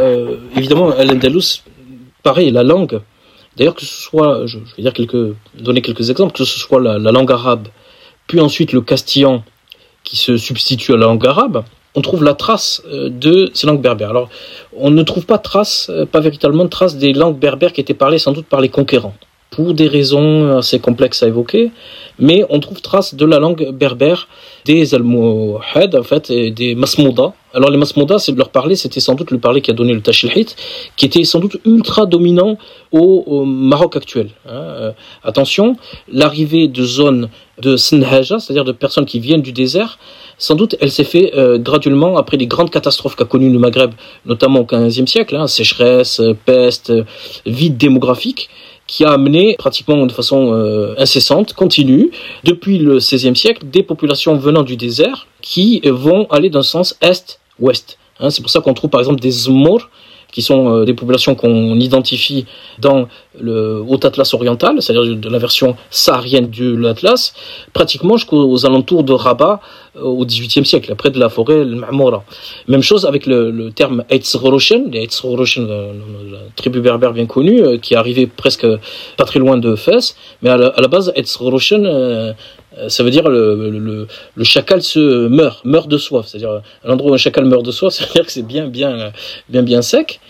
évidemment 0.57 0.91
Al-Andalus, 0.91 1.63
pareil, 2.23 2.51
la 2.51 2.63
langue. 2.63 3.01
D'ailleurs 3.57 3.75
que 3.75 3.85
ce 3.85 4.03
soit, 4.03 4.47
je, 4.47 4.59
vais 4.77 4.83
dire 4.83 4.93
quelques, 4.93 5.35
donner 5.55 5.81
quelques 5.81 6.11
exemples, 6.11 6.33
que 6.33 6.45
ce 6.45 6.59
soit 6.59 6.81
la 6.81 7.13
langue 7.13 7.33
arabe 7.33 7.69
puis 8.31 8.39
ensuite 8.39 8.73
le 8.73 8.81
castillan 8.81 9.43
qui 10.05 10.15
se 10.15 10.37
substitue 10.37 10.93
à 10.93 10.97
la 10.97 11.07
langue 11.07 11.27
arabe, 11.27 11.65
on 11.97 12.01
trouve 12.01 12.23
la 12.23 12.35
trace 12.35 12.81
euh, 12.87 13.09
de 13.11 13.51
ces 13.55 13.67
langues 13.67 13.81
berbères. 13.81 14.11
Alors, 14.11 14.29
on 14.73 14.93
ne 14.93 15.03
trouve 15.03 15.27
pas 15.27 15.39
trace, 15.39 15.91
euh, 15.91 16.07
pas 16.07 16.21
véritablement 16.21 16.63
de 16.63 16.69
trace 16.69 16.97
des 16.97 17.13
langues 17.13 17.37
berbères 17.37 17.73
qui 17.73 17.81
étaient 17.81 17.93
parlées 17.93 18.21
sans 18.21 18.31
doute 18.31 18.47
par 18.47 18.61
les 18.61 18.69
conquérants, 18.69 19.17
pour 19.51 19.75
des 19.75 19.89
raisons 19.89 20.59
assez 20.59 20.79
complexes 20.79 21.23
à 21.23 21.29
évoquer, 21.29 21.71
mais 22.21 22.45
on 22.51 22.61
trouve 22.61 22.81
trace 22.81 23.15
de 23.15 23.25
la 23.25 23.39
langue 23.39 23.71
berbère 23.73 24.29
des 24.65 24.95
Almohades, 24.95 25.97
en 25.97 26.03
fait, 26.03 26.31
et 26.31 26.51
des 26.51 26.75
Masmouda. 26.75 27.33
Alors, 27.53 27.71
les 27.71 27.79
Masmouda, 27.79 28.19
c'est 28.19 28.33
de 28.33 28.39
leur 28.39 28.51
parler, 28.51 28.77
c'était 28.77 29.01
sans 29.01 29.15
doute 29.15 29.33
le 29.33 29.39
parler 29.39 29.61
qui 29.61 29.71
a 29.71 29.75
donné 29.75 29.93
le 29.93 30.03
Tachilhit, 30.03 30.55
qui 30.97 31.07
était 31.07 31.25
sans 31.25 31.41
doute 31.41 31.57
ultra 31.65 32.07
dominant 32.07 32.59
au, 32.93 33.45
Maroc 33.45 33.97
actuel. 33.97 34.31
Hein. 34.47 34.53
Euh, 34.53 34.93
attention, 35.25 35.77
l'arrivée 36.13 36.69
de 36.69 36.85
zones 36.85 37.29
de 37.61 37.77
Senhaja, 37.77 38.39
c'est-à-dire 38.39 38.65
de 38.65 38.73
personnes 38.73 39.07
qui 39.07 39.19
viennent 39.19 39.43
du 39.43 39.53
désert, 39.53 39.99
sans 40.39 40.55
doute 40.55 40.77
elle 40.81 40.91
s'est 40.91 41.05
fait 41.05 41.33
euh, 41.37 41.59
graduellement 41.59 42.17
après 42.17 42.39
les 42.39 42.47
grandes 42.47 42.71
catastrophes 42.71 43.17
qu'a 43.17 43.27
connues 43.27 43.51
le 43.51 43.59
Maghreb, 43.59 43.93
notamment 44.25 44.61
au 44.61 44.65
XVe 44.65 45.07
siècle, 45.07 45.37
hein, 45.37 45.47
sécheresse, 45.47 46.23
peste, 46.47 46.93
vide 47.45 47.77
démographique 47.77 48.49
qui 48.91 49.05
a 49.05 49.13
amené 49.13 49.55
pratiquement 49.57 50.05
de 50.05 50.11
façon 50.11 50.53
euh, 50.53 50.95
incessante, 50.99 51.53
continue, 51.53 52.11
depuis 52.43 52.77
le 52.77 52.97
XVIe 52.97 53.37
siècle, 53.37 53.63
des 53.65 53.85
populations 53.85 54.35
venant 54.35 54.65
du 54.65 54.77
désert 54.77 55.29
qui 55.41 55.81
vont 55.85 56.27
aller 56.29 56.51
d'un 56.51 56.65
sens 56.65 56.99
est-ouest. 57.01 57.99
Hein, 58.19 58.31
c'est 58.31 58.43
pour 58.43 58.51
ça 58.51 58.61
qu'on 58.61 58.75
trouve 58.75 58.91
par 58.91 58.99
exemple 58.99 59.21
des 59.21 59.31
Zmour, 59.31 59.89
qui 60.33 60.43
sont 60.43 60.73
euh, 60.73 60.85
des 60.85 60.95
populations 60.95 61.35
qu'on 61.35 61.79
identifie 61.79 62.47
dans 62.79 63.09
le 63.41 63.83
Haut 63.87 63.99
Atlas 64.05 64.35
oriental, 64.35 64.81
c'est-à-dire 64.81 65.17
de 65.17 65.29
la 65.29 65.39
version 65.39 65.77
saharienne 65.91 66.51
de 66.51 66.75
l'Atlas, 66.75 67.33
pratiquement 67.73 68.17
jusqu'aux 68.17 68.67
alentours 68.67 69.05
de 69.05 69.13
Rabat 69.13 69.61
euh, 69.97 70.03
au 70.03 70.25
XVIIIe 70.25 70.67
siècle, 70.67 70.95
près 70.95 71.11
de 71.11 71.19
la 71.19 71.29
forêt 71.29 71.65
Mamoura. 71.65 72.25
Même 72.69 72.83
chose 72.83 73.07
avec 73.07 73.27
le, 73.27 73.51
le 73.51 73.71
terme 73.71 74.05
Eitzroroshen, 74.11 74.91
les 74.91 75.09
la, 75.27 76.39
tribu 76.57 76.81
berbère 76.81 77.13
bien 77.13 77.27
connue, 77.27 77.63
euh, 77.63 77.79
qui 77.79 77.95
est 77.95 77.97
arrivée 77.97 78.27
presque 78.27 78.67
pas 79.17 79.25
très 79.25 79.39
loin 79.39 79.57
de 79.57 79.75
Fès, 79.75 80.17
mais 80.43 80.51
à 80.51 80.57
la, 80.57 80.69
à 80.69 80.81
la 80.81 80.89
base 80.89 81.13
Eitzroroshen, 81.17 82.35
ça 82.89 83.03
veut 83.03 83.11
dire 83.11 83.29
le, 83.29 83.71
le, 83.71 84.07
le, 84.35 84.45
chacal 84.45 84.83
se 84.83 85.29
meurt, 85.29 85.65
meurt 85.65 85.89
de 85.89 85.99
soif. 85.99 86.27
C'est-à-dire 86.27 86.51
à 86.51 86.89
l'endroit 86.89 87.11
où 87.11 87.15
un 87.15 87.19
chacal 87.19 87.45
meurt 87.45 87.65
de 87.65 87.73
soif, 87.73 87.93
ça 87.95 88.05
veut 88.05 88.13
dire 88.13 88.27
que 88.27 88.33
c'est 88.33 88.47
bien, 88.47 88.69
bien, 88.69 89.13
bien, 89.49 89.63
bien 89.63 89.83
sec. 89.83 90.21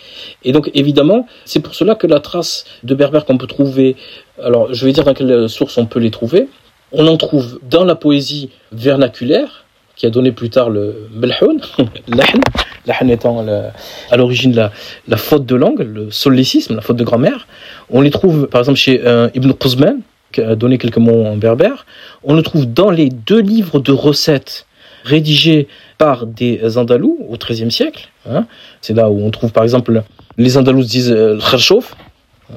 Et 0.42 0.52
donc 0.52 0.70
évidemment, 0.74 1.26
c'est 1.44 1.60
pour 1.60 1.74
cela 1.74 1.94
que 1.94 2.06
la 2.06 2.20
trace 2.20 2.64
de 2.82 2.94
berbère 2.94 3.24
qu'on 3.24 3.38
peut 3.38 3.46
trouver, 3.46 3.96
alors 4.42 4.72
je 4.72 4.84
vais 4.86 4.92
dire 4.92 5.04
dans 5.04 5.14
quelle 5.14 5.48
source 5.48 5.76
on 5.78 5.86
peut 5.86 6.00
les 6.00 6.10
trouver. 6.10 6.48
On 6.92 7.06
en 7.06 7.16
trouve 7.16 7.60
dans 7.68 7.84
la 7.84 7.94
poésie 7.94 8.50
vernaculaire, 8.72 9.64
qui 10.00 10.06
a 10.06 10.10
donné 10.10 10.32
plus 10.32 10.48
tard 10.48 10.70
le 10.70 11.08
melhoun, 11.14 11.60
l'ahn, 12.08 12.40
l'ahn 12.86 13.10
étant 13.10 13.46
à 14.10 14.16
l'origine 14.16 14.54
la, 14.54 14.72
la 15.08 15.16
faute 15.18 15.44
de 15.44 15.54
langue, 15.54 15.80
le 15.80 16.10
solécisme, 16.10 16.74
la 16.74 16.80
faute 16.80 16.96
de 16.96 17.04
grammaire. 17.04 17.46
On 17.90 18.00
les 18.00 18.10
trouve 18.10 18.46
par 18.46 18.62
exemple 18.62 18.78
chez 18.78 19.02
euh, 19.04 19.28
Ibn 19.34 19.52
Quzman, 19.52 20.00
qui 20.32 20.40
a 20.40 20.54
donné 20.54 20.78
quelques 20.78 20.98
mots 20.98 21.24
en 21.24 21.36
berbère. 21.36 21.86
On 22.22 22.34
le 22.34 22.42
trouve 22.42 22.66
dans 22.66 22.90
les 22.90 23.08
deux 23.08 23.40
livres 23.40 23.80
de 23.80 23.92
recettes 23.92 24.66
rédigés 25.04 25.68
par 25.98 26.26
des 26.26 26.76
Andalous 26.76 27.18
au 27.28 27.36
XIIIe 27.36 27.70
siècle. 27.70 28.08
Hein. 28.28 28.46
C'est 28.80 28.94
là 28.94 29.10
où 29.10 29.22
on 29.24 29.30
trouve 29.30 29.52
par 29.52 29.62
exemple, 29.62 30.02
les 30.36 30.56
Andalous 30.56 30.84
disent 30.84 31.12
euh, 31.12 31.38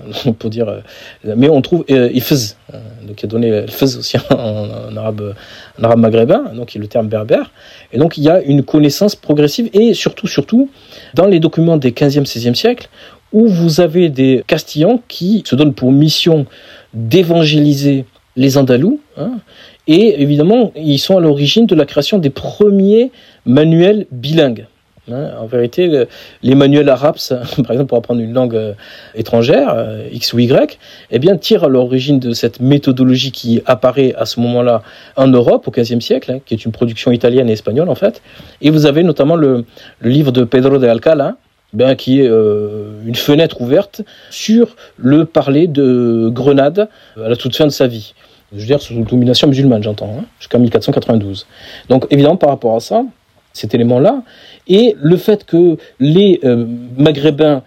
peut 0.40 0.50
dire, 0.50 0.68
euh, 0.68 1.34
mais 1.36 1.50
on 1.50 1.62
trouve 1.62 1.86
euh, 1.90 2.10
ifz, 2.14 2.58
euh, 2.74 2.78
donc 3.08 3.24
a 3.24 3.28
donné 3.28 3.62
le 3.62 3.68
fez 3.68 3.98
aussi 3.98 4.18
en, 4.30 4.96
arabe, 4.96 5.36
en 5.80 5.84
arabe 5.84 6.00
maghrébin, 6.00 6.54
donc 6.56 6.76
il 6.76 6.82
le 6.82 6.88
terme 6.88 7.08
berbère. 7.08 7.52
Et 7.92 7.98
donc 7.98 8.18
il 8.18 8.24
y 8.24 8.30
a 8.30 8.42
une 8.42 8.64
connaissance 8.64 9.16
progressive 9.16 9.70
et 9.74 9.94
surtout, 9.94 10.28
surtout, 10.28 10.70
dans 11.14 11.28
les 11.28 11.40
documents 11.40 11.78
des 11.78 11.92
15e, 11.92 12.26
16e 12.26 12.56
siècles, 12.56 12.88
où 13.32 13.48
vous 13.48 13.82
avez 13.82 14.10
des 14.10 14.44
Castillans 14.46 15.02
qui 15.08 15.44
se 15.46 15.56
donnent 15.56 15.74
pour 15.74 15.92
mission 15.92 16.46
d'évangéliser 16.94 18.06
les 18.36 18.58
Andalous. 18.58 19.00
Hein, 19.18 19.40
et 19.88 20.22
évidemment, 20.22 20.72
ils 20.76 21.00
sont 21.00 21.18
à 21.18 21.22
l'origine 21.22 21.66
de 21.66 21.76
la 21.76 21.86
création 21.86 22.18
des 22.18 22.30
premiers 22.30 23.12
manuels 23.46 24.06
bilingues. 24.12 24.68
Hein, 25.12 25.32
en 25.38 25.48
vérité, 25.48 26.06
les 26.44 26.56
manuels 26.56 26.88
arabes, 26.88 27.18
par 27.30 27.72
exemple 27.72 27.88
pour 27.88 27.98
apprendre 27.98 28.22
une 28.22 28.34
langue 28.34 28.56
euh, 28.56 28.74
étrangère, 29.16 29.74
euh, 29.76 30.08
X 30.14 30.32
ou 30.32 30.40
Y, 30.40 30.80
eh 31.12 31.20
bien, 31.20 31.36
tirent 31.36 31.66
à 31.66 31.68
l'origine 31.68 32.20
de 32.20 32.32
cette 32.32 32.62
méthodologie 32.62 33.34
qui 33.34 33.62
apparaît 33.66 34.14
à 34.16 34.26
ce 34.26 34.40
moment-là 34.40 34.82
en 35.18 35.28
Europe, 35.28 35.68
au 35.68 35.72
XVe 35.72 36.00
siècle, 36.00 36.32
hein, 36.32 36.40
qui 36.46 36.54
est 36.54 36.64
une 36.64 36.72
production 36.72 37.12
italienne 37.12 37.50
et 37.50 37.54
espagnole 37.54 37.90
en 37.90 37.96
fait. 37.96 38.22
Et 38.62 38.70
vous 38.70 38.86
avez 38.86 39.04
notamment 39.04 39.36
le, 39.36 39.66
livre 40.02 40.32
de 40.32 40.46
Pedro 40.46 40.78
de 40.78 40.88
Alcala, 40.88 41.36
ben, 41.74 41.96
qui 41.96 42.22
est 42.22 42.28
euh, 42.28 43.02
une 43.06 43.16
fenêtre 43.16 43.62
ouverte 43.62 44.02
sur 44.30 44.76
le 44.98 45.26
parler 45.26 45.68
de 45.68 46.30
Grenade 46.32 46.88
à 47.18 47.30
la 47.30 47.36
toute 47.36 47.56
fin 47.56 47.66
de 47.66 47.72
sa 47.72 47.88
vie. 47.88 48.14
Je 48.54 48.60
veux 48.60 48.66
dire, 48.66 48.82
sous 48.82 48.94
domination 49.04 49.48
musulmane, 49.48 49.82
j'entends, 49.82 50.16
hein, 50.20 50.26
jusqu'à 50.40 50.60
1492. 50.60 51.48
Donc, 51.90 52.06
évidemment, 52.12 52.38
par 52.38 52.50
rapport 52.50 52.76
à 52.76 52.80
ça, 52.80 53.04
cet 53.52 53.74
élément-là, 53.74 54.22
et 54.68 54.96
le 55.02 55.18
fait 55.18 55.46
que 55.46 55.78
les 56.00 56.40
euh, 56.44 56.66
Maghrébins 56.98 57.64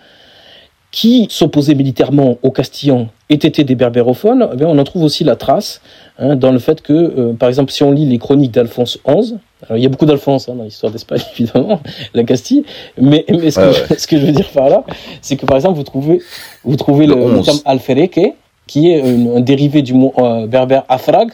qui 0.93 1.27
s'opposaient 1.29 1.75
militairement 1.75 2.39
aux 2.43 2.51
Castillans 2.51 3.09
aient 3.29 3.35
été 3.35 3.65
des 3.65 3.75
berbérophones, 3.75 4.49
eh 4.59 4.65
on 4.65 4.79
en 4.79 4.85
trouve 4.85 5.03
aussi 5.03 5.25
la 5.25 5.37
trace 5.37 5.81
hein, 6.19 6.37
dans 6.37 6.53
le 6.53 6.59
fait 6.59 6.81
que, 6.81 6.93
euh, 6.93 7.33
par 7.33 7.49
exemple, 7.49 7.73
si 7.73 7.83
on 7.83 7.91
lit 7.91 8.07
les 8.07 8.19
chroniques 8.19 8.53
d'Alphonse 8.53 8.99
XI, 9.07 9.37
il 9.75 9.83
y 9.83 9.87
a 9.87 9.89
beaucoup 9.89 10.07
d'Alphonse 10.07 10.49
hein, 10.49 10.55
dans 10.55 10.65
l'histoire 10.65 10.93
d'Espagne, 10.93 11.23
évidemment, 11.39 11.81
la 12.15 12.25
Castille, 12.25 12.65
mais, 13.01 13.25
mais 13.29 13.51
ce, 13.51 13.61
que 13.61 13.73
je, 13.73 13.99
ce, 13.99 14.07
que 14.07 14.19
je, 14.19 14.27
veux 14.27 14.33
dire 14.33 14.49
par 14.51 14.69
là, 14.69 14.85
c'est 15.23 15.37
que, 15.37 15.47
par 15.47 15.57
exemple, 15.57 15.77
vous 15.77 15.83
trouvez, 15.83 16.21
vous 16.65 16.77
trouvez 16.77 17.07
le, 17.07 17.15
le, 17.15 17.43
terme 17.43 17.59
alfereke, 17.65 18.35
qui 18.67 18.91
est 18.91 19.03
un, 19.03 19.41
dérivé 19.41 19.83
du 19.83 19.95
mot 19.95 20.13
euh, 20.19 20.47
berbère 20.47 20.85
afrag, 20.89 21.31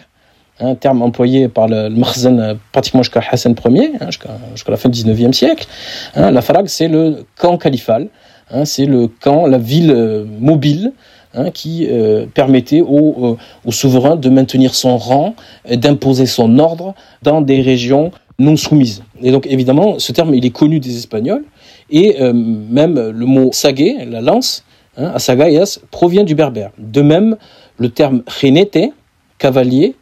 un 0.61 0.75
terme 0.75 1.03
employé 1.03 1.49
par 1.49 1.67
le, 1.67 1.89
le 1.89 2.41
euh, 2.41 2.55
pratiquement 2.71 3.03
jusqu'à 3.03 3.23
Hassan 3.31 3.55
Ier, 3.67 3.93
hein, 4.01 4.07
jusqu'à 4.11 4.71
la 4.71 4.77
fin 4.77 4.89
du 4.89 5.03
19e 5.03 5.33
siècle. 5.33 5.67
Hein, 6.15 6.31
la 6.31 6.43
Farag, 6.43 6.69
c'est 6.69 6.89
le 6.89 7.25
camp 7.39 7.59
califal, 7.59 8.09
hein, 8.51 8.65
c'est 8.65 8.87
le 8.87 9.09
camp, 9.09 9.47
la 9.47 9.59
ville 9.59 10.27
mobile 10.39 10.93
hein, 11.35 11.51
qui 11.51 11.87
euh, 11.89 12.27
permettait 12.27 12.81
au, 12.81 13.37
au, 13.65 13.73
souverain 13.73 14.17
de 14.17 14.29
maintenir 14.29 14.75
son 14.75 14.97
rang, 14.97 15.35
d'imposer 15.71 16.27
son 16.27 16.59
ordre 16.59 16.95
dans 17.23 17.41
des 17.41 17.61
régions 17.61 18.11
non 18.39 18.57
soumises. 18.57 19.03
Et 19.23 19.31
donc 19.31 19.47
évidemment, 19.47 19.99
ce 19.99 20.13
terme, 20.13 20.35
il 20.35 20.45
est 20.45 20.51
connu 20.51 20.81
des 20.81 20.97
Espagnols, 20.97 21.45
et 21.91 22.17
même 22.23 23.11
le 23.11 23.27
mot 23.27 23.51
sagué, 23.53 23.99
la 24.07 24.23
lance, 24.23 24.65
hein, 24.97 25.13
asagayas, 25.15 25.79
provient 25.91 26.25
du 26.25 26.35
berbère. 26.35 26.71
De 26.79 27.03
même, 27.03 27.37
le 27.77 27.91
terme 27.91 28.23
renete, 28.41 28.93
cavalier, 29.39 29.95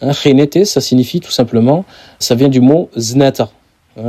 un 0.00 0.12
ça 0.12 0.80
signifie 0.80 1.20
tout 1.20 1.30
simplement, 1.30 1.84
ça 2.18 2.34
vient 2.34 2.48
du 2.48 2.60
mot 2.60 2.90
znata. 2.96 3.50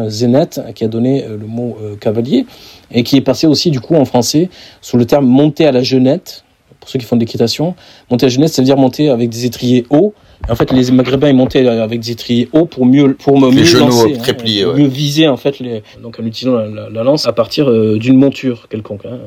Zenet, 0.08 0.50
qui 0.76 0.84
a 0.84 0.88
donné 0.88 1.24
euh, 1.24 1.38
le 1.38 1.46
mot 1.46 1.78
euh, 1.82 1.96
cavalier, 1.96 2.46
et 2.92 3.04
qui 3.04 3.18
est 3.18 3.22
passé 3.22 3.48
aussi 3.48 3.72
du 3.72 3.80
coup 3.80 3.96
en 3.96 4.06
français 4.06 4.50
sous 4.82 4.98
le 4.98 5.06
terme 5.06 5.26
monter 5.26 5.66
à 5.66 5.72
la 5.72 5.82
genette, 5.82 6.44
pour 6.88 6.94
ceux 6.94 7.00
qui 7.00 7.06
font 7.06 7.18
de 7.18 7.22
l'équitation. 7.22 7.76
Monter 8.10 8.26
à 8.26 8.30
la 8.30 8.34
genette, 8.34 8.50
ça 8.50 8.62
veut 8.62 8.66
dire 8.66 8.78
monter 8.78 9.10
avec 9.10 9.30
des 9.30 9.46
étriers 9.46 9.86
hauts. 9.90 10.14
En 10.48 10.56
fait, 10.56 10.72
les 10.72 10.90
Maghrébins 10.92 11.28
ils 11.28 11.36
montaient 11.36 11.68
avec 11.68 12.00
des 12.00 12.12
étriers 12.12 12.48
hauts 12.54 12.66
pour 12.66 12.86
mieux 12.86 13.14
pour 13.16 13.38
mieux 13.40 13.50
lancer, 13.78 14.18
hein, 14.18 14.74
mieux 14.74 14.88
viser 14.88 15.28
en 15.28 15.36
fait 15.36 15.60
les, 15.60 15.84
donc 16.02 16.18
en 16.20 16.26
utilisant 16.26 16.56
la, 16.58 17.04
lance 17.04 17.28
à 17.28 17.34
partir 17.34 17.70
euh, 17.70 17.98
d'une 17.98 18.16
monture 18.16 18.70
quelconque, 18.70 19.06
hein, 19.06 19.18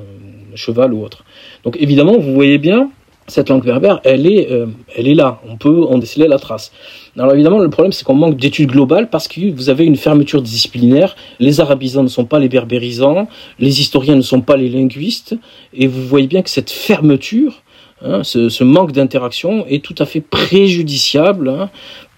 un 0.53 0.57
cheval 0.57 0.95
ou 0.95 1.05
autre. 1.05 1.25
Donc 1.65 1.77
évidemment, 1.79 2.17
vous 2.17 2.33
voyez 2.33 2.57
bien 2.57 2.91
cette 3.31 3.49
langue 3.49 3.65
berbère, 3.65 4.01
elle 4.05 4.27
est, 4.27 4.51
euh, 4.51 4.67
elle 4.97 5.09
est 5.09 5.15
là. 5.15 5.41
On 5.49 5.57
peut 5.57 5.85
en 5.85 5.99
déceler 5.99 6.29
la 6.29 6.39
trace. 6.39 6.73
Alors 7.19 7.33
évidemment, 7.33 7.59
le 7.59 7.71
problème, 7.71 7.93
c'est 7.93 8.05
qu'on 8.05 8.15
manque 8.15 8.37
d'études 8.37 8.71
globales 8.71 9.11
parce 9.11 9.29
que 9.29 9.53
vous 9.53 9.69
avez 9.69 9.85
une 9.85 9.97
fermeture 9.97 10.43
disciplinaire. 10.43 11.17
Les 11.39 11.61
arabisants 11.61 12.03
ne 12.03 12.09
sont 12.09 12.25
pas 12.25 12.39
les 12.39 12.49
berbérisants, 12.49 13.29
les 13.59 13.81
historiens 13.81 14.17
ne 14.17 14.23
sont 14.23 14.41
pas 14.41 14.57
les 14.57 14.69
linguistes, 14.69 15.37
et 15.75 15.87
vous 15.87 16.03
voyez 16.03 16.27
bien 16.27 16.43
que 16.43 16.51
cette 16.51 16.71
fermeture, 16.71 17.63
hein, 18.03 18.23
ce, 18.23 18.65
manque 18.65 18.93
d'interaction, 18.93 19.67
est 19.67 19.85
tout 19.85 19.97
à 19.99 20.07
fait 20.07 20.21
préjudiciable 20.21 21.49
hein, 21.49 21.71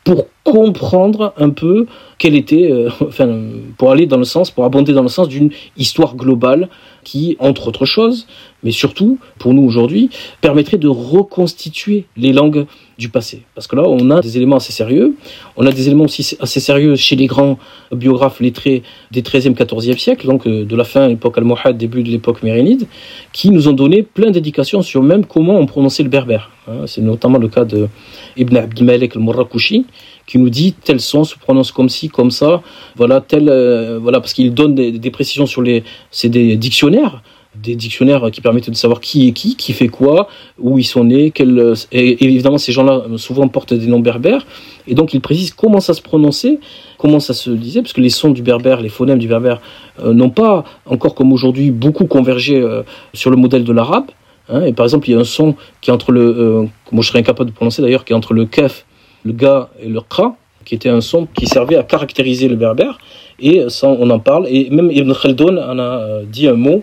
pour 0.04 0.26
comprendre 0.44 1.32
un 1.36 1.50
peu 1.50 1.86
quelle 2.18 2.34
était, 2.34 2.70
euh, 2.70 2.88
enfin, 3.00 3.40
pour 3.78 3.90
aller 3.90 4.06
dans 4.06 4.16
le 4.16 4.24
sens, 4.24 4.50
pour 4.50 4.64
abonder 4.64 4.92
dans 4.92 5.02
le 5.02 5.08
sens 5.08 5.28
d'une 5.28 5.50
histoire 5.76 6.16
globale 6.16 6.68
qui, 7.04 7.36
entre 7.40 7.68
autres 7.68 7.84
choses, 7.84 8.26
mais 8.62 8.70
surtout, 8.70 9.18
pour 9.38 9.54
nous 9.54 9.62
aujourd'hui, 9.62 10.10
permettrait 10.40 10.78
de 10.78 10.88
reconstituer 10.88 12.04
les 12.16 12.32
langues 12.32 12.66
du 12.96 13.08
passé. 13.08 13.42
Parce 13.54 13.66
que 13.66 13.74
là, 13.74 13.82
on 13.86 14.10
a 14.10 14.20
des 14.20 14.36
éléments 14.36 14.56
assez 14.56 14.72
sérieux. 14.72 15.16
On 15.56 15.66
a 15.66 15.72
des 15.72 15.88
éléments 15.88 16.04
aussi 16.04 16.36
assez 16.38 16.60
sérieux 16.60 16.94
chez 16.94 17.16
les 17.16 17.26
grands 17.26 17.58
biographes 17.90 18.38
lettrés 18.40 18.84
des 19.10 19.22
13e, 19.22 19.54
14e 19.54 19.98
siècles, 19.98 20.26
donc 20.26 20.46
euh, 20.46 20.64
de 20.64 20.76
la 20.76 20.84
fin 20.84 21.06
de 21.06 21.10
l'époque 21.10 21.38
almohade, 21.38 21.76
début 21.76 22.04
de 22.04 22.10
l'époque 22.10 22.42
mérénide, 22.44 22.86
qui 23.32 23.50
nous 23.50 23.66
ont 23.66 23.72
donné 23.72 24.02
plein 24.02 24.30
d'indications 24.30 24.82
sur 24.82 25.02
même 25.02 25.26
comment 25.26 25.58
on 25.58 25.66
prononçait 25.66 26.04
le 26.04 26.08
berbère. 26.08 26.50
Hein. 26.68 26.86
C'est 26.86 27.02
notamment 27.02 27.38
le 27.38 27.48
cas 27.48 27.64
de 27.64 27.88
Ibn 28.36 28.56
Abdimalek 28.56 29.16
al-Murrakushi, 29.16 29.86
qui 30.26 30.38
nous 30.38 30.50
dit 30.50 30.72
tel 30.72 31.00
son 31.00 31.24
se 31.24 31.36
prononce 31.36 31.72
comme 31.72 31.88
ci, 31.88 32.08
comme 32.08 32.30
ça, 32.30 32.62
voilà, 32.96 33.20
tel, 33.20 33.48
euh, 33.48 33.98
voilà, 34.00 34.20
parce 34.20 34.32
qu'il 34.32 34.52
donne 34.54 34.74
des, 34.74 35.10
précisions 35.10 35.46
sur 35.46 35.62
les, 35.62 35.84
c'est 36.10 36.28
des 36.28 36.56
dictionnaires, 36.56 37.22
des 37.54 37.76
dictionnaires 37.76 38.30
qui 38.30 38.40
permettent 38.40 38.70
de 38.70 38.74
savoir 38.74 39.00
qui 39.00 39.28
est 39.28 39.32
qui, 39.32 39.56
qui 39.56 39.72
fait 39.72 39.88
quoi, 39.88 40.28
où 40.58 40.78
ils 40.78 40.84
sont 40.84 41.04
nés, 41.04 41.30
quel, 41.32 41.74
et, 41.92 42.24
évidemment 42.24 42.58
ces 42.58 42.72
gens-là 42.72 43.04
souvent 43.16 43.46
portent 43.48 43.74
des 43.74 43.86
noms 43.86 44.00
berbères, 44.00 44.46
et 44.86 44.94
donc 44.94 45.12
il 45.12 45.20
précise 45.20 45.52
comment 45.52 45.80
ça 45.80 45.92
se 45.92 46.00
prononçait, 46.02 46.58
comment 46.98 47.20
ça 47.20 47.34
se 47.34 47.50
disait, 47.50 47.82
parce 47.82 47.92
que 47.92 48.00
les 48.00 48.10
sons 48.10 48.30
du 48.30 48.42
berbère, 48.42 48.80
les 48.80 48.88
phonèmes 48.88 49.18
du 49.18 49.28
berbère 49.28 49.60
euh, 50.02 50.14
n'ont 50.14 50.30
pas 50.30 50.64
encore 50.86 51.14
comme 51.14 51.32
aujourd'hui 51.32 51.70
beaucoup 51.70 52.06
convergé 52.06 52.56
euh, 52.56 52.82
sur 53.12 53.30
le 53.30 53.36
modèle 53.36 53.64
de 53.64 53.72
l'arabe. 53.72 54.06
Hein, 54.48 54.62
et 54.62 54.72
par 54.72 54.84
exemple, 54.84 55.08
il 55.08 55.12
y 55.12 55.14
a 55.14 55.20
un 55.20 55.24
son 55.24 55.54
qui 55.80 55.90
est 55.90 55.92
entre 55.92 56.12
le, 56.12 56.20
euh, 56.20 56.62
moi 56.90 57.02
je 57.02 57.08
serais 57.08 57.18
incapable 57.18 57.50
de 57.50 57.54
prononcer 57.54 57.82
d'ailleurs, 57.82 58.04
qui 58.04 58.12
est 58.12 58.16
entre 58.16 58.34
le 58.34 58.46
kef, 58.46 58.86
le 59.24 59.32
ga 59.32 59.70
et 59.80 59.88
le 59.88 60.00
kra, 60.00 60.36
qui 60.64 60.74
était 60.74 60.88
un 60.88 61.00
son 61.00 61.26
qui 61.26 61.46
servait 61.46 61.76
à 61.76 61.82
caractériser 61.82 62.48
le 62.48 62.56
berbère, 62.56 62.98
et 63.40 63.64
ça 63.68 63.88
on 63.88 64.08
en 64.10 64.18
parle, 64.18 64.46
et 64.48 64.70
même 64.70 64.90
Ibn 64.90 65.12
Khaldun 65.12 65.56
en 65.56 65.78
a 65.78 66.22
dit 66.24 66.48
un 66.48 66.54
mot 66.54 66.82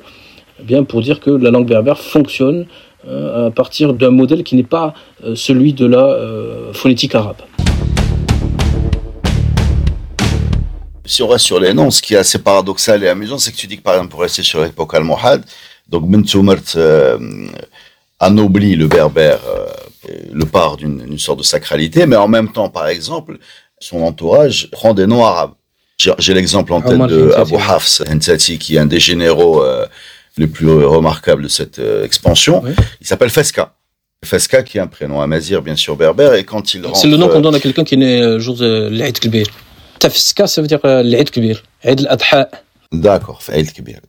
eh 0.59 0.63
bien 0.63 0.83
pour 0.83 1.01
dire 1.01 1.19
que 1.19 1.29
la 1.29 1.51
langue 1.51 1.67
berbère 1.67 1.99
fonctionne 1.99 2.65
euh, 3.07 3.47
à 3.47 3.51
partir 3.51 3.93
d'un 3.93 4.11
modèle 4.11 4.43
qui 4.43 4.55
n'est 4.55 4.63
pas 4.63 4.93
euh, 5.23 5.35
celui 5.35 5.71
de 5.73 5.85
la 5.85 6.05
euh, 6.05 6.73
phonétique 6.73 7.15
arabe. 7.15 7.37
Si 11.05 11.23
on 11.23 11.27
reste 11.27 11.45
sur 11.45 11.59
les 11.59 11.73
noms, 11.73 11.89
ce 11.89 12.01
qui 12.01 12.13
est 12.13 12.17
assez 12.17 12.39
paradoxal 12.39 13.03
et 13.03 13.07
amusant, 13.07 13.37
c'est 13.37 13.51
que 13.51 13.57
tu 13.57 13.67
dis 13.67 13.77
que 13.77 13.81
par 13.81 13.93
exemple, 13.93 14.11
pour 14.11 14.21
rester 14.21 14.43
sur 14.43 14.61
l'époque 14.61 14.93
almohade, 14.93 15.43
donc 15.87 16.03
Mentoumert 16.07 16.61
euh, 16.75 17.17
anoblit 18.19 18.75
le 18.75 18.87
berbère, 18.87 19.39
le 20.31 20.45
part 20.45 20.77
d'une 20.77 21.19
sorte 21.19 21.39
de 21.39 21.43
sacralité, 21.43 22.05
mais 22.05 22.15
en 22.15 22.27
même 22.27 22.51
temps, 22.51 22.69
par 22.69 22.87
exemple, 22.87 23.37
son 23.79 24.01
entourage 24.01 24.69
prend 24.71 24.93
des 24.93 25.07
noms 25.07 25.25
arabes. 25.25 25.53
J'ai 26.17 26.33
l'exemple 26.33 26.71
en 26.73 26.81
tête 26.81 26.97
de 26.97 27.33
Abu 27.35 27.55
Hafs 27.55 28.01
Hensati, 28.09 28.57
qui 28.57 28.75
est 28.75 28.79
un 28.79 28.85
des 28.85 28.99
généraux 28.99 29.63
les 30.39 30.47
plus 30.47 30.67
remarquables 30.67 31.43
de 31.43 31.47
cette 31.47 31.79
euh, 31.79 32.03
expansion. 32.05 32.63
Il 33.01 33.05
s'appelle 33.05 33.29
Fesca. 33.29 33.75
Fesca, 34.25 34.63
qui 34.63 34.77
est 34.77 34.81
un 34.81 34.87
prénom 34.87 35.21
amazir, 35.21 35.61
bien 35.61 35.75
sûr, 35.75 35.95
berbère, 35.95 36.33
et 36.33 36.43
quand 36.43 36.73
il. 36.73 36.83
C'est 36.93 37.07
le 37.07 37.17
nom 37.17 37.29
qu'on 37.29 37.41
donne 37.41 37.55
à 37.55 37.59
quelqu'un 37.59 37.83
qui 37.83 37.93
est 37.95 37.97
né 37.97 38.21
le 38.21 38.39
jour 38.39 38.55
de 38.55 38.89
l'Aïd 38.91 39.19
Kibir. 39.19 39.47
Tafska, 39.99 40.47
ça 40.47 40.61
veut 40.61 40.67
dire 40.67 40.79
euh, 40.85 41.03
l'Aïd 41.03 41.29
Kibir. 41.29 41.63
Aïd 41.83 41.99
al-Adha. 42.01 42.49
D'accord, 42.91 43.41
Aïd 43.49 43.71
Kibir. 43.71 43.99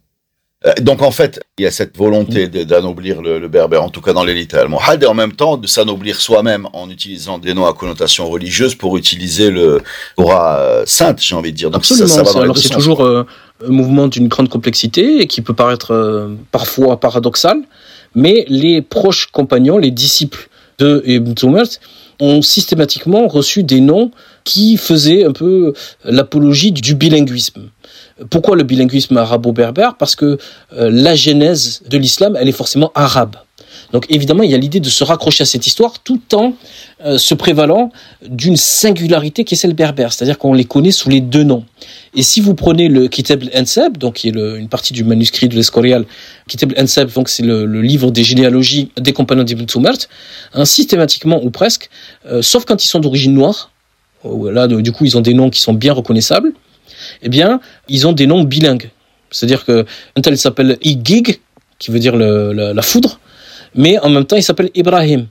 Euh, 0.67 0.75
donc 0.83 1.01
en 1.01 1.11
fait, 1.11 1.41
il 1.59 1.63
y 1.63 1.67
a 1.67 1.71
cette 1.71 1.97
volonté 1.97 2.47
d'anoblir 2.49 3.23
le, 3.23 3.39
le, 3.39 3.49
berbère, 3.49 3.83
en 3.83 3.89
tout 3.89 4.03
cas 4.03 4.13
dans 4.13 4.25
l'élite 4.25 4.53
almohade, 4.53 5.03
et 5.03 5.07
en 5.07 5.15
même 5.15 5.33
temps 5.33 5.57
de 5.57 5.67
s'anoblir 5.67 6.21
soi-même 6.21 6.69
en 6.75 6.91
utilisant 6.91 7.39
des 7.39 7.55
noms 7.55 7.67
à 7.67 7.73
connotation 7.73 8.29
religieuse 8.29 8.75
pour 8.75 8.99
utiliser 8.99 9.51
le 9.51 9.81
aura 10.19 10.83
sainte, 10.85 11.23
j'ai 11.23 11.35
envie 11.35 11.53
de 11.53 11.57
dire. 11.57 11.71
Donc 11.71 11.81
Absolument, 11.81 12.09
ça, 12.09 12.25
ça 12.27 12.33
va 12.35 12.43
alors 12.43 12.59
c'est 12.59 12.69
toujours 12.69 13.03
euh, 13.03 13.27
un 13.67 13.71
mouvement 13.71 14.07
d'une 14.07 14.29
grande 14.29 14.51
complexité 14.51 15.23
et 15.23 15.27
qui 15.27 15.41
peut 15.41 15.55
paraître 15.55 15.93
euh, 15.93 16.29
parfois 16.53 17.01
paradoxal, 17.01 17.63
mais 18.15 18.45
les 18.49 18.83
proches 18.83 19.29
compagnons, 19.33 19.79
les 19.79 19.91
disciples 19.91 20.51
de 20.79 21.03
Ibn 21.07 21.33
Tumert, 21.33 21.69
ont 22.21 22.43
systématiquement 22.43 23.29
reçu 23.29 23.63
des 23.63 23.81
noms 23.81 24.11
qui 24.45 24.77
faisaient 24.77 25.25
un 25.25 25.33
peu 25.33 25.73
l'apologie 26.05 26.71
du 26.71 26.95
bilinguisme. 26.95 27.71
Pourquoi 28.29 28.57
le 28.57 28.65
bilinguisme 28.65 29.17
arabo-berbère? 29.17 29.97
Parce 29.97 30.15
que 30.15 30.39
euh, 30.73 30.91
la 30.93 31.15
genèse 31.15 31.83
de 31.89 31.97
l'islam, 31.97 32.37
elle 32.39 32.49
est 32.49 32.53
forcément 32.53 32.93
arabe. 32.95 33.37
Donc 33.93 34.07
évidemment, 34.09 34.43
il 34.43 34.51
y 34.51 34.55
a 34.55 34.59
l'idée 34.59 34.81
de 34.81 34.89
se 34.89 35.03
raccrocher 35.05 35.43
à 35.43 35.47
cette 35.47 35.67
histoire 35.67 35.99
tout 36.01 36.21
en 36.35 36.55
euh, 37.05 37.19
se 37.19 37.35
prévalant 37.35 37.91
d'une 38.27 38.57
singularité 38.57 39.45
qui 39.45 39.55
est 39.55 39.57
celle 39.57 39.75
berbère, 39.75 40.13
c'est-à-dire 40.13 40.39
qu'on 40.39 40.55
les 40.55 40.65
connaît 40.65 40.93
sous 40.93 41.09
les 41.09 41.21
deux 41.21 41.43
noms. 41.43 41.65
Et 42.15 42.23
si 42.23 42.41
vous 42.41 42.55
prenez 42.55 42.89
le 42.89 43.09
Kitab 43.09 43.43
al-Ansab, 43.53 43.97
donc 43.97 44.15
qui 44.15 44.29
est 44.29 44.33
une 44.33 44.69
partie 44.69 44.93
du 44.93 45.05
manuscrit 45.05 45.49
de 45.49 45.57
l'Escorial, 45.57 46.05
Kitab 46.49 46.73
al-Ansab, 46.77 47.13
donc 47.13 47.29
c'est 47.29 47.43
le, 47.43 47.65
livre 47.81 48.11
des 48.11 48.25
généalogies 48.25 48.91
des 48.97 49.13
compagnons 49.13 49.45
d'Ibn 49.45 49.65
Tumart, 49.65 49.97
hein, 50.55 50.65
systématiquement 50.65 51.43
ou 51.43 51.51
presque, 51.51 51.89
euh, 52.27 52.43
sauf 52.43 52.65
quand 52.65 52.85
ils 52.85 52.89
sont 52.89 53.01
d'origine 53.01 53.35
noire, 53.35 53.71
là 54.25 54.67
du 54.69 54.93
coup 54.93 55.07
ils 55.07 55.17
ont 55.17 55.23
des 55.23 55.33
noms 55.33 55.49
qui 55.51 55.61
sont 55.61 55.73
bien 55.73 55.95
reconnaissables, 55.95 56.53
eh 57.23 57.29
bien 57.29 57.61
ils 57.89 58.07
ont 58.07 58.13
des 58.13 58.27
noms 58.27 58.45
bilingues. 58.45 58.91
C'est-à-dire 59.31 59.65
que 59.65 59.87
un 60.17 60.21
tel 60.21 60.37
s'appelle 60.37 60.77
Igig, 60.83 61.41
qui 61.79 61.91
veut 61.91 61.99
dire 61.99 62.17
la, 62.17 62.83
foudre, 62.83 63.21
mais 63.75 63.99
en 63.99 64.11
même 64.11 64.25
temps 64.25 64.37
il 64.37 64.43
s'appelle 64.43 64.71
Ibrahim. 64.75 65.27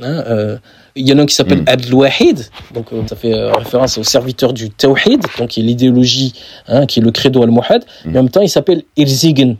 Hein, 0.00 0.24
euh, 0.26 0.58
il 0.94 1.06
y 1.06 1.12
en 1.12 1.18
a 1.18 1.22
un 1.22 1.26
qui 1.26 1.34
s'appelle 1.34 1.62
mm. 1.62 1.68
Abdel 1.68 1.94
Wahid, 1.94 2.46
donc 2.72 2.86
euh, 2.92 3.02
ça 3.06 3.14
fait 3.14 3.34
euh, 3.34 3.52
référence 3.52 3.98
au 3.98 4.02
serviteur 4.02 4.54
du 4.54 4.70
Tawhid, 4.70 5.22
donc 5.38 5.50
qui 5.50 5.60
est 5.60 5.62
l'idéologie, 5.62 6.32
hein, 6.66 6.86
qui 6.86 7.00
est 7.00 7.02
le 7.02 7.10
credo 7.10 7.42
al-Muhad. 7.42 7.84
Mm. 7.84 8.10
Mais 8.10 8.18
en 8.18 8.22
même 8.22 8.30
temps, 8.30 8.40
il 8.40 8.48
s'appelle 8.48 8.84
Irzigen, 8.96 9.56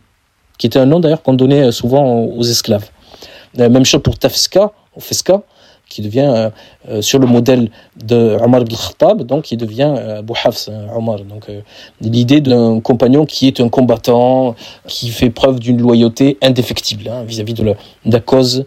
qui 0.57 0.69
était 0.69 0.79
un 0.79 0.87
nom 0.87 1.01
d'ailleurs 1.01 1.23
qu'on 1.23 1.35
donnait 1.35 1.71
souvent 1.71 2.21
aux 2.21 2.45
esclaves. 2.45 2.89
même 3.57 3.85
chose 3.85 4.03
pour 4.03 4.19
Tafska, 4.19 4.73
ou 4.97 5.01
Feska, 5.01 5.43
qui 5.93 6.03
devient 6.03 6.33
euh, 6.35 6.51
euh, 6.89 7.03
sur 7.03 7.19
le 7.19 7.27
modèle 7.27 7.71
de 8.03 8.37
Omar 8.43 8.63
ibn 8.63 8.75
Khattab, 8.75 9.23
donc 9.23 9.45
qui 9.45 9.57
devient 9.57 9.95
euh, 9.97 10.19
Abu 10.21 10.33
Hafs, 10.43 10.69
Omar. 10.97 11.21
Donc 11.21 11.51
l'idée 12.01 12.41
d'un 12.41 12.81
compagnon 12.81 13.27
qui 13.27 13.47
est 13.47 13.61
un 13.61 13.69
combattant, 13.69 14.55
qui 14.87 15.09
fait 15.11 15.31
preuve 15.31 15.61
d'une 15.61 15.81
loyauté 15.81 16.39
indéfectible 16.43 17.09
hein, 17.09 17.25
vis-à-vis 17.25 17.55
de, 17.55 17.75
la, 18.07 18.21
cause 18.21 18.65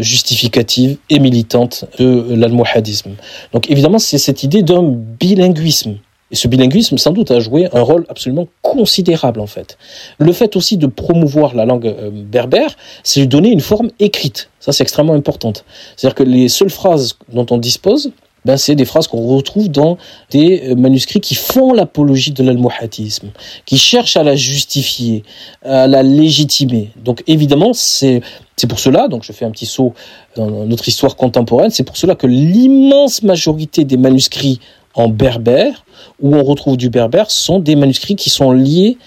justificative 0.00 0.98
et 1.08 1.18
militante 1.18 1.84
de 1.98 2.34
l'almohadisme. 2.34 3.12
Donc 3.52 3.70
évidemment, 3.70 3.98
c'est 3.98 4.18
cette 4.18 4.42
idée 4.42 4.62
d'un 4.62 4.82
bilinguisme 4.82 5.96
et 6.30 6.36
ce 6.36 6.48
bilinguisme, 6.48 6.98
sans 6.98 7.12
doute, 7.12 7.30
a 7.30 7.40
joué 7.40 7.68
un 7.72 7.80
rôle 7.80 8.04
absolument 8.08 8.48
considérable, 8.62 9.40
en 9.40 9.46
fait. 9.46 9.78
Le 10.18 10.32
fait 10.32 10.56
aussi 10.56 10.76
de 10.76 10.86
promouvoir 10.86 11.54
la 11.54 11.64
langue 11.64 11.86
euh, 11.86 12.10
berbère, 12.12 12.76
c'est 13.02 13.20
lui 13.20 13.28
donner 13.28 13.50
une 13.50 13.60
forme 13.60 13.90
écrite. 13.98 14.50
Ça, 14.60 14.72
c'est 14.72 14.82
extrêmement 14.82 15.14
important. 15.14 15.52
C'est-à-dire 15.96 16.14
que 16.14 16.22
les 16.22 16.48
seules 16.48 16.70
phrases 16.70 17.16
dont 17.32 17.46
on 17.50 17.56
dispose, 17.56 18.12
ben, 18.44 18.56
c'est 18.56 18.74
des 18.74 18.84
phrases 18.84 19.08
qu'on 19.08 19.26
retrouve 19.26 19.68
dans 19.68 19.98
des 20.30 20.68
euh, 20.68 20.74
manuscrits 20.74 21.20
qui 21.20 21.34
font 21.34 21.72
l'apologie 21.72 22.30
de 22.32 22.42
l'almohadisme, 22.42 23.30
qui 23.64 23.78
cherchent 23.78 24.16
à 24.16 24.22
la 24.22 24.36
justifier, 24.36 25.24
à 25.64 25.86
la 25.86 26.02
légitimer. 26.02 26.90
Donc 27.04 27.22
évidemment, 27.26 27.72
c'est 27.72 28.20
c'est 28.56 28.66
pour 28.66 28.80
cela, 28.80 29.06
donc 29.06 29.22
je 29.22 29.32
fais 29.32 29.44
un 29.44 29.52
petit 29.52 29.66
saut 29.66 29.94
dans 30.34 30.50
notre 30.50 30.88
histoire 30.88 31.14
contemporaine, 31.14 31.70
c'est 31.70 31.84
pour 31.84 31.96
cela 31.96 32.16
que 32.16 32.26
l'immense 32.26 33.22
majorité 33.22 33.84
des 33.84 33.96
manuscrits 33.96 34.58
en 34.98 35.08
berbère, 35.08 35.84
où 36.20 36.34
on 36.36 36.42
retrouve 36.42 36.76
du 36.76 36.90
berbère, 36.90 37.30
sont 37.30 37.58
des 37.58 37.76
manuscrits 37.76 38.16
qui 38.16 38.30
sont 38.30 38.52
liés 38.52 38.98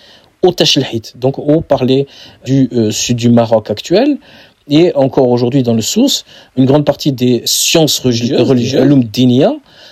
au 0.44 0.52
Tashlahit, 0.52 1.14
donc 1.18 1.38
au 1.38 1.62
parler 1.62 2.08
du 2.46 2.70
euh, 2.74 2.92
sud 2.92 3.18
du 3.18 3.30
Maroc 3.30 3.70
actuel. 3.70 4.18
Et 4.70 4.94
encore 4.96 5.28
aujourd'hui 5.28 5.64
dans 5.64 5.74
le 5.74 5.82
Sousse, 5.82 6.24
une 6.56 6.66
grande 6.66 6.86
partie 6.86 7.12
des 7.12 7.42
sciences 7.46 8.00
religieuses, 8.00 8.42
religieuses 8.42 8.84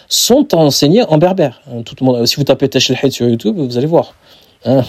sont 0.07 0.55
enseignées 0.55 1.03
en 1.03 1.17
berbère. 1.17 1.61
Tout 1.85 1.95
le 1.99 2.05
monde, 2.05 2.25
si 2.25 2.35
vous 2.37 2.43
tapez 2.43 2.69
Tashlahit 2.69 3.11
sur 3.11 3.27
YouTube, 3.27 3.57
vous 3.57 3.77
allez 3.77 3.87
voir. 3.87 4.13
Hein, 4.65 4.81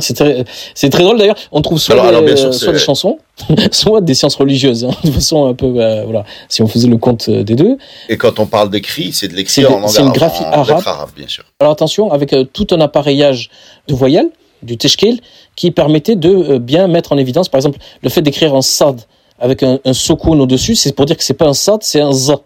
c'est 0.00 0.14
très, 0.14 0.44
c'est 0.74 0.88
très 0.88 1.02
drôle 1.02 1.18
d'ailleurs. 1.18 1.36
On 1.52 1.60
trouve 1.60 1.78
soit, 1.78 2.22
des, 2.22 2.36
soit 2.52 2.72
des 2.72 2.78
chansons, 2.78 3.18
soit 3.72 4.00
des 4.00 4.14
sciences 4.14 4.36
religieuses. 4.36 4.84
Hein, 4.84 4.90
de 5.04 5.10
façon 5.10 5.46
un 5.46 5.54
peu, 5.54 5.70
bah, 5.70 6.04
voilà. 6.04 6.24
Si 6.48 6.62
on 6.62 6.66
faisait 6.66 6.88
le 6.88 6.96
compte 6.96 7.28
euh, 7.28 7.42
des 7.42 7.54
deux. 7.54 7.76
Et 8.08 8.16
quand 8.16 8.38
on 8.38 8.46
parle 8.46 8.70
d'écrit, 8.70 9.12
c'est 9.12 9.28
de 9.28 9.34
l'écrit 9.34 9.66
en 9.66 9.86
C'est 9.88 10.02
une 10.02 10.12
graphie 10.12 10.44
arabe. 10.44 11.10
bien 11.14 11.28
sûr. 11.28 11.44
Alors 11.60 11.72
attention, 11.72 12.10
avec 12.10 12.32
euh, 12.32 12.44
tout 12.44 12.66
un 12.70 12.80
appareillage 12.80 13.50
de 13.86 13.94
voyelles, 13.94 14.30
du 14.62 14.78
teshkil, 14.78 15.20
qui 15.56 15.70
permettait 15.70 16.16
de 16.16 16.30
euh, 16.30 16.58
bien 16.58 16.88
mettre 16.88 17.12
en 17.12 17.18
évidence, 17.18 17.48
par 17.50 17.58
exemple, 17.58 17.78
le 18.02 18.08
fait 18.08 18.22
d'écrire 18.22 18.54
en 18.54 18.62
sad 18.62 19.02
avec 19.38 19.62
un, 19.62 19.78
un 19.84 19.92
au-dessus, 20.08 20.74
c'est 20.74 20.92
pour 20.92 21.04
dire 21.06 21.16
que 21.16 21.22
c'est 21.22 21.34
pas 21.34 21.46
un 21.46 21.54
sad, 21.54 21.80
c'est 21.82 22.00
un 22.00 22.12
za. 22.12 22.40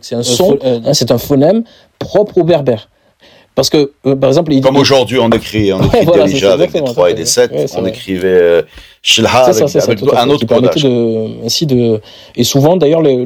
C'est 0.00 0.14
un 0.14 0.22
son, 0.22 0.56
hein, 0.62 0.94
c'est 0.94 1.10
un 1.10 1.18
phonème 1.18 1.64
propre 1.98 2.38
au 2.38 2.44
berbère. 2.44 2.88
Parce 3.58 3.70
que, 3.70 3.90
euh, 4.06 4.14
par 4.14 4.30
exemple, 4.30 4.56
comme 4.60 4.76
aujourd'hui, 4.76 5.18
on 5.18 5.30
écrit, 5.30 5.72
on 5.72 5.82
écrit 5.92 6.32
déjà 6.32 6.52
avec 6.52 6.70
des 6.70 6.80
3 6.80 7.10
et 7.10 7.14
des 7.14 7.24
7, 7.24 7.74
on 7.76 7.86
écrivait 7.86 8.28
euh, 8.28 8.62
Shilha 9.02 9.46
avec, 9.46 9.68
ça, 9.68 9.82
avec 9.82 10.00
un 10.00 10.30
autre 10.30 10.46
codage. 10.46 10.84
De, 10.84 11.44
ainsi 11.44 11.66
de, 11.66 12.00
et 12.36 12.44
souvent, 12.44 12.76
d'ailleurs, 12.76 13.02
le, 13.02 13.24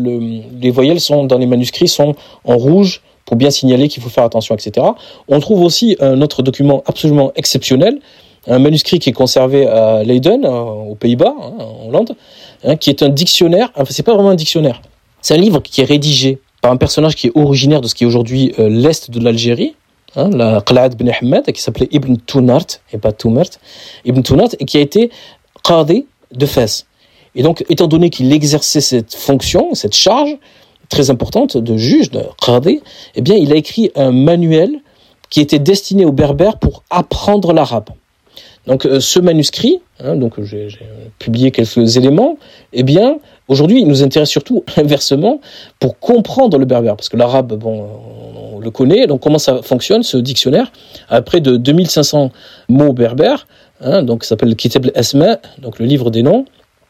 les 0.58 0.70
voyelles 0.70 1.00
sont 1.00 1.24
dans 1.24 1.36
les 1.36 1.44
manuscrits 1.44 1.86
sont 1.86 2.14
en 2.46 2.56
rouge 2.56 3.02
pour 3.26 3.36
bien 3.36 3.50
signaler 3.50 3.88
qu'il 3.88 4.02
faut 4.02 4.08
faire 4.08 4.24
attention, 4.24 4.54
etc. 4.54 4.86
On 5.28 5.38
trouve 5.38 5.60
aussi 5.60 5.98
un 6.00 6.22
autre 6.22 6.42
document 6.42 6.82
absolument 6.86 7.32
exceptionnel, 7.36 7.98
un 8.46 8.58
manuscrit 8.58 9.00
qui 9.00 9.10
est 9.10 9.12
conservé 9.12 9.66
à 9.66 10.02
Leiden, 10.02 10.46
aux 10.46 10.94
Pays-Bas, 10.94 11.34
hein, 11.42 11.52
en 11.58 11.88
Hollande, 11.90 12.16
hein, 12.64 12.76
qui 12.76 12.88
est 12.88 13.02
un 13.02 13.10
dictionnaire. 13.10 13.68
Enfin, 13.74 13.90
c'est 13.90 14.02
pas 14.02 14.14
vraiment 14.14 14.30
un 14.30 14.34
dictionnaire. 14.34 14.80
C'est 15.20 15.34
un 15.34 15.38
livre 15.38 15.60
qui 15.60 15.82
est 15.82 15.84
rédigé 15.84 16.38
par 16.62 16.72
un 16.72 16.78
personnage 16.78 17.16
qui 17.16 17.26
est 17.26 17.32
originaire 17.34 17.82
de 17.82 17.88
ce 17.88 17.94
qui 17.94 18.04
est 18.04 18.06
aujourd'hui 18.06 18.54
euh, 18.58 18.70
l'est 18.70 19.10
de 19.10 19.20
l'Algérie, 19.20 19.74
hein, 20.16 20.30
la 20.30 20.60
Qalad 20.60 20.96
bin 20.96 21.10
Ahmed, 21.10 21.44
qui 21.52 21.60
s'appelait 21.60 21.88
Ibn 21.90 22.16
Tunart, 22.26 22.66
et 22.92 22.98
pas 22.98 23.12
Tumart, 23.12 23.50
Ibn 24.04 24.22
Tunart, 24.22 24.48
et 24.58 24.64
qui 24.64 24.78
a 24.78 24.80
été 24.80 25.10
qadi 25.62 26.06
de 26.32 26.46
Fès. 26.46 26.86
Et 27.34 27.42
donc, 27.42 27.64
étant 27.68 27.86
donné 27.86 28.10
qu'il 28.10 28.32
exerçait 28.32 28.80
cette 28.80 29.14
fonction, 29.14 29.74
cette 29.74 29.94
charge 29.94 30.36
très 30.88 31.10
importante 31.10 31.56
de 31.56 31.76
juge, 31.76 32.10
de 32.10 32.22
qadi, 32.44 32.82
eh 33.14 33.20
bien, 33.22 33.36
il 33.36 33.52
a 33.52 33.56
écrit 33.56 33.90
un 33.94 34.12
manuel 34.12 34.80
qui 35.30 35.40
était 35.40 35.58
destiné 35.58 36.04
aux 36.04 36.12
berbères 36.12 36.58
pour 36.58 36.82
apprendre 36.90 37.52
l'arabe. 37.54 37.88
Donc, 38.66 38.86
euh, 38.86 39.00
ce 39.00 39.18
manuscrit, 39.18 39.80
hein, 39.98 40.14
donc 40.14 40.40
j'ai 40.42 40.68
publié 41.18 41.50
quelques 41.50 41.96
éléments, 41.96 42.36
eh 42.72 42.82
bien, 42.82 43.16
aujourd'hui, 43.48 43.80
il 43.80 43.88
nous 43.88 44.02
intéresse 44.02 44.28
surtout 44.28 44.62
inversement 44.76 45.40
pour 45.80 45.98
comprendre 45.98 46.58
le 46.58 46.64
berbère, 46.64 46.96
parce 46.96 47.08
que 47.08 47.16
l'arabe, 47.16 47.54
bon, 47.54 47.88
le 48.62 48.70
connaît. 48.70 49.06
Donc 49.06 49.20
comment 49.20 49.38
ça 49.38 49.62
fonctionne 49.62 50.02
ce 50.02 50.16
dictionnaire? 50.16 50.72
À 51.08 51.22
près 51.22 51.40
de 51.40 51.56
2500 51.56 52.30
mots 52.68 52.92
berbères, 52.92 53.46
hein, 53.80 54.02
donc 54.02 54.24
s'appelle 54.24 54.54
Kitab 54.56 54.86
al-Asma, 54.86 55.38
donc 55.58 55.78
le 55.78 55.86
livre 55.86 56.10
des 56.10 56.22
noms. 56.22 56.44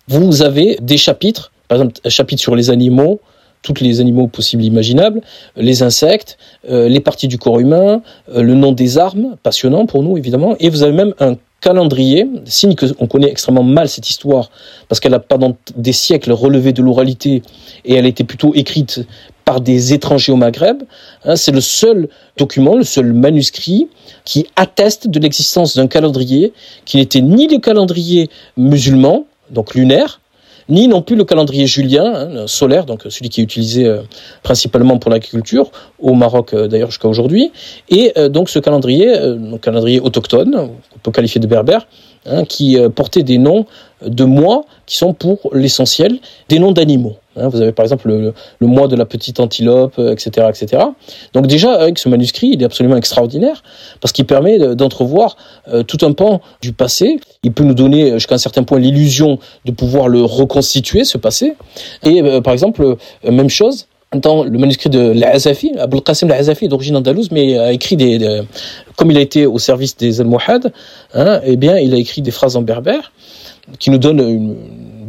Vous 0.09 0.43
avez 0.43 0.79
des 0.81 0.97
chapitres, 0.97 1.53
par 1.69 1.79
exemple 1.79 2.01
un 2.05 2.11
chapitre 2.11 2.41
sur 2.43 2.57
les 2.57 2.71
animaux, 2.71 3.21
tous 3.63 3.75
les 3.81 4.01
animaux 4.01 4.27
possibles 4.27 4.65
imaginables, 4.65 5.21
les 5.57 5.83
insectes, 5.83 6.37
euh, 6.69 6.89
les 6.89 7.01
parties 7.01 7.29
du 7.29 7.39
corps 7.39 7.61
humain, 7.61 8.03
euh, 8.35 8.43
le 8.43 8.55
nom 8.55 8.73
des 8.73 8.99
armes, 8.99 9.37
passionnant 9.43 9.87
pour 9.87 10.03
nous 10.03 10.19
évidemment, 10.19 10.57
et 10.59 10.69
vous 10.69 10.83
avez 10.83 10.93
même 10.93 11.15
un 11.21 11.37
calendrier, 11.63 12.29
signe 12.45 12.75
qu'on 12.75 13.07
connaît 13.07 13.31
extrêmement 13.31 13.63
mal 13.63 13.89
cette 13.89 14.11
histoire, 14.11 14.51
parce 14.89 15.01
qu'elle 15.01 15.15
a 15.15 15.21
pendant 15.21 15.57
des 15.77 15.93
siècles 15.93 16.33
relevé 16.33 16.73
de 16.73 16.83
l'oralité 16.83 17.43
et 17.85 17.95
elle 17.95 18.05
a 18.05 18.09
été 18.09 18.25
plutôt 18.25 18.53
écrite 18.55 19.07
par 19.45 19.61
des 19.61 19.95
étrangers 19.95 20.33
au 20.33 20.37
Maghreb. 20.37 20.83
Hein, 21.25 21.37
c'est 21.37 21.53
le 21.53 21.61
seul 21.61 22.09
document, 22.37 22.77
le 22.77 22.85
seul 22.85 23.13
manuscrit 23.13 23.89
qui 24.25 24.47
atteste 24.57 25.09
de 25.09 25.19
l'existence 25.21 25.77
d'un 25.77 25.87
calendrier 25.87 26.53
qui 26.85 26.97
n'était 26.97 27.21
ni 27.21 27.47
le 27.49 27.59
calendrier 27.59 28.29
musulman, 28.57 29.25
donc 29.51 29.75
lunaire, 29.75 30.21
ni 30.73 30.89
non 30.89 31.03
plus 31.03 31.17
le 31.17 31.25
calendrier 31.25 31.67
julien, 31.67 32.07
hein, 32.15 32.47
solaire, 32.47 32.87
donc 32.87 33.03
celui 33.11 33.29
qui 33.29 33.43
est 33.43 33.45
utilisé 33.45 33.87
euh, 33.87 34.01
principalement 34.43 34.99
pour 34.99 35.11
l'agriculture, 35.11 35.71
au 36.01 36.15
Maroc 36.15 36.55
euh, 36.55 36.67
d'ailleurs 36.67 36.91
jusqu'à 36.91 37.09
aujourd'hui, 37.09 37.53
et 37.91 38.13
euh, 38.17 38.31
donc 38.31 38.49
ce 38.49 38.59
calendrier, 38.59 39.15
un 39.15 39.59
calendrier 39.59 40.01
autochtone, 40.01 40.55
on 40.57 40.99
peut 41.03 41.13
qualifier 41.13 41.41
de 41.41 41.47
berbère, 41.47 41.87
hein, 42.25 42.45
qui 42.47 42.79
portait 42.95 43.23
des 43.23 43.37
noms 43.37 43.67
de 44.05 44.25
mois 44.25 44.65
qui 44.87 44.97
sont 44.97 45.13
pour 45.13 45.51
l'essentiel 45.53 46.19
des 46.49 46.59
noms 46.59 46.73
d'animaux. 46.73 47.17
Hein, 47.37 47.49
vous 47.49 47.61
avez 47.61 47.73
par 47.73 47.85
exemple 47.85 48.09
le, 48.09 48.67
mois 48.67 48.89
de 48.89 48.97
la 48.97 49.07
petite 49.07 49.41
antilope, 49.41 49.99
etc., 49.99 50.31
euh, 50.39 50.51
etc. 50.51 50.83
Donc 51.33 51.47
déjà, 51.47 51.73
avec 51.73 51.99
ce 51.99 52.09
manuscrit, 52.09 52.51
il 52.53 52.63
est 52.63 52.65
absolument 52.65 52.97
extraordinaire 52.97 53.63
parce 54.01 54.13
qu'il 54.13 54.27
permet 54.27 54.59
d'entrevoir 54.75 55.37
euh, 55.69 55.83
tout 55.83 55.99
un 56.03 56.13
pan 56.13 56.41
du 56.61 56.73
passé. 56.73 57.21
Il 57.43 57.53
peut 57.53 57.65
nous 57.65 57.75
donner 57.75 58.13
jusqu'à 58.13 58.35
un 58.35 58.39
certain 58.39 58.65
point 58.65 58.79
l'illusion 58.79 59.39
de 59.65 59.73
pouvoir 59.73 60.09
le 60.09 60.23
reconstituer, 60.23 61.05
ce 61.05 61.17
passé. 61.19 61.55
Et 62.05 62.23
euh, 62.23 62.41
par 62.41 62.53
exemple, 62.53 62.97
même 63.25 63.49
chose, 63.49 63.87
dans 64.15 64.45
le 64.45 64.59
manuscrit 64.59 64.91
de 64.91 65.01
l'Azafi, 65.01 65.73
Abul 65.79 66.03
Qasim 66.03 66.29
l'Azafi 66.29 66.69
d'origine 66.69 66.97
andalouse, 66.97 67.31
mais 67.31 67.59
a 67.59 67.73
écrit 67.73 67.97
des, 67.97 68.43
comme 68.97 69.11
il 69.11 69.17
a 69.17 69.23
été 69.23 69.47
au 69.47 69.59
service 69.59 69.97
des 69.97 70.21
Almohades, 70.21 70.71
hein, 71.15 71.41
eh 71.45 71.57
bien, 71.57 71.79
il 71.79 71.95
a 71.95 71.97
écrit 71.97 72.21
des 72.21 72.31
phrases 72.31 72.57
en 72.57 72.63
berbère 72.63 73.11
qui 73.79 73.91
nous 73.91 73.99
donnent 73.99 74.21
une, 74.21 74.57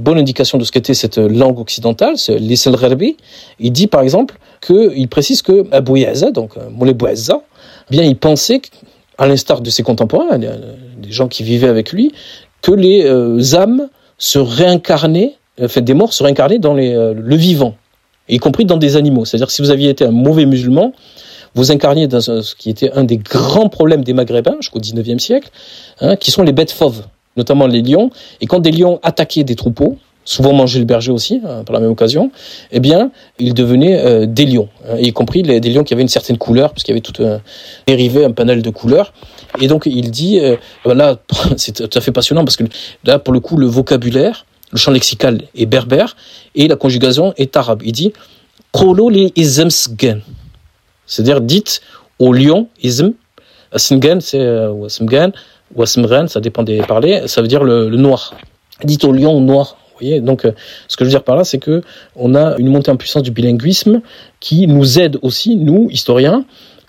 bonne 0.03 0.17
indication 0.17 0.57
de 0.57 0.63
ce 0.63 0.71
qu'était 0.71 0.93
cette 0.93 1.17
langue 1.17 1.59
occidentale, 1.59 2.15
l'Isel 2.37 2.75
Gharbi. 2.75 3.17
Il 3.59 3.71
dit 3.71 3.87
par 3.87 4.01
exemple 4.01 4.37
qu'il 4.65 5.07
précise 5.07 5.41
que 5.41 5.65
Abou 5.71 5.97
Yazza, 5.97 6.31
donc 6.31 6.57
euh, 6.57 6.69
Moulay 6.69 6.93
bien 6.93 8.03
il 8.03 8.17
pensait, 8.17 8.61
à 9.17 9.27
l'instar 9.27 9.61
de 9.61 9.69
ses 9.69 9.83
contemporains, 9.83 10.37
des 10.37 11.11
gens 11.11 11.27
qui 11.27 11.43
vivaient 11.43 11.67
avec 11.67 11.91
lui, 11.91 12.11
que 12.61 12.71
les 12.71 13.05
euh, 13.05 13.55
âmes 13.55 13.89
se 14.17 14.39
réincarnaient 14.39 15.35
en 15.61 15.67
fait, 15.67 15.81
des 15.81 15.93
morts 15.93 16.13
se 16.13 16.23
réincarnaient 16.23 16.59
dans 16.59 16.75
euh, 16.77 17.13
le 17.15 17.35
vivant, 17.35 17.75
y 18.27 18.37
compris 18.37 18.65
dans 18.65 18.77
des 18.77 18.95
animaux. 18.95 19.25
C'est-à-dire 19.25 19.47
que 19.47 19.53
si 19.53 19.61
vous 19.61 19.69
aviez 19.69 19.89
été 19.89 20.05
un 20.05 20.11
mauvais 20.11 20.45
musulman, 20.45 20.93
vous 21.55 21.71
incarniez 21.71 22.07
dans 22.07 22.21
ce 22.21 22.55
qui 22.55 22.71
était 22.71 22.91
un 22.93 23.03
des 23.03 23.17
grands 23.17 23.69
problèmes 23.69 24.03
des 24.03 24.13
Maghrébins 24.13 24.55
jusqu'au 24.59 24.79
19e 24.79 25.19
siècle, 25.19 25.49
hein, 26.01 26.15
qui 26.15 26.31
sont 26.31 26.41
les 26.41 26.51
bêtes 26.51 26.71
fauves, 26.71 27.03
notamment 27.37 27.67
les 27.67 27.81
lions. 27.81 28.09
Et 28.41 28.45
quand 28.45 28.59
des 28.59 28.71
lions 28.71 28.99
attaquaient 29.03 29.43
des 29.43 29.55
troupeaux, 29.55 29.97
souvent 30.25 30.53
mangeaient 30.53 30.79
le 30.79 30.85
berger 30.85 31.11
aussi, 31.11 31.41
hein, 31.45 31.63
par 31.65 31.73
la 31.73 31.79
même 31.79 31.91
occasion, 31.91 32.31
eh 32.71 32.79
bien, 32.79 33.11
ils 33.39 33.53
devenaient 33.53 33.99
euh, 33.99 34.25
des 34.25 34.45
lions, 34.45 34.69
hein, 34.87 34.95
y 34.99 35.11
compris 35.11 35.43
des 35.43 35.59
lions 35.59 35.83
qui 35.83 35.93
avaient 35.93 36.01
une 36.01 36.07
certaine 36.07 36.37
couleur, 36.37 36.71
puisqu'il 36.71 36.91
y 36.91 36.93
avait 36.93 37.01
tout 37.01 37.21
un 37.23 37.41
dérivé, 37.87 38.23
un 38.23 38.31
panel 38.31 38.61
de 38.61 38.69
couleurs. 38.69 39.13
Et 39.59 39.67
donc, 39.67 39.83
il 39.85 40.11
dit, 40.11 40.39
euh, 40.39 40.55
là, 40.85 41.17
c'est 41.57 41.89
tout 41.89 41.97
à 41.97 42.01
fait 42.01 42.11
passionnant, 42.11 42.45
parce 42.45 42.55
que 42.55 42.63
là, 43.03 43.19
pour 43.19 43.33
le 43.33 43.39
coup, 43.39 43.57
le 43.57 43.67
vocabulaire, 43.67 44.45
le 44.71 44.77
champ 44.77 44.91
lexical 44.91 45.41
est 45.55 45.65
berbère, 45.65 46.15
et 46.55 46.67
la 46.67 46.75
conjugaison 46.75 47.33
est 47.37 47.57
arabe. 47.57 47.81
Il 47.83 47.91
dit, 47.91 48.13
Kolo 48.71 49.09
li 49.09 49.31
izemsgen. 49.35 50.21
C'est-à-dire, 51.05 51.41
dites 51.41 51.81
au 52.17 52.31
lion, 52.31 52.69
ism, 52.81 53.11
Asmgen, 53.73 54.21
c'est 54.21 54.39
Wasmgen, 55.75 56.03
Wasmren, 56.05 56.27
ça 56.27 56.39
dépend 56.39 56.63
des 56.63 56.79
parlers, 56.79 57.27
ça 57.27 57.41
veut 57.41 57.47
dire 57.47 57.63
le, 57.63 57.89
noir. 57.89 58.33
Dites 58.83 59.03
au 59.03 59.11
lion 59.11 59.39
noir. 59.39 59.77
Donc, 60.21 60.43
euh, 60.43 60.51
ce 60.89 60.97
que 60.97 61.05
je 61.05 61.09
veux 61.09 61.13
dire 61.13 61.23
par 61.23 61.37
là, 61.37 61.45
c'est 61.45 61.59
que 61.59 61.81
on 62.15 62.35
a 62.35 62.57
une 62.57 62.67
montée 62.67 62.91
en 62.91 62.97
puissance 62.97 63.23
du 63.23 63.31
bilinguisme 63.31 64.01
qui 64.41 64.67
nous 64.67 64.99
aide 64.99 65.17
aussi, 65.21 65.55
nous, 65.55 65.87
historiens, 65.91 66.43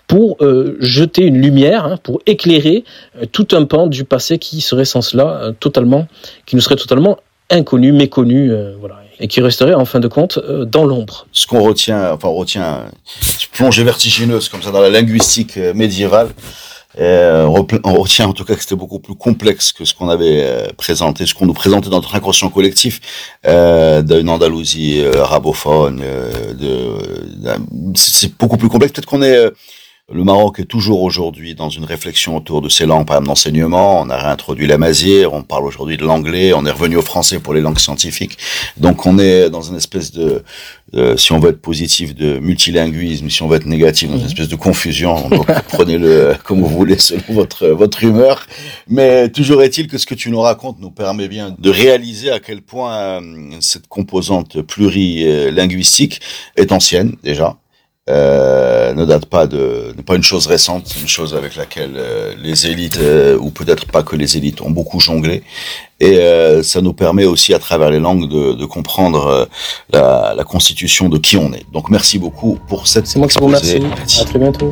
pour 0.07 0.37
euh, 0.41 0.75
jeter 0.81 1.23
une 1.23 1.41
lumière, 1.41 1.85
hein, 1.85 1.97
pour 2.03 2.19
éclairer 2.25 2.83
euh, 3.17 3.25
tout 3.31 3.47
un 3.53 3.63
pan 3.63 3.87
du 3.87 4.03
passé 4.03 4.37
qui 4.37 4.59
serait 4.59 4.85
sans 4.85 5.01
cela 5.01 5.51
totalement, 5.61 6.07
qui 6.45 6.57
nous 6.57 6.61
serait 6.61 6.75
totalement 6.75 7.17
inconnu, 7.49 7.93
méconnu, 7.93 8.51
voilà, 8.79 9.01
et 9.19 9.27
qui 9.27 9.39
resterait 9.39 9.75
en 9.75 9.85
fin 9.85 9.99
de 9.99 10.07
compte 10.07 10.39
dans 10.39 10.83
l'ombre. 10.83 11.27
Ce 11.31 11.47
qu'on 11.47 11.61
retient, 11.61 12.11
enfin, 12.11 12.27
on 12.27 12.33
retient 12.33 12.85
une 12.85 13.47
plongée 13.55 13.83
vertigineuse 13.83 14.49
comme 14.49 14.61
ça 14.61 14.71
dans 14.71 14.81
la 14.81 14.89
linguistique 14.89 15.57
euh, 15.57 15.73
Euh, 16.99 17.45
on 17.83 17.93
retient 18.01 18.27
en 18.27 18.33
tout 18.33 18.45
cas 18.45 18.55
que 18.55 18.61
c'était 18.61 18.75
beaucoup 18.75 18.99
plus 18.99 19.15
complexe 19.15 19.73
que 19.73 19.83
ce 19.85 19.93
qu'on 19.93 20.09
avait 20.09 20.43
euh, 20.45 20.67
présenté, 20.77 21.25
ce 21.25 21.33
qu'on 21.33 21.45
nous 21.45 21.53
présentait 21.53 21.89
dans 21.89 21.97
notre 21.97 22.15
inconscient 22.15 22.49
collectif 22.49 23.01
euh, 23.45 24.01
d'une 24.01 24.29
Andalousie 24.29 25.01
euh, 25.01 25.23
arabophone. 25.23 26.01
euh, 26.03 26.53
de, 26.53 27.25
d'un- 27.43 27.65
c'est 27.95 28.37
beaucoup 28.37 28.57
plus 28.57 28.69
complexe. 28.69 28.93
Peut-être 28.93 29.07
qu'on 29.07 29.21
est 29.21 29.35
euh, 29.35 29.49
le 30.13 30.23
Maroc 30.23 30.59
est 30.59 30.65
toujours 30.65 31.01
aujourd'hui 31.01 31.55
dans 31.55 31.69
une 31.69 31.83
réflexion 31.83 32.37
autour 32.37 32.61
de 32.61 32.69
ces 32.69 32.85
langues, 32.85 33.07
par 33.07 33.15
exemple 33.15 33.29
d'enseignement. 33.29 34.01
On 34.01 34.09
a 34.11 34.17
réintroduit 34.17 34.67
la 34.67 34.77
masière, 34.77 35.33
on 35.33 35.41
parle 35.41 35.65
aujourd'hui 35.65 35.97
de 35.97 36.03
l'anglais, 36.03 36.53
on 36.53 36.63
est 36.63 36.69
revenu 36.71 36.95
au 36.95 37.01
français 37.01 37.39
pour 37.39 37.55
les 37.55 37.61
langues 37.61 37.79
scientifiques. 37.79 38.37
Donc 38.77 39.07
on 39.07 39.17
est 39.17 39.49
dans 39.49 39.63
une 39.63 39.75
espèce 39.77 40.11
de, 40.11 40.43
de- 40.93 41.15
si 41.17 41.31
on 41.33 41.39
veut 41.39 41.49
être 41.49 41.61
positif, 41.61 42.13
de 42.13 42.37
multilinguisme, 42.37 43.31
si 43.31 43.41
on 43.41 43.47
veut 43.47 43.57
être 43.57 43.65
négatif, 43.65 44.09
dans 44.09 44.15
une 44.17 44.21
Mhm. 44.21 44.27
espèce 44.27 44.47
de 44.47 44.55
confusion. 44.55 45.27
Donc 45.27 45.47
prenez-le 45.69 46.35
comme 46.43 46.61
vous 46.61 46.67
voulez 46.69 46.99
selon 46.99 47.23
votre 47.29 47.67
votre 47.69 48.03
humeur. 48.03 48.45
Mais 48.87 49.29
toujours 49.29 49.63
est-il 49.63 49.87
que 49.87 49.97
ce 49.97 50.05
que 50.05 50.13
tu 50.15 50.29
nous 50.29 50.39
racontes 50.39 50.77
nous 50.79 50.91
permet 50.91 51.27
bien 51.27 51.55
de 51.57 51.69
réaliser 51.71 52.29
à 52.29 52.39
quel 52.39 52.61
point 52.61 52.95
euh, 52.95 53.21
cette 53.59 53.87
composante 53.87 54.61
plurilinguistique 54.61 56.21
est 56.57 56.71
ancienne 56.71 57.15
déjà 57.23 57.57
euh, 58.07 58.93
ne 58.93 59.03
date 59.05 59.25
pas 59.25 59.47
de 59.47 59.93
n'est 59.97 60.03
pas 60.03 60.15
une 60.15 60.23
chose 60.23 60.45
récente, 60.45 60.83
c'est 60.85 61.01
une 61.01 61.07
chose 61.07 61.33
avec 61.33 61.55
laquelle 61.55 61.93
euh, 61.97 62.33
les 62.41 62.67
élites 62.67 62.99
euh, 62.99 63.35
ou 63.39 63.49
peut-être 63.49 63.87
pas 63.87 64.03
que 64.03 64.15
les 64.15 64.37
élites 64.37 64.61
ont 64.61 64.69
beaucoup 64.69 64.99
jonglé 64.99 65.41
et 65.99 66.19
euh, 66.19 66.61
ça 66.61 66.81
nous 66.81 66.93
permet 66.93 67.25
aussi 67.25 67.53
à 67.53 67.59
travers 67.59 67.89
les 67.89 67.99
langues 67.99 68.29
de, 68.29 68.53
de 68.53 68.65
comprendre 68.65 69.25
euh, 69.27 69.45
la, 69.91 70.33
la 70.35 70.43
constitution 70.43 71.09
de 71.09 71.17
qui 71.17 71.35
on 71.37 71.51
est. 71.53 71.65
Donc 71.73 71.89
merci 71.89 72.19
beaucoup 72.19 72.59
pour 72.67 72.87
cette 72.87 73.07
C'est 73.07 73.17
moi 73.17 73.27
qui 73.27 73.39
vous 73.39 73.45
remercie. 73.47 73.81
À 74.21 74.25
très 74.25 74.37
bientôt. 74.39 74.71